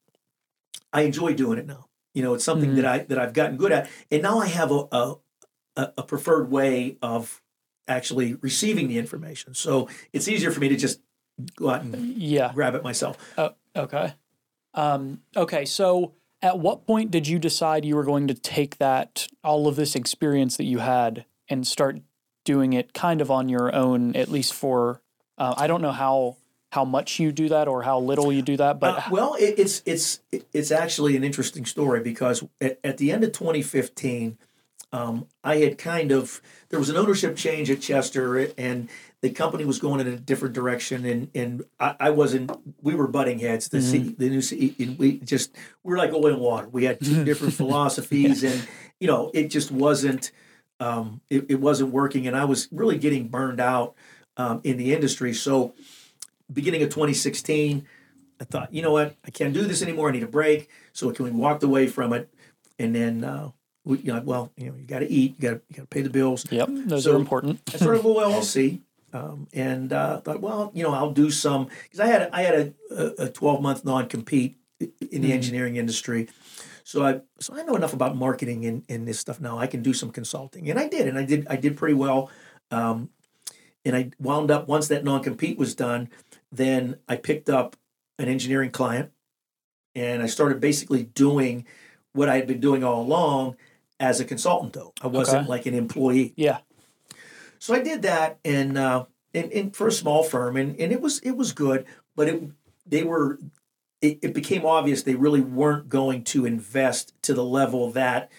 I 0.92 1.02
enjoy 1.02 1.34
doing 1.34 1.58
it 1.58 1.66
now. 1.66 1.86
You 2.14 2.22
know, 2.22 2.34
it's 2.34 2.44
something 2.44 2.70
Mhm. 2.72 2.76
that 2.76 2.84
I 2.86 2.98
that 3.04 3.18
I've 3.18 3.32
gotten 3.32 3.56
good 3.56 3.72
at, 3.72 3.88
and 4.10 4.22
now 4.22 4.38
I 4.40 4.46
have 4.46 4.70
a 4.70 4.86
a, 4.92 5.14
a 5.76 5.92
a 5.98 6.02
preferred 6.02 6.50
way 6.50 6.98
of 7.02 7.40
actually 7.88 8.34
receiving 8.34 8.88
the 8.88 8.98
information. 8.98 9.54
So 9.54 9.88
it's 10.12 10.28
easier 10.28 10.50
for 10.50 10.60
me 10.60 10.68
to 10.68 10.76
just 10.76 11.00
go 11.56 11.70
out 11.70 11.82
and 11.82 12.16
Yeah. 12.16 12.52
grab 12.52 12.74
it 12.74 12.82
myself. 12.82 13.16
Oh, 13.38 13.50
okay. 13.74 14.14
Um, 14.76 15.22
okay. 15.36 15.64
So, 15.64 16.12
at 16.42 16.58
what 16.58 16.86
point 16.86 17.10
did 17.10 17.26
you 17.26 17.38
decide 17.38 17.84
you 17.84 17.96
were 17.96 18.04
going 18.04 18.28
to 18.28 18.34
take 18.34 18.78
that 18.78 19.26
all 19.42 19.66
of 19.66 19.74
this 19.76 19.96
experience 19.96 20.56
that 20.58 20.64
you 20.64 20.78
had 20.78 21.24
and 21.48 21.66
start 21.66 21.98
doing 22.44 22.74
it 22.74 22.92
kind 22.92 23.20
of 23.20 23.30
on 23.30 23.48
your 23.48 23.74
own, 23.74 24.14
at 24.14 24.28
least 24.28 24.54
for? 24.54 25.00
Uh, 25.38 25.54
I 25.56 25.66
don't 25.66 25.82
know 25.82 25.92
how 25.92 26.36
how 26.72 26.84
much 26.84 27.18
you 27.18 27.32
do 27.32 27.48
that 27.48 27.68
or 27.68 27.82
how 27.82 27.98
little 27.98 28.30
you 28.30 28.42
do 28.42 28.56
that, 28.58 28.78
but 28.78 28.98
Uh, 28.98 29.02
well, 29.10 29.34
it, 29.34 29.54
it's 29.58 29.82
it's 29.86 30.20
it's 30.52 30.70
actually 30.70 31.16
an 31.16 31.24
interesting 31.24 31.64
story 31.64 32.00
because 32.00 32.44
at, 32.60 32.78
at 32.84 32.98
the 32.98 33.10
end 33.12 33.24
of 33.24 33.32
2015, 33.32 34.36
um, 34.92 35.26
I 35.42 35.56
had 35.56 35.78
kind 35.78 36.12
of 36.12 36.40
there 36.68 36.78
was 36.78 36.90
an 36.90 36.96
ownership 36.96 37.36
change 37.36 37.70
at 37.70 37.80
Chester, 37.80 38.48
and 38.58 38.88
the 39.22 39.30
company 39.30 39.64
was 39.64 39.78
going 39.78 40.00
in 40.00 40.06
a 40.08 40.16
different 40.16 40.54
direction, 40.54 41.04
and 41.04 41.30
and 41.34 41.64
I, 41.80 41.96
I 41.98 42.10
wasn't. 42.10 42.50
We 42.82 42.94
were 42.94 43.08
butting 43.08 43.38
heads. 43.38 43.68
The 43.68 43.80
C, 43.80 44.14
the 44.18 44.28
new 44.28 44.42
C, 44.42 44.74
and 44.78 44.98
we 44.98 45.18
just 45.20 45.54
we 45.82 45.90
were 45.92 45.98
like 45.98 46.12
oil 46.12 46.26
and 46.28 46.38
water. 46.40 46.68
We 46.68 46.84
had 46.84 47.00
two 47.00 47.24
different 47.30 47.54
philosophies, 47.54 48.44
and 48.44 48.66
you 49.00 49.06
know 49.06 49.30
it 49.34 49.48
just 49.48 49.70
wasn't. 49.70 50.32
Um, 50.78 51.22
it, 51.30 51.46
it 51.48 51.60
wasn't 51.60 51.90
working, 51.90 52.26
and 52.26 52.36
I 52.36 52.44
was 52.44 52.68
really 52.70 52.98
getting 52.98 53.28
burned 53.28 53.60
out 53.60 53.94
um, 54.36 54.60
in 54.62 54.76
the 54.76 54.92
industry. 54.92 55.32
So, 55.32 55.72
beginning 56.52 56.82
of 56.82 56.90
2016, 56.90 57.86
I 58.38 58.44
thought, 58.44 58.74
you 58.74 58.82
know 58.82 58.92
what, 58.92 59.16
I 59.24 59.30
can't 59.30 59.54
do 59.54 59.62
this 59.62 59.80
anymore. 59.80 60.10
I 60.10 60.12
need 60.12 60.22
a 60.22 60.26
break. 60.26 60.68
So 60.92 61.10
can 61.12 61.24
we 61.24 61.30
walked 61.30 61.62
away 61.62 61.86
from 61.86 62.12
it, 62.12 62.28
and 62.78 62.94
then 62.94 63.24
uh, 63.24 63.52
we, 63.86 63.98
you 64.00 64.12
know, 64.12 64.20
well, 64.22 64.52
you 64.58 64.66
know, 64.66 64.76
you 64.76 64.84
got 64.84 64.98
to 64.98 65.10
eat, 65.10 65.36
you 65.38 65.48
got 65.48 65.54
to 65.54 65.62
you 65.70 65.76
got 65.76 65.82
to 65.84 65.86
pay 65.88 66.02
the 66.02 66.10
bills. 66.10 66.44
yep, 66.52 66.68
those 66.70 67.04
So- 67.04 67.14
are 67.14 67.16
important. 67.16 67.62
I 67.72 67.78
started 67.78 68.04
with 68.04 68.16
LLC, 68.18 68.82
um, 69.16 69.48
and 69.52 69.92
uh, 69.92 70.20
thought, 70.20 70.40
well, 70.40 70.70
you 70.74 70.82
know, 70.82 70.92
I'll 70.92 71.12
do 71.12 71.30
some 71.30 71.68
because 71.84 72.00
I 72.00 72.06
had 72.06 72.28
I 72.32 72.42
had 72.42 72.74
a, 72.90 73.24
a 73.24 73.28
12 73.28 73.62
month 73.62 73.84
non 73.84 74.08
compete 74.08 74.58
in 74.80 75.22
the 75.22 75.30
Mhm. 75.30 75.34
engineering 75.34 75.76
industry. 75.76 76.28
So 76.84 77.04
I 77.04 77.20
so 77.40 77.54
I 77.54 77.62
know 77.62 77.74
enough 77.76 77.92
about 77.94 78.16
marketing 78.16 78.64
and, 78.66 78.84
and 78.88 79.08
this 79.08 79.18
stuff 79.18 79.40
now. 79.40 79.58
I 79.58 79.66
can 79.66 79.82
do 79.82 79.92
some 79.92 80.10
consulting, 80.10 80.70
and 80.70 80.78
I 80.78 80.88
did, 80.88 81.08
and 81.08 81.18
I 81.18 81.24
did 81.24 81.46
I 81.48 81.56
did 81.56 81.76
pretty 81.76 81.94
well. 81.94 82.30
Um, 82.70 83.10
and 83.84 83.96
I 83.96 84.10
wound 84.18 84.50
up 84.50 84.68
once 84.68 84.88
that 84.88 85.04
non 85.04 85.22
compete 85.22 85.58
was 85.58 85.74
done, 85.74 86.08
then 86.52 86.96
I 87.08 87.16
picked 87.16 87.48
up 87.48 87.76
an 88.18 88.28
engineering 88.28 88.70
client, 88.70 89.10
and 89.94 90.22
I 90.22 90.26
started 90.26 90.60
basically 90.60 91.04
doing 91.04 91.64
what 92.12 92.28
I 92.28 92.36
had 92.36 92.46
been 92.46 92.60
doing 92.60 92.82
all 92.84 93.02
along 93.02 93.56
as 93.98 94.20
a 94.20 94.24
consultant. 94.24 94.72
Though 94.74 94.92
I 95.02 95.06
wasn't 95.08 95.42
Okay. 95.42 95.48
like 95.48 95.66
an 95.66 95.74
employee. 95.74 96.34
Yeah. 96.36 96.58
So 97.58 97.74
I 97.74 97.80
did 97.82 98.02
that, 98.02 98.38
and 98.44 98.76
uh, 98.78 99.06
and, 99.34 99.52
and 99.52 99.76
for 99.76 99.86
a 99.88 99.92
small 99.92 100.22
firm, 100.22 100.56
and, 100.56 100.78
and 100.80 100.92
it 100.92 101.00
was 101.00 101.18
it 101.20 101.32
was 101.32 101.52
good, 101.52 101.84
but 102.14 102.28
it 102.28 102.42
they 102.86 103.02
were 103.02 103.38
it, 104.00 104.18
it 104.22 104.34
became 104.34 104.64
obvious 104.66 105.02
they 105.02 105.14
really 105.14 105.40
weren't 105.40 105.88
going 105.88 106.24
to 106.24 106.46
invest 106.46 107.14
to 107.22 107.34
the 107.34 107.44
level 107.44 107.90
that 107.92 108.30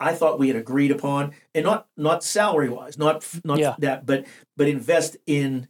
I 0.00 0.14
thought 0.14 0.38
we 0.38 0.48
had 0.48 0.56
agreed 0.56 0.90
upon, 0.90 1.32
and 1.54 1.64
not 1.64 1.88
not 1.96 2.22
salary 2.22 2.68
wise, 2.68 2.98
not 2.98 3.26
not 3.44 3.58
Yeah. 3.58 3.74
that, 3.78 4.06
but 4.06 4.26
but 4.56 4.68
invest 4.68 5.16
in 5.26 5.68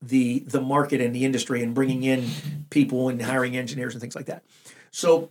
the 0.00 0.40
the 0.40 0.60
market 0.60 1.00
and 1.00 1.14
the 1.14 1.24
industry 1.24 1.62
and 1.62 1.74
bringing 1.74 2.02
in 2.02 2.28
people 2.70 3.08
and 3.08 3.22
hiring 3.22 3.56
engineers 3.56 3.94
and 3.94 4.00
things 4.00 4.16
like 4.16 4.26
that. 4.26 4.42
So 4.90 5.30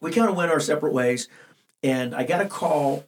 we 0.00 0.10
kind 0.10 0.28
of 0.28 0.36
went 0.36 0.50
our 0.50 0.60
separate 0.60 0.92
ways, 0.92 1.28
and 1.82 2.14
I 2.14 2.24
got 2.24 2.40
a 2.40 2.46
call 2.46 3.04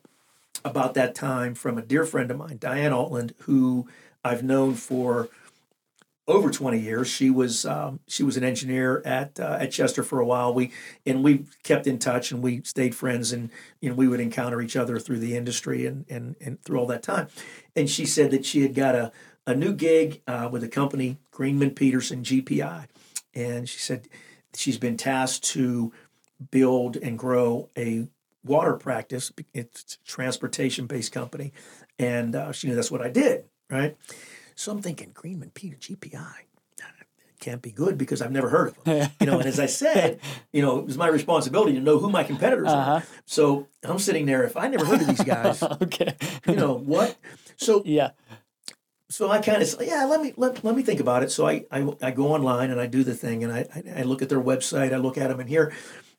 about 0.65 0.95
that 0.95 1.15
time 1.15 1.55
from 1.55 1.79
a 1.79 1.83
dear 1.83 2.05
friend 2.05 2.31
of 2.31 2.37
mine, 2.37 2.59
Diane 2.59 2.93
Altland, 2.93 3.33
who 3.41 3.89
I've 4.25 4.43
known 4.43 4.75
for 4.75 5.29
over 6.29 6.51
20 6.51 6.79
years. 6.79 7.09
She 7.09 7.31
was 7.31 7.67
um, 7.67 8.01
she 8.07 8.23
was 8.23 8.37
an 8.37 8.45
engineer 8.45 9.03
at 9.05 9.39
uh, 9.41 9.59
at 9.61 9.73
Chester 9.73 10.03
for 10.03 10.21
a 10.21 10.27
while. 10.27 10.55
We 10.55 10.73
and 11.05 11.23
we 11.23 11.47
kept 11.63 11.87
in 11.87 11.99
touch 11.99 12.31
and 12.31 12.43
we 12.43 12.63
stayed 12.63 12.95
friends 12.95 13.33
and 13.33 13.51
you 13.81 13.89
know 13.89 13.95
we 13.95 14.09
would 14.09 14.21
encounter 14.21 14.61
each 14.61 14.77
other 14.77 14.99
through 14.99 15.19
the 15.19 15.37
industry 15.37 15.87
and 15.87 16.05
and 16.09 16.37
and 16.41 16.63
through 16.63 16.79
all 16.79 16.87
that 16.87 17.03
time. 17.03 17.29
And 17.75 17.89
she 17.91 18.07
said 18.07 18.31
that 18.31 18.45
she 18.45 18.63
had 18.63 18.75
got 18.75 18.95
a 18.95 19.13
a 19.47 19.55
new 19.55 19.73
gig 19.73 20.23
uh, 20.29 20.49
with 20.51 20.63
a 20.63 20.69
company 20.69 21.19
Greenman 21.33 21.75
Pedersen 21.75 22.23
GPI, 22.23 22.87
and 23.35 23.69
she 23.69 23.79
said 23.79 24.09
she's 24.55 24.79
been 24.79 24.97
tasked 24.97 25.45
to 25.45 25.93
build 26.51 26.97
and 26.97 27.19
grow 27.19 27.69
a 27.77 28.09
water 28.45 28.75
practice. 28.75 29.33
It's 29.55 29.99
a 30.03 30.07
transportation 30.09 30.87
based 30.87 31.13
company, 31.13 31.53
and 31.99 32.35
uh, 32.35 32.53
she 32.53 32.69
knew 32.69 32.75
that's 32.75 32.91
what 32.91 33.03
I 33.03 33.09
did, 33.09 33.45
right? 33.71 33.97
So 34.55 34.73
I'm 34.73 34.83
thinking 34.83 35.11
Greenman 35.15 35.51
Peter 35.51 35.77
GPI 35.77 36.33
can't 37.41 37.61
be 37.61 37.73
good 37.73 37.99
because 37.99 38.23
I've 38.23 38.31
never 38.31 38.49
heard 38.49 38.69
of 38.69 38.85
them. 38.85 39.11
you 39.21 39.27
know, 39.27 39.39
and 39.41 39.49
as 39.49 39.59
I 39.59 39.67
said, 39.67 40.21
you 40.53 40.63
know, 40.63 40.79
it 40.79 40.85
was 40.87 40.97
my 40.97 41.09
responsibility 41.09 41.73
to 41.73 41.81
know 41.81 41.99
who 41.99 42.09
my 42.09 42.23
competitors 42.23 42.69
Uh-huh. 42.69 42.91
are. 42.93 43.03
So 43.27 43.67
I'm 43.83 43.99
sitting 43.99 44.27
there. 44.27 44.45
If 44.45 44.57
I 44.57 44.69
never 44.69 44.85
heard 44.87 45.01
of 45.03 45.09
these 45.09 45.25
guys, 45.25 45.61
okay. 45.83 46.15
you 46.47 46.55
know 46.55 46.75
what? 46.75 47.17
So 47.57 47.83
Yeah. 47.85 48.11
so 49.11 49.29
I 49.29 49.41
kind 49.41 49.61
of 49.61 49.67
say, 49.67 49.89
yeah, 49.89 50.05
let 50.05 50.23
me 50.23 50.33
let, 50.37 50.63
let 50.65 50.77
me 50.77 50.83
think 50.85 51.01
about 51.01 51.25
it. 51.25 51.33
So 51.33 51.49
I, 51.49 51.65
I 51.73 51.93
I 52.01 52.11
go 52.13 52.29
online 52.33 52.71
and 52.71 52.81
I 52.81 52.87
do 52.87 53.03
the 53.03 53.15
thing 53.15 53.43
and 53.43 53.53
I 53.53 53.67
I, 53.75 54.01
I 54.01 54.03
look 54.05 54.23
at 54.23 54.29
their 54.29 54.41
website. 54.41 54.93
I 54.93 54.99
look 54.99 55.19
at 55.19 55.29
them 55.29 55.41
and 55.41 55.49
here 55.49 55.73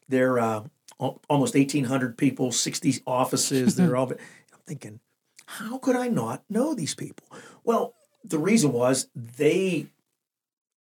they're 0.10 0.40
uh, 0.40 0.64
almost 1.00 1.56
eighteen 1.56 1.86
hundred 1.86 2.18
people, 2.18 2.52
sixty 2.52 2.96
offices. 3.06 3.76
They're 3.76 3.96
all. 3.98 4.10
I'm 4.12 4.18
thinking, 4.66 5.00
how 5.46 5.78
could 5.78 5.96
I 5.96 6.08
not 6.08 6.44
know 6.50 6.74
these 6.74 6.96
people? 6.96 7.28
Well, 7.64 7.96
the 8.24 8.40
reason 8.40 8.72
was 8.72 9.08
they 9.16 9.88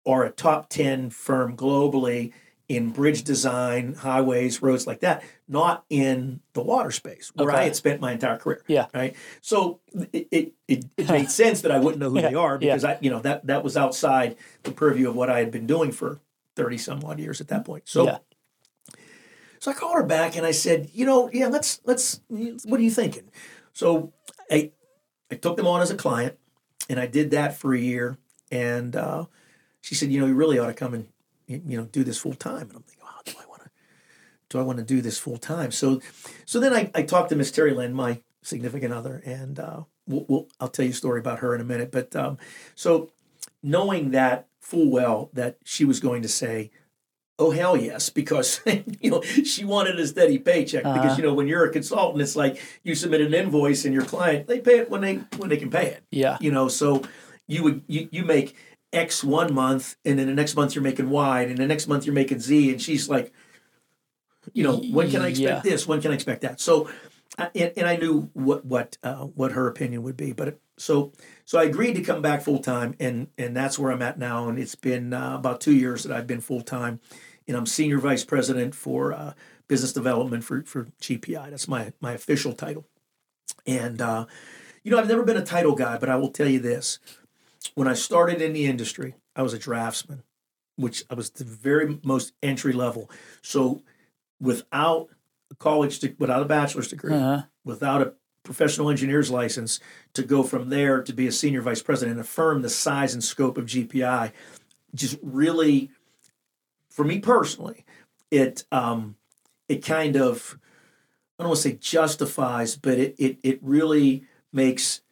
are 0.07 0.25
a 0.25 0.31
top 0.31 0.69
ten 0.69 1.11
firm 1.11 1.57
globally 1.57 2.33
in 2.69 2.91
bridge 2.91 3.23
design, 3.23 3.95
highways, 3.95 4.61
roads 4.61 4.89
like 4.89 4.99
that, 4.99 5.23
not 5.47 5.85
in 5.89 6.41
the 6.53 6.61
water 6.61 6.91
space 6.91 7.31
where 7.37 7.53
I 7.53 7.63
had 7.63 7.77
spent 7.77 8.01
my 8.01 8.11
entire 8.11 8.39
career. 8.39 8.61
Yeah. 8.67 8.87
Right. 8.93 9.15
So 9.41 9.79
it, 10.13 10.27
it, 10.33 10.53
it, 10.67 10.85
it 10.97 11.09
made 11.09 11.31
sense 11.43 11.61
that 11.61 11.71
I 11.71 11.79
wouldn't 11.79 12.01
know 12.01 12.11
who 12.11 12.21
they 12.21 12.33
Yeah, 12.33 12.39
are 12.39 12.59
yeah. 12.61 12.75
because 12.75 12.83
I, 12.85 12.99
you 13.01 13.09
know, 13.11 13.21
that, 13.21 13.47
that 13.47 13.63
was 13.63 13.77
outside 13.77 14.35
the 14.65 14.73
purview 14.73 15.09
of 15.09 15.15
what 15.15 15.31
I 15.31 15.39
had 15.39 15.53
been 15.53 15.69
doing 15.69 15.93
for 15.93 16.19
30 16.57 16.79
some 16.79 17.05
odd 17.05 17.21
years 17.21 17.41
at 17.41 17.47
that 17.49 17.65
point. 17.65 17.85
So, 17.87 18.05
Yeah. 18.07 18.19
So 19.59 19.71
I 19.71 19.75
called 19.75 19.95
her 19.95 20.05
back 20.05 20.37
and 20.37 20.47
I 20.47 20.51
said, 20.51 20.91
you 20.93 21.07
know, 21.07 21.31
yeah, 21.33 21.49
let's, 21.49 21.81
let's, 21.85 22.21
what 22.29 22.81
are 22.81 22.83
you 22.83 22.91
thinking? 22.91 23.31
So 23.73 24.13
I, 24.51 24.73
I 25.31 25.35
took 25.35 25.57
them 25.57 25.67
on 25.67 25.83
as 25.83 25.91
a 25.91 25.97
client 25.97 26.39
and 26.89 27.01
I 27.01 27.07
did 27.07 27.31
that 27.33 27.57
for 27.57 27.75
a 27.75 27.79
year. 27.79 28.19
And 28.51 28.95
uh, 28.95 29.27
she 29.81 29.95
said, 29.95 30.11
you 30.11 30.21
know, 30.21 30.27
you 30.27 30.35
really 30.35 30.59
ought 30.59 30.67
to 30.67 30.75
come 30.75 30.95
and, 30.95 31.09
you 31.47 31.77
know, 31.77 31.85
do 31.85 32.05
this 32.05 32.19
full 32.19 32.35
time. 32.35 32.69
And 32.69 32.77
I'm 32.77 32.83
thinking, 32.83 33.05
wow, 33.05 33.21
do 33.25 33.33
I 33.41 33.47
want 33.49 33.63
to, 33.63 33.71
do 34.49 34.59
I 34.59 34.63
want 34.63 34.79
to 34.79 34.85
do 34.85 35.01
this 35.01 35.19
full 35.19 35.39
time? 35.39 35.73
So, 35.73 36.01
so 36.45 36.61
then 36.61 36.73
I, 36.73 36.91
I 36.95 37.03
talked 37.03 37.31
to 37.31 37.37
Miss 37.37 37.51
Terry 37.51 37.73
Lynn, 37.73 37.93
my 37.93 38.21
significant 38.43 38.93
other, 38.93 39.23
and 39.25 39.59
uh, 39.59 39.81
we'll, 40.07 40.25
we'll, 40.29 40.49
I'll 40.61 40.69
tell 40.69 40.85
you 40.85 40.93
a 40.93 40.95
story 40.95 41.21
about 41.21 41.41
her 41.41 41.55
in 41.55 41.61
a 41.61 41.65
minute. 41.65 41.91
But 41.91 42.15
um, 42.15 42.39
so 42.75 43.11
knowing 43.63 44.13
that 44.13 44.47
full 44.61 44.91
well 44.91 45.31
that 45.33 45.59
she 45.65 45.85
was 45.85 46.01
going 46.01 46.23
to 46.23 46.29
say, 46.29 46.71
oh 47.39 47.51
hell 47.51 47.77
yes, 47.77 48.09
because 48.11 48.61
you 49.01 49.11
know 49.11 49.21
she 49.23 49.65
wanted 49.65 49.99
a 49.99 50.07
steady 50.07 50.39
paycheck. 50.39 50.85
Uh-huh. 50.85 50.95
Because 51.03 51.19
you 51.19 51.25
know 51.25 51.35
when 51.35 51.47
you're 51.47 51.65
a 51.65 51.71
consultant, 51.73 52.23
it's 52.23 52.37
like 52.37 52.61
you 52.83 52.95
submit 52.95 53.21
an 53.21 53.35
invoice 53.35 53.85
and 53.85 53.95
your 53.95 54.05
client 54.05 54.47
they 54.47 54.61
pay 54.61 54.79
it 54.79 54.91
when 54.91 55.01
they 55.01 55.17
when 55.37 55.49
they 55.49 55.57
can 55.57 55.71
pay 55.71 55.87
it. 55.87 56.03
Yeah. 56.11 56.39
You 56.41 56.51
know, 56.51 56.69
so 56.69 57.03
you 57.47 57.63
would 57.63 57.83
you, 57.87 58.09
you 58.11 58.25
make 58.25 58.57
X 58.93 59.23
one 59.23 59.53
month, 59.53 59.97
and 60.05 60.19
then 60.19 60.27
the 60.27 60.35
next 60.35 60.57
month 60.57 60.75
you're 60.75 60.83
making 60.85 61.11
Y, 61.11 61.43
and 61.43 61.59
the 61.59 61.67
next 61.67 61.87
month 61.87 62.07
you're 62.07 62.15
making 62.15 62.41
Z, 62.41 62.71
and 62.71 62.81
she's 62.81 63.09
like, 63.09 63.33
you 64.53 64.63
know, 64.63 64.77
when 64.93 65.11
can 65.11 65.23
I 65.23 65.29
expect 65.29 65.65
Yeah. 65.67 65.71
this? 65.71 65.87
When 65.87 66.01
can 66.01 66.13
I 66.13 66.15
expect 66.15 66.43
that? 66.43 66.61
So, 66.61 66.89
I- 67.39 67.51
and, 67.55 67.73
and 67.77 67.87
I 67.87 67.97
knew 67.97 68.31
what 68.33 68.65
what 68.65 68.97
uh, 69.03 69.25
what 69.25 69.53
her 69.53 69.67
opinion 69.67 70.03
would 70.05 70.17
be, 70.17 70.33
but 70.33 70.59
so 70.79 71.13
so 71.45 71.59
I 71.59 71.65
agreed 71.65 71.95
to 71.95 72.03
come 72.03 72.23
back 72.23 72.43
full 72.43 72.61
time, 72.61 72.95
and 73.01 73.29
and 73.37 73.57
that's 73.57 73.79
where 73.79 73.93
I'm 73.93 74.03
at 74.03 74.19
now, 74.19 74.49
and 74.49 74.59
it's 74.59 74.75
been 74.77 75.13
uh, 75.13 75.35
about 75.37 75.61
two 75.61 75.75
years 75.75 76.05
that 76.05 76.17
I've 76.17 76.27
been 76.27 76.41
full 76.41 76.63
time, 76.63 77.01
and 77.49 77.57
I'm 77.57 77.67
senior 77.67 77.99
vice 77.99 78.25
president 78.25 78.75
for 78.75 79.13
uh, 79.13 79.33
business 79.69 79.93
development 79.93 80.45
for 80.45 80.63
for 80.63 80.87
GPI. 81.01 81.51
That's 81.51 81.69
my 81.69 81.93
my 82.01 82.13
official 82.13 82.53
title, 82.53 82.87
and 83.67 84.01
uh, 84.01 84.27
you 84.83 84.91
know 84.91 84.99
I've 84.99 85.09
never 85.09 85.23
been 85.23 85.37
a 85.37 85.45
title 85.45 85.75
guy, 85.75 85.99
but 85.99 86.09
I 86.09 86.17
will 86.17 86.31
tell 86.31 86.49
you 86.49 86.59
this: 86.61 86.99
when 87.75 87.89
I 87.89 87.95
started 87.95 88.41
in 88.43 88.53
the 88.53 88.67
industry, 88.67 89.15
I 89.35 89.43
was 89.43 89.55
a 89.55 89.59
draftsman, 89.59 90.23
which 90.77 91.05
I 91.11 91.15
was 91.15 91.31
the 91.31 91.45
very 91.45 91.99
most 92.03 92.33
entry 92.43 92.73
level. 92.73 93.11
So 93.43 93.83
without 94.41 95.09
a 95.51 95.55
college, 95.55 96.01
de- 96.01 96.15
without 96.19 96.43
a 96.43 96.47
bachelor's 96.47 96.89
degree, 96.89 97.15
Uh-huh. 97.15 97.43
without 97.65 98.03
a 98.03 98.15
professional 98.43 98.91
engineer's 98.91 99.31
license, 99.31 99.81
to 100.15 100.23
go 100.23 100.43
from 100.43 100.69
there 100.69 101.03
to 101.03 101.13
be 101.13 101.27
a 101.27 101.33
senior 101.33 101.61
vice 101.63 101.83
president 101.83 102.15
in 102.17 102.21
a 102.21 102.25
firm 102.25 102.63
the 102.63 102.69
size 102.69 103.13
and 103.13 103.23
scope 103.25 103.59
of 103.59 103.67
GPI, 103.67 104.33
just 104.95 105.19
really, 105.23 105.91
for 106.97 107.05
me 107.05 107.19
personally, 107.21 107.85
it 108.31 108.65
um, 108.73 109.17
it 109.69 109.85
kind 109.85 110.17
of 110.17 110.59
I 111.39 111.43
don't 111.43 111.51
want 111.51 111.61
to 111.63 111.69
say 111.69 111.77
justifies, 111.77 112.75
but 112.77 112.99
it 112.99 113.15
it 113.19 113.39
it 113.43 113.59
really 113.63 114.25
makes. 114.53 115.03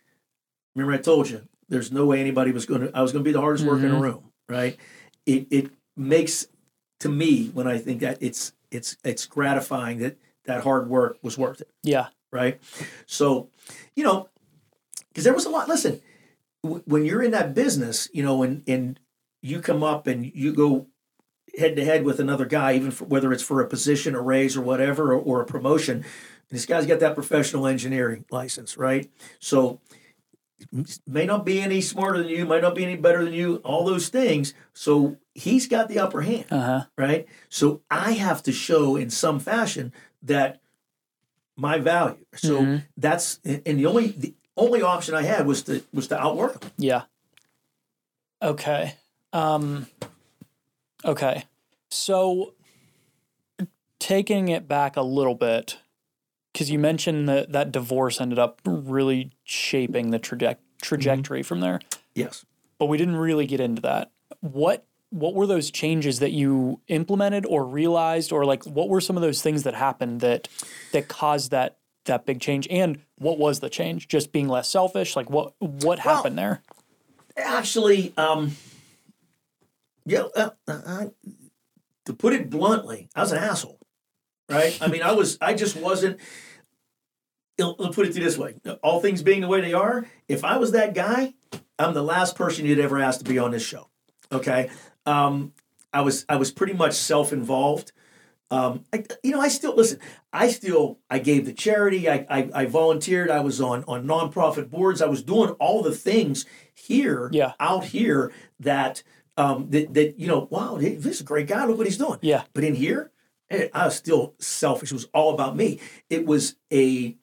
Remember, 0.74 0.95
I 0.95 0.99
told 1.03 1.28
you 1.28 1.47
there's 1.68 1.93
no 1.93 2.07
way 2.07 2.20
anybody 2.20 2.51
was 2.53 2.64
going 2.66 2.80
to. 2.80 2.97
I 2.97 3.03
was 3.03 3.12
going 3.12 3.22
to 3.22 3.28
be 3.28 3.32
the 3.32 3.41
hardest 3.41 3.64
worker 3.66 3.85
in 3.85 3.93
the 3.93 3.99
room, 3.99 4.32
right? 4.49 4.78
It 5.26 5.47
it 5.51 5.70
makes 5.97 6.47
to 7.01 7.09
me 7.11 7.49
when 7.49 7.66
I 7.68 7.76
think 7.78 8.01
that 8.01 8.18
it's 8.22 8.53
it's 8.70 8.97
it's 9.05 9.26
gratifying 9.26 9.99
that 9.99 10.16
that 10.47 10.62
hard 10.62 10.89
work 10.89 11.18
was 11.22 11.37
worth 11.39 11.61
it, 11.61 11.70
Yeah. 11.82 12.09
right? 12.32 12.61
So, 13.07 13.49
you 13.97 14.05
know, 14.05 14.28
because 15.09 15.24
there 15.24 15.35
was 15.35 15.45
a 15.47 15.51
lot. 15.51 15.68
Listen, 15.68 16.01
w- 16.62 16.82
when 16.87 17.05
you're 17.05 17.22
in 17.22 17.30
that 17.32 17.55
business, 17.55 18.09
you 18.12 18.22
know, 18.22 18.43
and 18.43 18.62
and 18.66 18.99
you 19.43 19.61
come 19.61 19.82
up 19.82 20.07
and 20.07 20.24
you 20.35 20.53
go 20.55 20.87
head 21.59 21.76
to 21.76 21.84
head 21.84 22.05
with 22.05 22.20
another 22.20 22.44
guy, 22.44 22.74
even 22.74 22.90
for, 22.90 23.05
whether 23.05 23.32
it's 23.32 23.42
for 23.42 23.61
a 23.61 23.66
position, 23.68 24.14
a 24.14 24.20
raise, 24.20 24.57
or 24.57 24.61
whatever, 24.62 25.12
or, 25.12 25.20
or 25.20 25.40
a 25.40 25.46
promotion. 25.46 25.96
And 25.98 26.05
this 26.50 26.66
guy's 26.66 26.86
got 26.86 27.00
that 27.00 27.14
professional 27.14 27.66
engineering 27.66 28.24
license, 28.30 28.76
right? 28.76 29.11
So 29.38 29.80
may 31.07 31.26
not 31.26 31.44
be 31.44 31.61
any 31.61 31.80
smarter 31.80 32.18
than 32.18 32.28
you, 32.28 32.46
might 32.46 32.62
not 32.62 32.74
be 32.74 32.84
any 32.84 32.96
better 32.96 33.24
than 33.24 33.32
you, 33.34 33.57
all 33.64 33.84
those 33.84 34.09
things. 34.09 34.55
So 34.72 35.16
he's 35.34 35.66
got 35.66 35.88
the 35.88 35.98
upper 35.98 36.22
hand, 36.22 36.46
Uh-huh. 36.50 36.84
right? 36.96 37.26
So 37.48 37.82
I 37.90 38.12
have 38.12 38.42
to 38.44 38.52
show 38.52 38.96
in 38.96 39.11
some 39.11 39.38
fashion 39.40 39.92
that 40.22 40.61
my 41.57 41.78
value. 41.78 42.24
So 42.34 42.61
Mhm. 42.62 42.82
that's 42.96 43.38
and 43.44 43.78
the 43.78 43.86
only 43.86 44.09
the 44.09 44.34
only 44.57 44.82
option 44.82 45.14
I 45.14 45.22
had 45.22 45.46
was 45.46 45.62
to 45.64 45.84
was 45.92 46.09
to 46.09 46.18
outwork 46.20 46.62
him. 46.64 46.70
Yeah. 46.78 47.02
Okay. 48.42 48.94
Um 49.32 49.86
okay. 51.05 51.44
So 51.90 52.55
taking 53.98 54.48
it 54.48 54.68
back 54.68 54.96
a 54.96 55.02
little 55.02 55.34
bit 55.34 55.78
cuz 56.52 56.70
you 56.70 56.78
mentioned 56.78 57.28
that 57.28 57.52
that 57.52 57.72
divorce 57.72 58.20
ended 58.20 58.38
up 58.38 58.61
really 58.64 59.32
shaping 59.44 60.11
the 60.11 60.18
traje- 60.18 60.57
trajectory 60.82 61.42
from 61.42 61.61
there, 61.61 61.80
Yes. 62.14 62.44
but 62.78 62.86
we 62.86 62.96
didn't 62.98 63.16
really 63.16 63.46
get 63.46 63.61
into 63.61 63.82
that. 63.82 64.11
What 64.40 64.86
what 65.11 65.34
were 65.34 65.46
those 65.46 65.70
changes 65.70 66.18
that 66.18 66.32
you 66.32 66.80
implemented 66.88 67.46
or 67.46 67.64
realized 67.64 68.32
or 68.32 68.44
like 68.44 68.64
what 68.64 68.88
were 68.88 69.00
some 69.00 69.16
of 69.16 69.22
those 69.22 69.40
things 69.42 69.62
that 69.62 69.74
happened 69.74 70.20
that 70.20 70.48
that 70.92 71.07
caused 71.09 71.50
that 71.52 71.76
that 72.07 72.26
big 72.26 72.40
change 72.40 72.66
and 72.68 72.98
what 73.16 73.38
was 73.38 73.61
the 73.61 73.70
change 73.70 74.09
just 74.09 74.32
being 74.32 74.48
less 74.48 74.68
selfish 74.68 75.14
like 75.16 75.30
what 75.30 75.55
what 75.61 76.00
happened 76.00 76.36
there 76.36 76.62
Actually, 77.36 78.12
um, 78.16 78.57
yeah, 80.07 80.24
uh, 80.36 80.50
I, 80.68 81.11
to 82.07 82.12
put 82.12 82.32
it 82.32 82.50
bluntly, 82.50 83.09
I 83.14 83.20
was 83.20 83.32
an 83.32 83.38
asshole, 83.38 83.78
right? 84.48 84.76
I 84.80 84.88
mean, 84.88 85.02
I 85.02 85.12
was, 85.12 85.38
I 85.40 85.55
just 85.55 85.76
wasn't. 85.76 86.20
I'll 87.61 87.76
I'll 87.78 87.92
put 87.92 88.07
it 88.07 88.12
to 88.12 88.18
you 88.18 88.24
this 88.24 88.36
way: 88.38 88.57
all 88.82 89.00
things 89.00 89.22
being 89.22 89.40
the 89.40 89.48
way 89.48 89.61
they 89.61 89.72
are, 89.72 90.07
if 90.28 90.44
I 90.44 90.57
was 90.59 90.72
that 90.72 90.94
guy, 90.94 91.34
I'm 91.78 91.94
the 91.94 92.02
last 92.02 92.36
person 92.36 92.66
you'd 92.66 92.78
ever 92.80 92.98
ask 92.98 93.20
to 93.20 93.24
be 93.24 93.38
on 93.38 93.52
this 93.52 93.64
show. 93.64 93.88
Okay, 94.32 94.70
um, 95.07 95.52
I 95.92 96.00
was, 96.00 96.24
I 96.28 96.36
was 96.36 96.50
pretty 96.50 96.72
much 96.72 96.94
self-involved. 96.94 97.92
Um, 98.50 98.84
I, 98.92 99.05
you 99.22 99.30
know, 99.30 99.40
I 99.40 99.48
still 99.48 99.74
listen. 99.74 100.00
I 100.32 100.48
still 100.48 100.98
I 101.09 101.18
gave 101.20 101.46
the 101.46 101.52
charity. 101.52 102.09
I, 102.11 102.26
I 102.28 102.50
I 102.55 102.66
volunteered. 102.66 103.30
I 103.30 103.40
was 103.40 103.61
on 103.61 103.84
on 103.88 104.05
nonprofit 104.07 104.68
boards. 104.68 105.00
I 105.00 105.07
was 105.07 105.22
doing 105.22 105.50
all 105.61 105.82
the 105.82 105.94
things 105.94 106.44
here, 106.74 107.30
Yeah. 107.32 107.52
out 107.59 107.84
here 107.86 108.32
that 108.61 109.02
um 109.37 109.70
that, 109.70 109.95
that 109.95 110.18
you 110.18 110.26
know. 110.26 110.49
Wow, 110.51 110.78
this 110.78 111.05
is 111.07 111.20
a 111.20 111.24
great 111.24 111.47
guy. 111.47 111.64
Look 111.64 111.78
what 111.78 111.87
he's 111.87 111.99
doing. 111.99 112.18
Yeah. 112.22 112.45
But 112.53 112.64
in 112.64 112.74
here, 112.74 113.11
eh, 113.51 113.68
I 113.72 113.87
was 113.87 113.97
still 113.97 114.35
selfish. 114.39 114.91
It 114.91 114.95
was 114.95 115.09
all 115.14 115.35
about 115.35 115.57
me. 115.57 115.80
It 116.09 116.26
was 116.26 116.57
a 116.72 117.16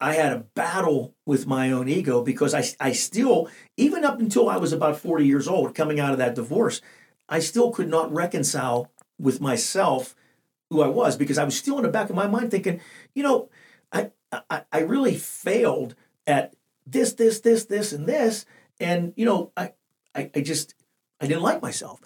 I 0.00 0.14
had 0.14 0.32
a 0.32 0.38
battle 0.54 1.14
with 1.26 1.46
my 1.46 1.70
own 1.70 1.88
ego 1.88 2.22
because 2.22 2.54
I, 2.54 2.64
I 2.80 2.92
still, 2.92 3.50
even 3.76 4.04
up 4.04 4.18
until 4.18 4.48
I 4.48 4.56
was 4.56 4.72
about 4.72 4.98
40 4.98 5.26
years 5.26 5.46
old, 5.46 5.74
coming 5.74 6.00
out 6.00 6.12
of 6.12 6.18
that 6.18 6.34
divorce, 6.34 6.80
I 7.28 7.40
still 7.40 7.70
could 7.70 7.88
not 7.88 8.12
reconcile 8.12 8.90
with 9.18 9.42
myself 9.42 10.14
who 10.70 10.80
I 10.80 10.88
was 10.88 11.16
because 11.16 11.36
I 11.36 11.44
was 11.44 11.56
still 11.56 11.76
in 11.76 11.82
the 11.82 11.90
back 11.90 12.08
of 12.08 12.16
my 12.16 12.26
mind 12.26 12.50
thinking, 12.50 12.80
you 13.14 13.22
know, 13.22 13.50
I, 13.92 14.10
I, 14.48 14.62
I 14.72 14.78
really 14.80 15.16
failed 15.16 15.94
at 16.26 16.54
this, 16.86 17.12
this, 17.12 17.40
this, 17.40 17.66
this, 17.66 17.92
and 17.92 18.06
this. 18.06 18.46
And, 18.78 19.12
you 19.16 19.26
know, 19.26 19.52
I, 19.54 19.72
I, 20.14 20.30
I 20.34 20.40
just, 20.40 20.74
I 21.20 21.26
didn't 21.26 21.42
like 21.42 21.62
myself. 21.62 22.00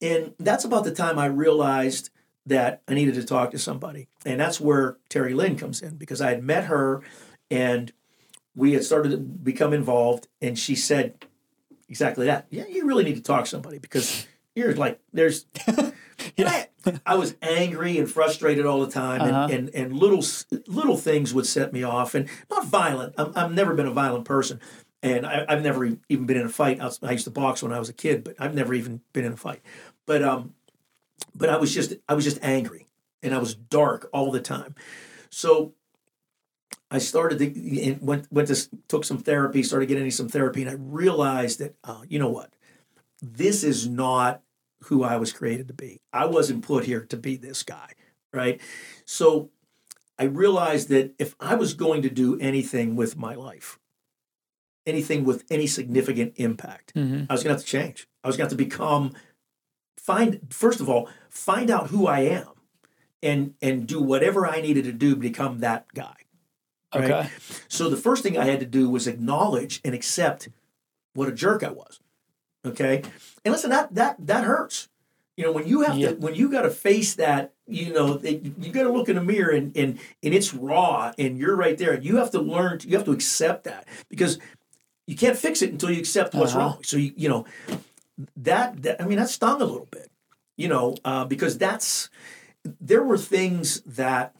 And 0.00 0.34
that's 0.38 0.64
about 0.64 0.84
the 0.84 0.94
time 0.94 1.18
I 1.18 1.26
realized 1.26 2.10
that 2.46 2.82
I 2.88 2.94
needed 2.94 3.14
to 3.14 3.24
talk 3.24 3.50
to 3.52 3.58
somebody. 3.58 4.08
And 4.26 4.38
that's 4.40 4.60
where 4.60 4.98
Terry 5.08 5.32
Lynn 5.34 5.56
comes 5.56 5.80
in 5.80 5.96
because 5.96 6.20
I 6.20 6.30
had 6.30 6.42
met 6.42 6.64
her 6.64 7.02
and 7.50 7.92
we 8.54 8.72
had 8.74 8.84
started 8.84 9.10
to 9.12 9.16
become 9.16 9.72
involved. 9.72 10.28
And 10.42 10.58
she 10.58 10.74
said 10.74 11.24
exactly 11.88 12.26
that. 12.26 12.46
Yeah, 12.50 12.66
you 12.66 12.86
really 12.86 13.04
need 13.04 13.16
to 13.16 13.22
talk 13.22 13.44
to 13.44 13.50
somebody 13.50 13.78
because 13.78 14.26
you're 14.54 14.74
like, 14.74 15.00
there's. 15.12 15.46
And 16.38 16.48
I, 16.48 16.68
I 17.04 17.16
was 17.16 17.34
angry 17.42 17.98
and 17.98 18.08
frustrated 18.10 18.64
all 18.66 18.84
the 18.84 18.90
time, 18.90 19.20
and, 19.20 19.30
Uh-huh. 19.32 19.48
and, 19.52 19.68
and 19.74 19.92
little 19.92 20.22
little 20.66 20.96
things 20.96 21.34
would 21.34 21.44
set 21.46 21.72
me 21.72 21.82
off, 21.82 22.14
and 22.14 22.28
not 22.50 22.66
violent. 22.66 23.14
I'm, 23.18 23.32
I've 23.36 23.52
never 23.52 23.74
been 23.74 23.86
a 23.86 23.90
violent 23.92 24.24
person, 24.24 24.60
and 25.04 25.26
I, 25.26 25.44
I've 25.46 25.62
never 25.62 25.84
even 26.08 26.24
been 26.26 26.38
in 26.38 26.46
a 26.46 26.48
fight. 26.48 26.80
I, 26.80 27.12
used 27.12 27.24
to 27.24 27.30
box 27.30 27.62
when 27.62 27.72
I 27.72 27.78
was 27.78 27.90
a 27.90 27.92
kid, 27.92 28.24
but 28.24 28.36
I've 28.38 28.54
never 28.54 28.72
even 28.72 29.02
been 29.12 29.26
in 29.26 29.34
a 29.34 29.36
fight. 29.36 29.60
But 30.06 30.22
um, 30.22 30.54
but 31.34 31.50
I 31.50 31.58
was 31.58 31.72
just 31.72 31.94
I 32.08 32.14
was 32.14 32.24
just 32.24 32.38
angry, 32.42 32.88
and 33.22 33.34
I 33.34 33.38
was 33.38 33.54
dark 33.54 34.08
all 34.14 34.32
the 34.32 34.40
time. 34.40 34.74
So 35.28 35.74
I 36.90 36.98
started 36.98 37.38
to 37.38 37.98
went 38.00 38.32
went 38.32 38.48
to 38.48 38.78
took 38.88 39.04
some 39.04 39.18
therapy, 39.18 39.62
started 39.62 39.86
getting 39.86 40.10
some 40.10 40.28
therapy, 40.28 40.62
and 40.62 40.70
I 40.70 40.76
realized 40.78 41.58
that 41.58 41.76
uh, 41.84 42.02
you 42.08 42.18
know 42.18 42.30
what, 42.30 42.54
this 43.20 43.62
is 43.62 43.86
not 43.86 44.40
who 44.84 45.04
I 45.04 45.18
was 45.18 45.34
created 45.34 45.68
to 45.68 45.74
be. 45.74 46.00
I 46.14 46.24
wasn't 46.24 46.64
put 46.64 46.86
here 46.86 47.04
to 47.06 47.16
be 47.18 47.36
this 47.36 47.62
guy, 47.62 47.92
right? 48.32 48.58
So 49.04 49.50
I 50.18 50.24
realized 50.24 50.88
that 50.88 51.14
if 51.18 51.34
I 51.40 51.56
was 51.56 51.74
going 51.74 52.00
to 52.02 52.10
do 52.10 52.38
anything 52.38 52.96
with 52.96 53.18
my 53.18 53.34
life, 53.34 53.78
anything 54.86 55.24
with 55.24 55.44
any 55.50 55.66
significant 55.66 56.34
impact, 56.36 56.94
Mhm. 56.94 57.26
I 57.28 57.32
was 57.32 57.42
going 57.42 57.54
to 57.54 57.60
have 57.60 57.64
to 57.64 57.66
change. 57.66 58.06
I 58.22 58.28
was 58.28 58.36
going 58.36 58.48
to 58.48 58.52
have 58.54 58.58
to 58.58 58.64
become 58.64 59.12
find 59.96 60.40
first 60.50 60.80
of 60.80 60.88
all 60.88 61.08
find 61.28 61.70
out 61.70 61.88
who 61.88 62.06
I 62.06 62.20
am, 62.20 62.48
and 63.22 63.54
and 63.62 63.86
do 63.86 64.00
whatever 64.00 64.46
I 64.46 64.60
needed 64.60 64.84
to 64.84 64.92
do 64.92 65.10
to 65.14 65.20
become 65.20 65.60
that 65.60 65.86
guy. 65.94 66.14
Right? 66.94 67.10
Okay. 67.10 67.28
So 67.68 67.88
the 67.90 67.96
first 67.96 68.22
thing 68.22 68.38
I 68.38 68.44
had 68.44 68.60
to 68.60 68.66
do 68.66 68.88
was 68.88 69.06
acknowledge 69.06 69.80
and 69.84 69.94
accept 69.94 70.48
what 71.14 71.28
a 71.28 71.32
jerk 71.32 71.62
I 71.64 71.70
was. 71.70 72.00
Okay, 72.66 73.02
and 73.44 73.52
listen, 73.52 73.70
that 73.70 73.94
that 73.94 74.16
that 74.26 74.44
hurts. 74.44 74.88
You 75.36 75.44
know, 75.44 75.52
when 75.52 75.66
you 75.66 75.80
have 75.82 75.98
Yeah. 75.98 76.10
to 76.10 76.14
when 76.16 76.34
you 76.34 76.48
got 76.48 76.62
to 76.62 76.70
face 76.70 77.14
that, 77.16 77.52
you 77.66 77.92
know, 77.92 78.20
you 78.22 78.70
got 78.72 78.84
to 78.84 78.92
look 78.92 79.08
in 79.08 79.16
the 79.16 79.22
mirror 79.24 79.50
and 79.50 79.76
and 79.76 79.98
and 80.22 80.32
it's 80.34 80.54
raw, 80.54 81.12
and 81.18 81.36
you're 81.38 81.56
right 81.56 81.76
there, 81.76 81.92
and 81.94 82.04
you 82.04 82.16
have 82.16 82.30
to 82.30 82.40
learn. 82.40 82.78
To, 82.78 82.88
you 82.88 82.96
have 82.96 83.04
to 83.06 83.12
accept 83.12 83.64
that 83.64 83.86
because 84.08 84.38
you 85.06 85.16
can't 85.16 85.36
fix 85.36 85.62
it 85.62 85.70
until 85.72 85.90
you 85.90 85.98
accept 85.98 86.34
what's 86.34 86.52
Uh-huh. 86.52 86.60
wrong. 86.60 86.82
So 86.82 86.96
you 86.96 87.12
you 87.16 87.28
know 87.28 87.44
that, 88.36 88.82
that 88.82 89.02
I 89.02 89.06
mean 89.06 89.18
that 89.18 89.28
stung 89.28 89.60
a 89.60 89.64
little 89.64 89.88
bit, 89.90 90.10
you 90.56 90.68
know, 90.68 90.96
uh, 91.04 91.24
because 91.24 91.58
that's 91.58 92.08
there 92.80 93.02
were 93.02 93.18
things 93.18 93.80
that 93.82 94.34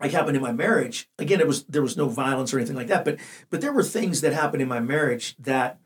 like 0.00 0.12
happened 0.12 0.36
in 0.36 0.42
my 0.42 0.52
marriage. 0.52 1.08
Again, 1.18 1.40
it 1.40 1.46
was 1.46 1.64
there 1.64 1.82
was 1.82 1.96
no 1.96 2.08
violence 2.08 2.52
or 2.54 2.58
anything 2.58 2.76
like 2.76 2.86
that, 2.88 3.04
but 3.04 3.18
but 3.50 3.60
there 3.60 3.72
were 3.72 3.82
things 3.84 4.20
that 4.22 4.32
happened 4.32 4.62
in 4.62 4.68
my 4.68 4.80
marriage 4.80 5.36
that 5.38 5.78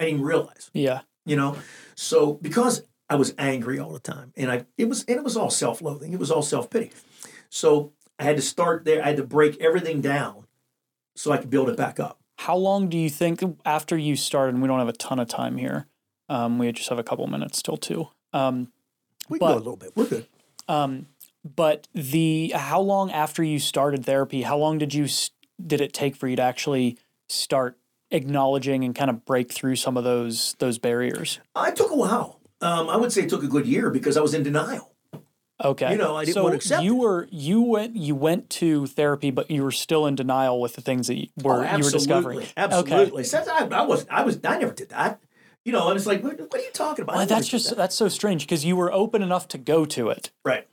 I 0.00 0.06
didn't 0.06 0.22
realize, 0.22 0.70
Yeah. 0.74 1.02
you 1.24 1.36
know. 1.36 1.56
So 1.94 2.34
because 2.34 2.82
I 3.08 3.14
was 3.16 3.34
angry 3.38 3.78
all 3.78 3.92
the 3.92 4.00
time, 4.00 4.32
and 4.36 4.50
I 4.50 4.64
it 4.76 4.88
was 4.88 5.04
and 5.04 5.16
it 5.16 5.24
was 5.24 5.36
all 5.36 5.50
self 5.50 5.80
loathing, 5.80 6.12
it 6.12 6.18
was 6.18 6.30
all 6.30 6.42
self 6.42 6.68
pity. 6.70 6.90
So 7.50 7.92
I 8.18 8.24
had 8.24 8.36
to 8.36 8.42
start 8.42 8.84
there. 8.84 9.02
I 9.02 9.08
had 9.08 9.16
to 9.18 9.24
break 9.24 9.60
everything 9.60 10.00
down 10.00 10.46
so 11.14 11.30
I 11.30 11.36
could 11.38 11.50
build 11.50 11.68
it 11.68 11.76
back 11.76 12.00
up. 12.00 12.18
How 12.42 12.56
long 12.56 12.88
do 12.88 12.98
you 12.98 13.08
think 13.08 13.40
after 13.64 13.96
you 13.96 14.16
started? 14.16 14.54
And 14.54 14.62
we 14.62 14.66
don't 14.66 14.80
have 14.80 14.88
a 14.88 14.92
ton 14.94 15.20
of 15.20 15.28
time 15.28 15.56
here. 15.58 15.86
Um, 16.28 16.58
we 16.58 16.72
just 16.72 16.88
have 16.88 16.98
a 16.98 17.04
couple 17.04 17.24
minutes 17.28 17.62
till 17.62 17.76
two. 17.76 18.08
Um, 18.32 18.72
We 19.28 19.38
can 19.38 19.46
go 19.46 19.52
But- 19.54 19.56
a 19.56 19.58
little 19.58 19.76
bit. 19.76 19.92
We're 19.94 20.06
good. 20.06 20.26
um, 20.68 21.06
but 21.44 21.86
the 21.94 22.52
how 22.54 22.80
long 22.80 23.12
after 23.12 23.44
you 23.44 23.60
started 23.60 24.04
therapy? 24.04 24.42
How 24.42 24.58
long 24.58 24.78
did 24.78 24.92
you 24.92 25.06
did 25.64 25.80
it 25.80 25.92
take 25.92 26.16
for 26.16 26.26
you 26.26 26.34
to 26.34 26.42
actually 26.42 26.98
start 27.28 27.78
acknowledging 28.10 28.82
and 28.82 28.92
kind 28.94 29.08
of 29.10 29.24
break 29.24 29.52
through 29.52 29.76
some 29.76 29.96
of 29.96 30.02
those 30.02 30.56
those 30.58 30.78
barriers? 30.78 31.38
It 31.56 31.76
took 31.76 31.92
a 31.92 31.96
while. 31.96 32.40
Um, 32.60 32.88
I 32.90 32.96
would 32.96 33.12
say 33.12 33.22
it 33.22 33.28
took 33.28 33.44
a 33.44 33.48
good 33.48 33.66
year 33.66 33.88
because 33.90 34.16
I 34.16 34.20
was 34.20 34.34
in 34.34 34.42
denial. 34.42 34.91
Okay. 35.64 35.92
You 35.92 35.98
know, 35.98 36.16
I 36.16 36.24
didn't 36.24 36.34
so 36.34 36.42
wanna 36.44 36.56
accept 36.56 36.82
you 36.82 36.94
it. 36.94 36.98
were 36.98 37.28
you 37.30 37.62
went 37.62 37.96
you 37.96 38.14
went 38.14 38.50
to 38.50 38.86
therapy, 38.86 39.30
but 39.30 39.50
you 39.50 39.62
were 39.62 39.70
still 39.70 40.06
in 40.06 40.14
denial 40.16 40.60
with 40.60 40.74
the 40.74 40.80
things 40.80 41.06
that 41.06 41.16
you 41.16 41.28
were 41.42 41.64
Oh, 41.66 41.76
you 41.76 41.84
were 41.84 41.90
discovering. 41.90 42.46
absolutely. 42.56 42.92
Absolutely. 42.92 43.24
Since 43.24 43.48
I, 43.48 43.66
I 43.66 43.82
was, 43.82 44.06
I 44.10 44.22
was, 44.24 44.40
I 44.44 44.58
never 44.58 44.72
did 44.72 44.88
that. 44.90 45.20
You 45.64 45.72
know, 45.72 45.88
I 45.88 45.92
was 45.92 46.06
like, 46.06 46.24
what, 46.24 46.38
what 46.40 46.54
are 46.54 46.64
you 46.64 46.72
talking 46.72 47.04
about? 47.04 47.14
Well, 47.16 47.26
that's 47.26 47.46
just 47.48 47.68
that. 47.68 47.76
that's 47.76 47.94
so 47.94 48.08
strange 48.08 48.42
because 48.44 48.64
you 48.64 48.74
were 48.74 48.92
open 48.92 49.22
enough 49.22 49.46
to 49.48 49.58
go 49.58 49.84
to 49.84 50.08
it, 50.10 50.32
right. 50.44 50.66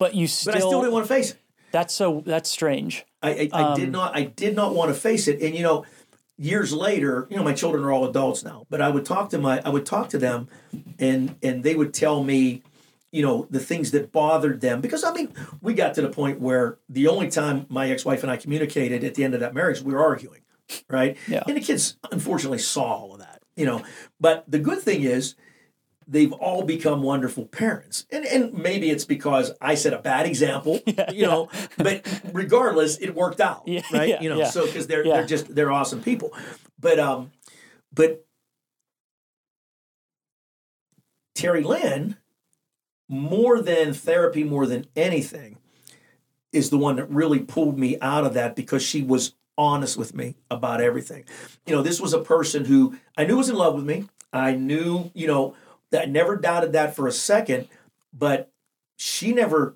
but 0.00 0.14
you 0.16 0.26
still, 0.26 0.52
But 0.52 0.56
I 0.56 0.66
still 0.66 0.80
didn't 0.80 0.92
want 0.94 1.06
to 1.06 1.14
face 1.14 1.30
it. 1.32 1.36
that's 1.70 1.94
so 1.94 2.22
that's 2.26 2.50
strange. 2.50 3.04
I, 3.22 3.48
I, 3.52 3.72
I 3.72 3.74
did 3.76 3.86
Um, 3.86 3.90
not. 3.92 4.16
I 4.16 4.24
did 4.24 4.56
not 4.56 4.74
want 4.74 4.92
to 4.92 5.00
face 5.00 5.28
it. 5.28 5.40
And 5.40 5.54
you 5.54 5.62
know, 5.62 5.84
years 6.36 6.72
later, 6.72 7.28
you 7.30 7.36
know, 7.36 7.44
my 7.44 7.52
children 7.52 7.84
are 7.84 7.92
all 7.92 8.04
adults 8.08 8.42
now. 8.42 8.64
But 8.68 8.80
I 8.80 8.88
would 8.88 9.04
talk 9.04 9.30
to 9.30 9.38
my, 9.38 9.60
I 9.64 9.68
would 9.68 9.86
talk 9.86 10.08
to 10.10 10.18
them, 10.18 10.48
and 10.98 11.36
and 11.42 11.62
they 11.62 11.76
would 11.76 11.94
tell 11.94 12.24
me, 12.24 12.62
you 13.12 13.22
know, 13.22 13.46
the 13.50 13.60
things 13.60 13.90
that 13.92 14.12
bothered 14.12 14.60
them. 14.60 14.80
Because 14.80 15.02
I 15.04 15.12
mean, 15.12 15.32
we 15.60 15.74
got 15.74 15.94
to 15.94 16.02
the 16.02 16.10
point 16.10 16.40
where 16.40 16.78
the 16.88 17.08
only 17.08 17.28
time 17.30 17.66
my 17.68 17.90
ex-wife 17.90 18.22
and 18.22 18.30
I 18.30 18.36
communicated 18.36 19.02
at 19.04 19.14
the 19.14 19.24
end 19.24 19.34
of 19.34 19.40
that 19.40 19.54
marriage, 19.54 19.80
we 19.80 19.92
were 19.94 20.02
arguing, 20.02 20.40
right? 20.88 21.16
Yeah. 21.26 21.42
And 21.46 21.56
the 21.56 21.60
kids 21.60 21.96
unfortunately 22.12 22.58
saw 22.58 22.82
all 22.84 23.12
of 23.14 23.20
that, 23.20 23.42
you 23.56 23.64
know. 23.66 23.82
But 24.20 24.44
the 24.48 24.58
good 24.58 24.80
thing 24.80 25.02
is. 25.02 25.34
They've 26.10 26.32
all 26.32 26.62
become 26.64 27.02
wonderful 27.02 27.44
parents, 27.44 28.06
and 28.10 28.24
and 28.24 28.54
maybe 28.54 28.88
it's 28.88 29.04
because 29.04 29.52
I 29.60 29.74
set 29.74 29.92
a 29.92 29.98
bad 29.98 30.24
example, 30.24 30.80
you 31.12 31.26
know. 31.26 31.50
But 31.76 32.06
regardless, 32.32 32.96
it 32.96 33.14
worked 33.14 33.40
out, 33.42 33.64
Yeah, 33.66 33.82
right? 33.92 34.08
yeah, 34.08 34.22
you 34.22 34.30
know, 34.30 34.38
yeah. 34.38 34.48
so 34.48 34.64
because 34.64 34.86
they're 34.86 35.04
Yeah. 35.04 35.18
they're 35.18 35.26
just 35.26 35.54
they're 35.54 35.70
awesome 35.70 36.00
people, 36.02 36.32
but 36.80 36.98
um, 36.98 37.30
but 37.92 38.24
Terry 41.34 41.62
Lynn, 41.62 42.16
more 43.08 43.60
than 43.60 43.92
therapy, 43.94 44.44
more 44.44 44.66
than 44.66 44.86
anything, 44.94 45.56
is 46.52 46.70
the 46.70 46.78
one 46.78 46.96
that 46.96 47.10
really 47.10 47.40
pulled 47.40 47.78
me 47.78 47.98
out 48.00 48.24
of 48.24 48.34
that 48.34 48.54
because 48.56 48.82
she 48.82 49.02
was 49.02 49.34
honest 49.56 49.96
with 49.96 50.14
me 50.14 50.36
about 50.50 50.80
everything. 50.80 51.24
You 51.66 51.74
know, 51.74 51.82
this 51.82 52.00
was 52.00 52.12
a 52.12 52.20
person 52.20 52.64
who 52.66 52.96
I 53.16 53.24
knew 53.24 53.36
was 53.36 53.48
in 53.48 53.56
love 53.56 53.74
with 53.74 53.84
me. 53.84 54.08
I 54.32 54.54
knew, 54.54 55.10
you 55.14 55.26
know, 55.26 55.54
that 55.90 56.02
I 56.02 56.04
never 56.06 56.36
doubted 56.36 56.72
that 56.72 56.94
for 56.94 57.06
a 57.06 57.12
second, 57.12 57.68
but 58.12 58.50
she 58.96 59.32
never 59.32 59.74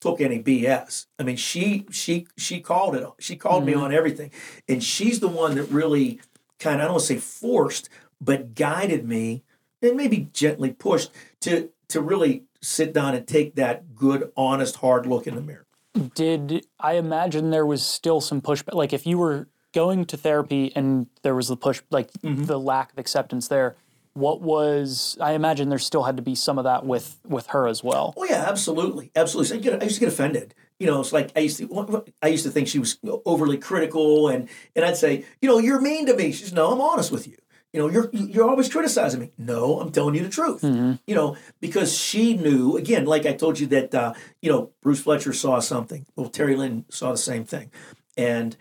took 0.00 0.20
any 0.20 0.42
BS. 0.42 1.06
I 1.18 1.22
mean, 1.22 1.36
she 1.36 1.86
she 1.90 2.26
she 2.36 2.60
called 2.60 2.94
it. 2.94 3.06
She 3.18 3.36
called 3.36 3.64
me 3.64 3.72
Mhm. 3.72 3.82
on 3.82 3.94
everything, 3.94 4.30
and 4.68 4.84
she's 4.84 5.20
the 5.20 5.28
one 5.28 5.54
that 5.56 5.64
really 5.64 6.20
kind 6.58 6.76
of 6.76 6.82
I 6.82 6.84
don't 6.84 6.92
want 6.94 7.06
to 7.06 7.14
say 7.14 7.18
forced, 7.18 7.88
but 8.20 8.54
guided 8.54 9.08
me 9.08 9.42
and 9.82 9.96
maybe 9.96 10.28
gently 10.32 10.70
pushed 10.72 11.10
to 11.40 11.70
to 11.88 12.00
really 12.00 12.44
sit 12.64 12.92
down 12.92 13.14
and 13.14 13.26
take 13.26 13.54
that 13.56 13.94
good, 13.94 14.30
honest, 14.36 14.76
hard 14.76 15.06
look 15.06 15.26
in 15.26 15.34
the 15.34 15.40
mirror. 15.42 15.66
Did 16.14 16.66
I 16.80 16.94
imagine 16.94 17.50
there 17.50 17.66
was 17.66 17.84
still 17.84 18.20
some 18.20 18.40
pushback? 18.40 18.74
Like 18.74 18.92
if 18.92 19.06
you 19.06 19.18
were 19.18 19.48
going 19.72 20.04
to 20.06 20.16
therapy 20.16 20.72
and 20.74 21.06
there 21.22 21.34
was 21.34 21.48
the 21.48 21.56
push, 21.56 21.82
like 21.90 22.10
Mm-hmm. 22.22 22.44
the 22.44 22.58
lack 22.58 22.92
of 22.92 22.98
acceptance 22.98 23.48
there, 23.48 23.76
what 24.14 24.40
was? 24.40 25.16
I 25.20 25.32
imagine 25.32 25.68
there 25.68 25.78
still 25.78 26.04
had 26.04 26.16
to 26.16 26.22
be 26.22 26.34
some 26.36 26.56
of 26.58 26.64
that 26.64 26.84
with 26.86 27.16
with 27.26 27.48
her 27.48 27.66
as 27.66 27.82
well. 27.84 28.14
Oh 28.16 28.24
yeah, 28.24 28.44
absolutely, 28.48 29.10
absolutely. 29.16 29.48
So 29.48 29.54
I, 29.56 29.58
get, 29.58 29.82
I 29.82 29.84
used 29.84 29.96
to 29.96 30.00
get 30.00 30.08
offended. 30.08 30.54
You 30.78 30.86
know, 30.88 31.00
it's 31.00 31.12
like 31.12 31.30
I 31.36 31.40
used 31.40 31.58
to. 31.58 32.04
I 32.22 32.28
used 32.28 32.44
to 32.44 32.50
think 32.50 32.66
she 32.68 32.78
was 32.78 32.98
overly 33.24 33.58
critical, 33.58 34.28
and 34.28 34.48
and 34.76 34.84
I'd 34.84 34.96
say, 34.96 35.24
you 35.42 35.48
know, 35.48 35.58
you're 35.58 35.80
mean 35.80 36.06
to 36.06 36.14
me. 36.16 36.30
She's 36.32 36.52
no, 36.52 36.72
I'm 36.72 36.80
honest 36.80 37.10
with 37.12 37.26
you. 37.26 37.36
You 37.74 37.80
know, 37.80 37.88
you're 37.88 38.08
you're 38.12 38.48
always 38.48 38.68
criticizing 38.68 39.18
me. 39.18 39.32
No, 39.36 39.80
I'm 39.80 39.90
telling 39.90 40.14
you 40.14 40.22
the 40.22 40.28
truth. 40.28 40.62
Mm-hmm. 40.62 40.92
You 41.08 41.14
know, 41.16 41.36
because 41.60 41.92
she 41.92 42.36
knew 42.36 42.76
again, 42.76 43.04
like 43.04 43.26
I 43.26 43.32
told 43.32 43.58
you 43.58 43.66
that 43.66 43.92
uh, 43.92 44.14
you 44.40 44.48
know 44.48 44.70
Bruce 44.80 45.02
Fletcher 45.02 45.32
saw 45.32 45.58
something. 45.58 46.06
Well, 46.14 46.28
Terry 46.28 46.54
Lynn 46.54 46.84
saw 46.88 47.10
the 47.10 47.18
same 47.18 47.44
thing, 47.44 47.72
and 48.16 48.56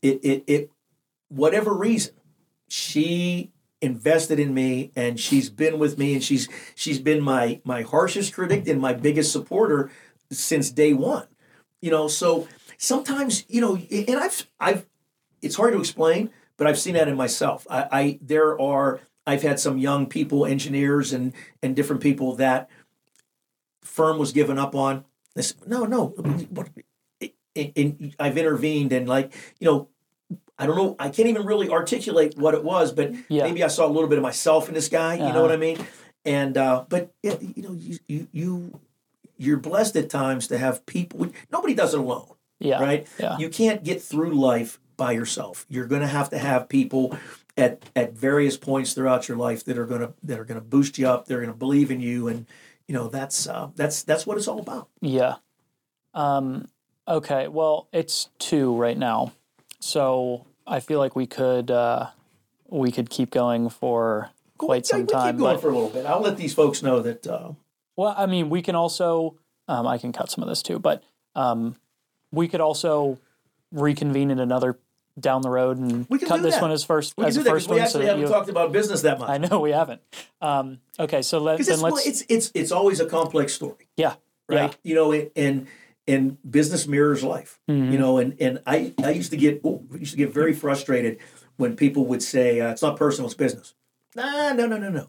it 0.00 0.20
it, 0.22 0.44
it 0.46 0.70
whatever 1.26 1.74
reason 1.74 2.14
she 2.68 3.50
invested 3.80 4.38
in 4.38 4.54
me 4.54 4.92
and 4.94 5.18
she's 5.18 5.50
been 5.50 5.80
with 5.80 5.98
me 5.98 6.14
and 6.14 6.22
she's 6.22 6.48
she's 6.76 7.00
been 7.00 7.20
my 7.20 7.60
my 7.64 7.82
harshest 7.82 8.32
critic 8.32 8.68
and 8.68 8.80
my 8.80 8.92
biggest 8.92 9.32
supporter 9.32 9.90
since 10.30 10.70
day 10.70 10.92
one 10.92 11.26
you 11.80 11.90
know 11.90 12.06
so 12.06 12.46
sometimes 12.78 13.44
you 13.48 13.60
know 13.60 13.74
and 13.90 14.16
i've 14.18 14.46
i've 14.60 14.86
it's 15.42 15.56
hard 15.56 15.72
to 15.72 15.80
explain 15.80 16.30
but 16.56 16.66
i've 16.66 16.78
seen 16.78 16.94
that 16.94 17.08
in 17.08 17.16
myself 17.16 17.66
i, 17.70 17.86
I 17.92 18.18
there 18.22 18.60
are 18.60 19.00
i've 19.26 19.42
had 19.42 19.58
some 19.60 19.78
young 19.78 20.06
people 20.06 20.46
engineers 20.46 21.12
and 21.12 21.32
and 21.62 21.74
different 21.76 22.02
people 22.02 22.36
that 22.36 22.68
firm 23.82 24.18
was 24.18 24.32
given 24.32 24.58
up 24.58 24.74
on 24.74 25.04
this 25.34 25.54
no 25.66 25.84
no 25.84 26.06
what 26.50 26.68
and, 27.56 28.14
i've 28.18 28.38
intervened 28.38 28.92
and 28.92 29.08
like 29.08 29.32
you 29.58 29.66
know 29.68 29.88
I 30.58 30.66
don't 30.66 30.76
know. 30.76 30.94
I 30.98 31.08
can't 31.08 31.28
even 31.28 31.44
really 31.44 31.70
articulate 31.70 32.36
what 32.36 32.54
it 32.54 32.62
was, 32.62 32.92
but 32.92 33.10
Yeah. 33.28 33.44
maybe 33.44 33.64
I 33.64 33.68
saw 33.68 33.84
a 33.86 33.88
little 33.90 34.08
bit 34.08 34.18
of 34.18 34.22
myself 34.22 34.68
in 34.68 34.74
this 34.74 34.88
guy. 34.88 35.14
You 35.16 35.22
Uh-huh. 35.24 35.32
know 35.34 35.42
what 35.42 35.50
I 35.50 35.56
mean? 35.56 35.78
And 36.24 36.56
uh, 36.56 36.84
but 36.88 37.10
yeah, 37.22 37.34
you 37.40 37.62
know, 37.64 37.72
you, 37.72 37.98
you 38.06 38.28
you 38.32 38.80
you're 39.38 39.56
blessed 39.56 39.96
at 39.96 40.08
times 40.08 40.46
to 40.48 40.58
have 40.58 40.86
people. 40.86 41.28
Nobody 41.50 41.74
does 41.74 41.94
it 41.94 42.00
alone, 42.00 42.34
Yeah. 42.60 42.80
right? 42.80 43.08
Yeah. 43.18 43.38
You 43.38 43.48
can't 43.48 43.82
get 43.82 44.00
through 44.02 44.34
life 44.34 44.78
by 45.02 45.10
yourself. 45.10 45.66
You're 45.68 45.86
going 45.88 46.02
to 46.02 46.06
have 46.06 46.30
to 46.30 46.38
have 46.38 46.68
people 46.68 47.18
at 47.56 47.82
at 47.96 48.12
various 48.12 48.56
points 48.56 48.92
throughout 48.92 49.26
your 49.26 49.36
life 49.36 49.64
that 49.64 49.76
are 49.76 49.84
going 49.84 50.00
to 50.02 50.12
that 50.22 50.38
are 50.38 50.44
going 50.44 50.60
to 50.60 50.64
boost 50.64 50.96
you 50.96 51.08
up. 51.08 51.26
They're 51.26 51.40
going 51.40 51.50
to 51.52 51.58
believe 51.58 51.90
in 51.90 52.00
you, 52.00 52.28
and 52.28 52.46
you 52.86 52.94
know 52.94 53.08
that's 53.08 53.48
uh, 53.48 53.70
that's 53.74 54.04
that's 54.04 54.28
what 54.28 54.36
it's 54.36 54.46
all 54.46 54.60
about. 54.60 54.88
Yeah. 55.00 55.34
Um, 56.14 56.68
okay. 57.08 57.48
Well, 57.48 57.88
it's 57.92 58.28
two 58.38 58.76
right 58.76 58.96
now, 58.96 59.32
so 59.80 60.46
I 60.68 60.78
feel 60.78 61.00
like 61.00 61.16
we 61.16 61.26
could 61.26 61.68
uh, 61.72 62.06
we 62.68 62.92
could 62.92 63.10
keep 63.10 63.30
going 63.32 63.70
for 63.70 64.30
quite 64.56 64.84
Yeah, 64.88 64.98
some 64.98 65.06
time. 65.08 65.34
Keep 65.34 65.40
going 65.40 65.56
but- 65.56 65.62
for 65.62 65.70
a 65.70 65.74
little 65.74 65.90
bit. 65.90 66.06
I'll 66.06 66.20
let 66.20 66.36
these 66.36 66.54
folks 66.54 66.80
know 66.80 67.00
that. 67.02 67.26
Uh, 67.26 67.52
well, 67.96 68.14
I 68.16 68.26
mean, 68.26 68.50
we 68.50 68.62
can 68.62 68.76
also 68.76 69.34
um, 69.66 69.84
I 69.84 69.98
can 69.98 70.12
cut 70.12 70.30
some 70.30 70.42
of 70.44 70.48
this 70.48 70.62
too, 70.62 70.78
but 70.78 71.02
um, 71.34 71.74
we 72.30 72.46
could 72.46 72.60
also 72.60 73.18
reconvene 73.72 74.30
in 74.30 74.38
another 74.38 74.78
down 75.20 75.42
the 75.42 75.50
road 75.50 75.78
and 75.78 76.06
We 76.08 76.18
can 76.18 76.28
cut 76.28 76.42
this 76.42 76.54
that. 76.54 76.62
one 76.62 76.70
as 76.70 76.84
first 76.84 77.14
we 77.16 77.24
as 77.26 77.34
the 77.36 77.42
that 77.42 77.50
first 77.50 77.68
we 77.68 77.76
one. 77.76 77.80
so 77.80 77.84
actually 77.84 78.04
that 78.06 78.10
haven't 78.12 78.22
you- 78.22 78.28
talked 78.32 78.48
about 78.48 78.72
business 78.72 79.02
that 79.02 79.18
much. 79.18 79.28
I 79.28 79.38
know 79.38 79.60
we 79.60 79.70
haven't. 79.72 80.00
Um, 80.40 80.80
okay, 80.98 81.22
so 81.22 81.38
let, 81.38 81.58
then 81.58 81.74
it's, 81.74 81.82
let's 81.82 82.06
it's 82.06 82.24
it's 82.28 82.50
it's 82.54 82.72
always 82.72 83.00
a 83.00 83.06
complex 83.06 83.52
story, 83.52 83.88
yeah 83.96 84.14
right? 84.48 84.70
Yeah. 84.70 84.76
You 84.82 84.94
know, 84.94 85.12
and 85.36 85.66
and 86.08 86.36
business 86.50 86.86
mirrors 86.88 87.22
life. 87.22 87.60
Mhm. 87.70 87.92
You 87.92 87.98
know, 87.98 88.18
and 88.18 88.34
and 88.40 88.60
I 88.66 88.92
I 89.02 89.10
used 89.10 89.30
to 89.32 89.36
get 89.36 89.60
oh, 89.64 89.82
I 89.92 89.96
used 89.98 90.12
to 90.12 90.16
get 90.18 90.32
very 90.32 90.52
frustrated 90.52 91.18
when 91.56 91.76
people 91.76 92.06
would 92.06 92.22
say 92.22 92.60
uh, 92.60 92.70
it's 92.72 92.82
not 92.82 92.96
personal, 92.96 93.26
it's 93.26 93.34
business. 93.36 93.74
Nah, 94.16 94.52
no, 94.54 94.66
no, 94.66 94.78
no, 94.78 94.88
no. 94.90 95.08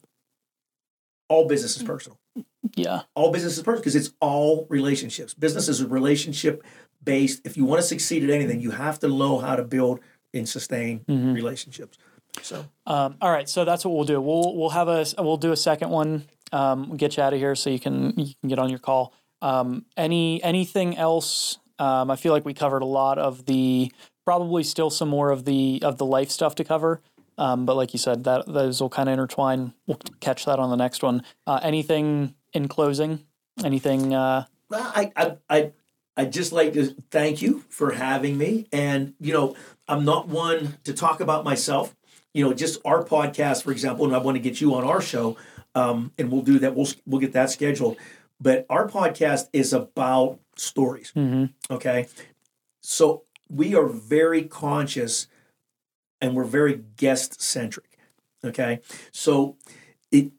All 1.29 1.47
business 1.47 1.75
is 1.77 1.83
personal. 1.83 2.19
yeah 2.75 3.01
All 3.15 3.31
business 3.31 3.57
is 3.57 3.63
personal 3.63 3.81
because 3.81 3.95
it's 3.95 4.13
all 4.19 4.65
relationships. 4.69 5.33
Business 5.33 5.67
is 5.67 5.81
a 5.81 5.87
relationship 5.87 6.63
based. 7.03 7.41
If 7.45 7.57
you 7.57 7.65
want 7.65 7.81
to 7.81 7.87
succeed 7.87 8.23
at 8.23 8.29
anything, 8.29 8.59
you 8.61 8.71
have 8.71 8.99
to 8.99 9.07
know 9.07 9.39
how 9.39 9.55
to 9.55 9.63
build 9.63 9.99
and 10.33 10.47
sustain 10.47 11.01
Mhm. 11.07 11.33
relationships. 11.35 11.97
So 12.41 12.65
Um, 12.87 13.15
all 13.21 13.31
right, 13.31 13.47
so 13.47 13.63
that's 13.63 13.85
what 13.85 13.93
we'll 13.93 14.05
do. 14.05 14.19
We'll 14.19 14.55
we'll 14.55 14.69
have 14.71 14.87
a 14.87 15.05
we'll 15.19 15.37
do 15.37 15.51
a 15.51 15.55
second 15.57 15.89
one. 15.91 16.23
Um, 16.51 16.89
we'll 16.89 16.97
get 16.97 17.17
you 17.17 17.23
out 17.23 17.33
of 17.33 17.39
here 17.39 17.55
so 17.55 17.69
you 17.69 17.79
can 17.79 18.13
you 18.17 18.33
can 18.41 18.49
get 18.49 18.59
on 18.59 18.69
your 18.69 18.79
call. 18.79 19.13
Um, 19.41 19.85
any 19.97 20.41
anything 20.43 20.97
else? 20.97 21.59
Um, 21.79 22.09
I 22.09 22.15
feel 22.15 22.31
like 22.33 22.45
we 22.45 22.53
covered 22.53 22.81
a 22.81 22.85
lot 22.87 23.17
of 23.19 23.45
the 23.45 23.91
probably 24.25 24.63
still 24.63 24.89
some 24.89 25.09
more 25.09 25.29
of 25.31 25.45
the 25.45 25.79
of 25.83 25.97
the 25.97 26.05
life 26.05 26.31
stuff 26.31 26.55
to 26.55 26.63
cover. 26.63 27.01
Um, 27.37 27.65
but 27.65 27.75
like 27.75 27.93
you 27.93 27.99
said, 27.99 28.23
that 28.25 28.45
those 28.47 28.79
will 28.81 28.89
kind 28.89 29.09
of 29.09 29.13
intertwine. 29.13 29.73
We'll 29.87 29.97
catch 30.19 30.45
that 30.45 30.59
on 30.59 30.69
the 30.69 30.75
next 30.75 31.01
one. 31.03 31.23
Uh, 31.47 31.59
anything 31.63 32.35
in 32.53 32.67
closing? 32.67 33.25
Anything? 33.63 34.13
Uh, 34.13 34.45
I, 34.71 35.11
I, 35.15 35.37
I, 35.49 35.71
I 36.15 36.25
just 36.25 36.51
like 36.51 36.73
to 36.73 36.95
thank 37.11 37.41
you 37.41 37.63
for 37.69 37.91
having 37.91 38.37
me. 38.37 38.67
And 38.71 39.13
you 39.19 39.33
know, 39.33 39.55
I'm 39.87 40.05
not 40.05 40.27
one 40.27 40.77
to 40.83 40.93
talk 40.93 41.19
about 41.19 41.43
myself. 41.43 41.95
You 42.33 42.43
know, 42.45 42.53
just 42.53 42.79
our 42.85 43.03
podcast, 43.03 43.63
for 43.63 43.71
example, 43.71 44.05
and 44.05 44.15
I 44.15 44.17
want 44.19 44.35
to 44.35 44.41
get 44.41 44.59
you 44.59 44.73
on 44.75 44.83
our 44.83 45.01
show, 45.01 45.37
um, 45.75 46.11
and 46.17 46.31
we'll 46.31 46.41
do 46.41 46.59
that. 46.59 46.75
We'll 46.75 46.87
we'll 47.05 47.21
get 47.21 47.33
that 47.33 47.49
scheduled. 47.51 47.97
But 48.39 48.65
our 48.69 48.87
podcast 48.87 49.49
is 49.53 49.73
about 49.73 50.39
stories. 50.55 51.11
mhm. 51.15 51.53
Okay, 51.69 52.07
so 52.81 53.23
we 53.49 53.75
are 53.75 53.85
very 53.87 54.43
conscious, 54.43 55.27
and 56.21 56.35
we're 56.35 56.43
very 56.43 56.81
guest 56.97 57.41
centric. 57.41 57.97
Okay, 58.43 58.81
so 59.11 59.57
it 60.11 60.31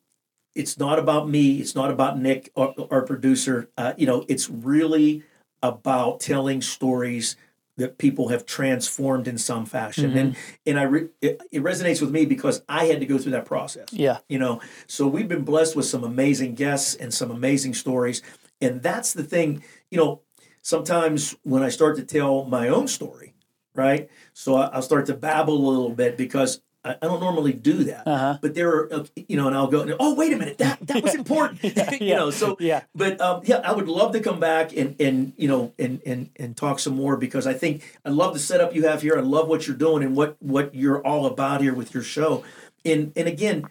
it's 0.55 0.79
not 0.79 0.99
about 0.99 1.29
me. 1.29 1.59
It's 1.61 1.75
not 1.75 1.91
about 1.91 2.19
Nick, 2.19 2.51
our, 2.57 2.75
our 2.91 3.03
producer. 3.03 3.71
Uh, 3.77 3.95
you 3.97 4.07
know, 4.07 4.25
it's 4.29 4.49
really 4.51 5.23
about 5.65 6.21
telling 6.21 6.61
stories 6.61 7.37
that 7.77 7.99
people 7.99 8.29
have 8.29 8.47
transformed 8.47 9.27
in 9.27 9.39
some 9.39 9.67
fashion, 9.67 10.11
mm-hmm. 10.11 10.19
and 10.19 10.37
and 10.67 10.79
I 10.79 10.83
re- 10.85 11.09
it, 11.21 11.41
it 11.51 11.63
resonates 11.63 12.01
with 12.01 12.11
me 12.11 12.27
because 12.27 12.63
I 12.69 12.85
had 12.85 13.01
to 13.01 13.07
go 13.07 13.19
through 13.19 13.33
that 13.33 13.47
process. 13.47 13.89
Yeah. 13.91 14.19
You 14.29 14.39
know, 14.39 14.61
so 14.87 15.09
we've 15.09 15.27
been 15.27 15.43
blessed 15.43 15.75
with 15.75 15.87
some 15.87 16.05
amazing 16.05 16.55
guests 16.55 16.95
and 16.95 17.13
some 17.13 17.31
amazing 17.31 17.75
stories, 17.75 18.23
and 18.61 18.83
that's 18.83 19.15
the 19.15 19.25
thing. 19.25 19.65
You 19.91 19.99
know, 19.99 20.21
sometimes 20.63 21.35
when 21.43 21.63
I 21.63 21.71
start 21.71 21.97
to 21.97 22.05
tell 22.05 22.45
my 22.45 22.69
own 22.69 22.87
story, 22.87 23.35
right? 23.75 24.09
So 24.35 24.55
I, 24.57 24.67
I'll 24.67 24.83
start 24.83 25.07
to 25.07 25.15
babble 25.15 25.57
a 25.57 25.67
little 25.69 25.91
bit 25.91 26.17
because 26.17 26.61
I, 26.85 26.93
I 27.01 27.07
don't 27.07 27.21
normally 27.21 27.53
do 27.53 27.85
that. 27.85 28.07
Uh-huh. 28.07 28.39
But 28.41 28.55
there 28.55 28.69
are, 28.71 28.93
uh, 28.93 29.05
you 29.29 29.37
know, 29.37 29.47
and 29.47 29.57
I'll 29.57 29.69
go, 29.69 29.97
oh, 29.99 30.15
wait 30.15 30.33
a 30.33 30.37
minute, 30.37 30.59
that 30.59 30.87
that 30.87 31.03
was 31.03 31.15
important, 31.15 31.63
you 31.65 31.73
Yeah. 32.01 32.17
know. 32.17 32.31
So, 32.31 32.57
Yeah. 32.61 32.83
but 32.95 33.21
um, 33.21 33.41
yeah, 33.45 33.57
I 33.65 33.73
would 33.73 33.89
love 33.89 34.13
to 34.13 34.21
come 34.21 34.39
back 34.41 34.77
and 34.77 34.95
and 35.01 35.33
you 35.37 35.49
know 35.49 35.73
and 35.79 36.01
and 36.05 36.31
and 36.37 36.57
talk 36.57 36.79
some 36.79 36.95
more 36.95 37.17
because 37.17 37.47
I 37.47 37.55
think 37.55 37.99
I 38.05 38.11
love 38.11 38.35
the 38.35 38.41
setup 38.41 38.75
you 38.75 38.87
have 38.87 39.03
here. 39.03 39.17
I 39.17 39.23
love 39.23 39.49
what 39.49 39.67
you're 39.67 39.77
doing 39.77 40.03
and 40.03 40.15
what 40.17 40.37
what 40.41 40.75
you're 40.75 41.05
all 41.07 41.27
about 41.27 41.61
here 41.61 41.75
with 41.75 41.95
your 41.95 42.03
show. 42.03 42.45
And 42.85 43.13
and 43.17 43.27
again, 43.27 43.67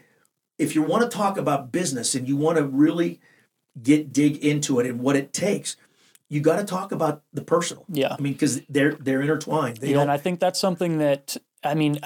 if 0.58 0.76
you 0.76 0.82
want 0.82 1.04
to 1.04 1.16
talk 1.16 1.38
about 1.38 1.72
business 1.72 2.16
and 2.16 2.28
you 2.28 2.36
want 2.36 2.58
to 2.58 2.66
really 2.66 3.20
get 3.82 4.12
dig 4.14 4.38
into 4.44 4.80
it 4.80 4.86
and 4.86 5.00
what 5.00 5.16
it 5.16 5.34
takes, 5.34 5.76
you 6.30 6.40
got 6.42 6.58
to 6.58 6.64
talk 6.64 6.92
about 6.92 7.22
the 7.34 7.42
personal. 7.44 7.86
Yeah. 7.90 8.16
I 8.18 8.22
mean, 8.22 8.34
because 8.34 8.62
they're 8.70 8.94
they're 8.94 9.22
intertwined. 9.22 9.78
They 9.78 9.92
Yeah, 9.92 10.02
and 10.02 10.12
I 10.12 10.18
think 10.18 10.40
that's 10.40 10.60
something 10.60 10.98
that 10.98 11.38
I 11.64 11.76
mean, 11.76 12.00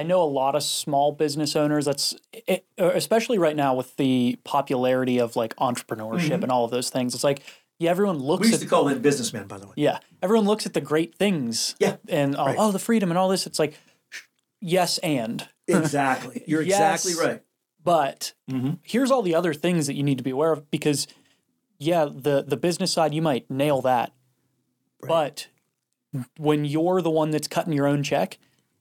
I 0.00 0.02
know 0.02 0.22
a 0.22 0.24
lot 0.24 0.54
of 0.54 0.62
small 0.62 1.12
business 1.12 1.54
owners. 1.54 1.84
That's 1.84 2.14
it, 2.32 2.64
uh, 2.78 2.90
especially 2.94 3.36
right 3.38 3.54
now 3.54 3.74
with 3.74 3.96
the 3.96 4.38
popularity 4.44 5.18
of 5.18 5.36
like 5.36 5.54
entrepreneurship 5.56 6.42
and 6.42 6.50
all 6.50 6.64
of 6.64 6.70
those 6.70 6.88
things. 6.90 7.14
It's 7.14 7.24
like 7.24 7.42
yeah, 7.78 7.90
everyone 7.90 8.16
we 8.18 8.24
looks 8.24 8.48
used 8.48 8.62
at 8.62 8.64
to 8.64 8.66
call 8.70 8.84
them 8.84 9.00
businessmen, 9.02 9.46
by 9.46 9.58
the 9.58 9.66
way. 9.66 9.74
yeah, 9.76 9.98
everyone 10.22 10.46
looks 10.46 10.64
at 10.66 10.72
the 10.74 10.80
great 10.80 11.14
things. 11.14 11.74
Yeah, 11.78 11.96
and 12.08 12.34
oh, 12.36 12.46
right. 12.46 12.56
oh, 12.58 12.72
the 12.72 12.78
freedom 12.78 13.10
and 13.10 13.18
all 13.18 13.28
this. 13.28 13.46
It's 13.46 13.58
like 13.58 13.74
yes, 14.60 14.98
and 14.98 15.46
Exactly. 15.68 16.42
You're 16.46 16.62
exactly 16.62 17.12
right. 17.14 17.42
but 17.84 18.32
Mhm. 18.50 18.78
here's 18.82 19.10
all 19.10 19.22
the 19.22 19.34
other 19.34 19.54
things 19.54 19.86
that 19.86 19.94
you 19.94 20.02
need 20.02 20.18
to 20.18 20.24
be 20.24 20.30
aware 20.30 20.52
of 20.52 20.70
because 20.70 21.06
yeah, 21.78 22.06
the 22.06 22.42
the 22.46 22.56
business 22.56 22.90
side 22.92 23.12
you 23.14 23.22
might 23.22 23.50
nail 23.50 23.80
that, 23.82 24.12
but 25.06 25.48
when 26.38 26.64
you're 26.64 27.00
the 27.02 27.10
one 27.10 27.30
that's 27.30 27.48
cutting 27.48 27.72
your 27.72 27.86
own 27.86 28.02
check 28.02 28.38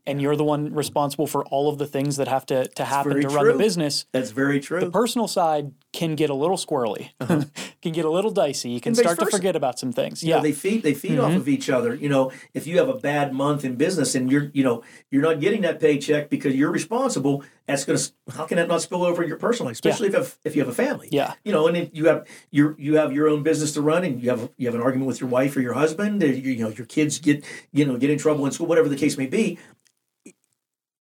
and 0.10 0.22
you're 0.22 0.36
the 0.36 0.44
one 0.44 0.74
responsible 0.74 1.28
for 1.28 1.46
all 1.46 1.70
of 1.70 1.78
the 1.78 1.86
things 1.88 2.18
that 2.18 2.28
have 2.28 2.46
to 2.48 2.68
to 2.70 2.86
happen 2.86 3.22
to 3.22 3.28
run 3.30 3.48
the 3.48 3.54
business, 3.54 4.06
That's 4.12 4.32
very 4.32 4.60
true. 4.60 4.80
the 4.80 4.92
personal 4.92 5.28
side 5.28 5.72
can 5.94 6.16
get 6.16 6.30
a 6.30 6.34
little 6.36 6.58
squirrely, 6.58 7.10
can 7.82 7.92
get 7.94 8.06
a 8.06 8.10
little 8.12 8.32
dicey. 8.32 8.70
You 8.70 8.82
can 8.82 8.94
Uh-huh. 8.94 9.02
Start 9.14 9.20
to 9.20 9.26
forget 9.38 9.56
about 9.56 9.80
some 9.80 9.92
things. 9.92 10.24
you 10.24 10.30
yeah, 10.30 10.38
know, 10.38 10.44
they 10.44 10.52
feed 10.52 10.84
they 10.84 10.94
feed 10.94 11.18
off 11.20 11.34
of 11.36 11.48
each 11.48 11.70
other. 11.70 11.96
You 11.96 12.10
know, 12.10 12.32
if 12.54 12.68
you 12.68 12.78
have 12.80 12.90
a 12.90 12.94
bad 12.96 13.34
month 13.34 13.64
in 13.66 13.76
business 13.76 14.14
and 14.16 14.32
you're 14.32 14.52
you 14.54 14.64
know 14.64 14.84
you're 15.12 15.22
not 15.24 15.40
getting 15.40 15.62
that 15.62 15.80
paycheck 15.80 16.30
because 16.30 16.54
you're 16.56 16.72
responsible, 16.72 17.44
that's 17.68 17.86
gonna 17.86 18.00
how 18.36 18.46
can 18.46 18.58
that 18.58 18.68
not 18.68 18.82
spill 18.82 19.04
over 19.04 19.24
your 19.26 19.38
personal 19.38 19.68
life, 19.68 19.76
especially 19.76 20.08
if 20.08 20.14
you 20.14 20.20
have, 20.20 20.38
if 20.44 20.56
you 20.56 20.62
have 20.62 20.70
a 20.70 20.76
family. 20.76 21.08
Yeah. 21.12 21.34
You 21.44 21.52
know, 21.54 21.68
and 21.68 21.76
if 21.78 21.90
you 21.94 22.06
have 22.06 22.28
you 22.52 22.76
you 22.78 22.96
have 22.98 23.12
your 23.14 23.28
own 23.28 23.42
business 23.44 23.72
to 23.74 23.82
run 23.82 24.04
and 24.04 24.22
you 24.22 24.30
have 24.30 24.50
you 24.58 24.68
have 24.68 24.76
an 24.76 24.82
argument 24.82 25.08
with 25.08 25.20
your 25.22 25.30
wife 25.30 25.56
or 25.58 25.62
your 25.62 25.74
husband, 25.74 26.22
or 26.24 26.28
you, 26.28 26.52
you 26.54 26.64
know 26.64 26.70
your 26.70 26.86
kids 26.88 27.20
get 27.20 27.44
you 27.72 27.86
know 27.86 27.98
get 27.98 28.10
in 28.10 28.18
trouble 28.20 28.46
in 28.46 28.52
school, 28.52 28.68
whatever 28.68 28.90
the 28.90 28.98
case 28.98 29.18
may 29.18 29.28
be. 29.28 29.58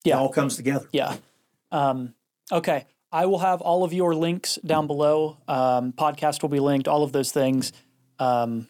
Yeah. 0.03 0.15
It 0.15 0.19
all 0.19 0.29
comes 0.29 0.55
together. 0.55 0.87
Yeah. 0.91 1.15
Um, 1.71 2.13
okay. 2.51 2.85
I 3.11 3.25
will 3.27 3.39
have 3.39 3.61
all 3.61 3.83
of 3.83 3.93
your 3.93 4.15
links 4.15 4.57
down 4.65 4.87
below. 4.87 5.37
Um, 5.47 5.93
podcast 5.93 6.41
will 6.41 6.49
be 6.49 6.59
linked. 6.59 6.87
All 6.87 7.03
of 7.03 7.11
those 7.11 7.31
things. 7.31 7.71
Um, 8.19 8.67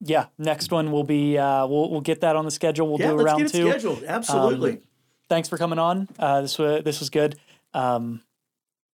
yeah. 0.00 0.26
Next 0.36 0.70
one 0.72 0.90
will 0.92 1.04
be. 1.04 1.38
Uh, 1.38 1.66
we'll 1.66 1.90
we'll 1.90 2.00
get 2.00 2.20
that 2.22 2.34
on 2.36 2.44
the 2.44 2.50
schedule. 2.50 2.88
We'll 2.88 3.00
Yeah, 3.00 3.08
do 3.12 3.20
a 3.20 3.24
round 3.24 3.38
get 3.42 3.54
it 3.54 3.58
two. 3.58 3.70
scheduled. 3.70 4.02
Absolutely. 4.04 4.80
thanks 5.28 5.48
for 5.48 5.56
coming 5.58 5.78
on. 5.78 6.08
Uh, 6.18 6.40
this 6.42 6.58
was 6.58 6.82
this 6.84 6.98
was 7.00 7.08
good. 7.10 7.36
Um, 7.72 8.20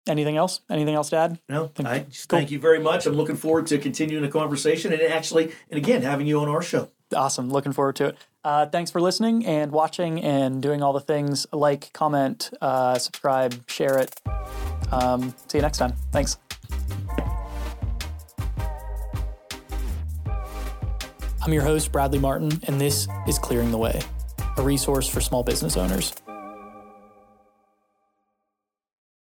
anything 0.07 0.35
else? 0.35 0.61
Anything 0.69 0.95
else 0.95 1.09
to 1.11 1.17
add? 1.17 1.39
No, 1.47 1.71
I 1.79 1.99
cool. 1.99 2.07
thank 2.27 2.49
you 2.51 2.59
very 2.59 2.79
much. 2.79 3.05
I'm 3.05 3.13
looking 3.13 3.35
forward 3.37 3.67
to 3.67 3.77
continuing 3.77 4.23
the 4.23 4.29
conversation 4.31 4.91
and 4.93 5.01
actually, 5.03 5.51
and 5.69 5.77
again, 5.77 6.01
having 6.01 6.25
you 6.27 6.39
on 6.39 6.49
our 6.49 6.61
show. 6.63 6.89
Awesome. 7.15 7.49
Looking 7.51 7.71
forward 7.71 7.95
to 7.97 8.05
it. 8.07 8.17
Uh, 8.45 8.67
thanks 8.67 8.91
for 8.91 9.01
listening 9.01 9.43
and 9.43 9.71
watching 9.71 10.23
and 10.23 10.61
doing 10.61 10.83
all 10.83 10.93
the 10.93 10.99
things 10.99 11.47
like, 11.51 11.91
comment, 11.93 12.51
uh, 12.61 12.95
subscribe, 12.99 13.67
share 13.67 13.97
it. 13.97 14.21
Um, 14.91 15.33
see 15.47 15.57
you 15.57 15.63
next 15.63 15.79
time. 15.79 15.93
Thanks. 16.11 16.37
I'm 21.41 21.53
your 21.53 21.63
host, 21.63 21.91
Bradley 21.91 22.19
Martin, 22.19 22.51
and 22.67 22.79
this 22.79 23.07
is 23.27 23.39
Clearing 23.39 23.71
the 23.71 23.79
Way, 23.79 23.99
a 24.57 24.61
resource 24.61 25.07
for 25.07 25.21
small 25.21 25.41
business 25.41 25.75
owners. 25.75 26.13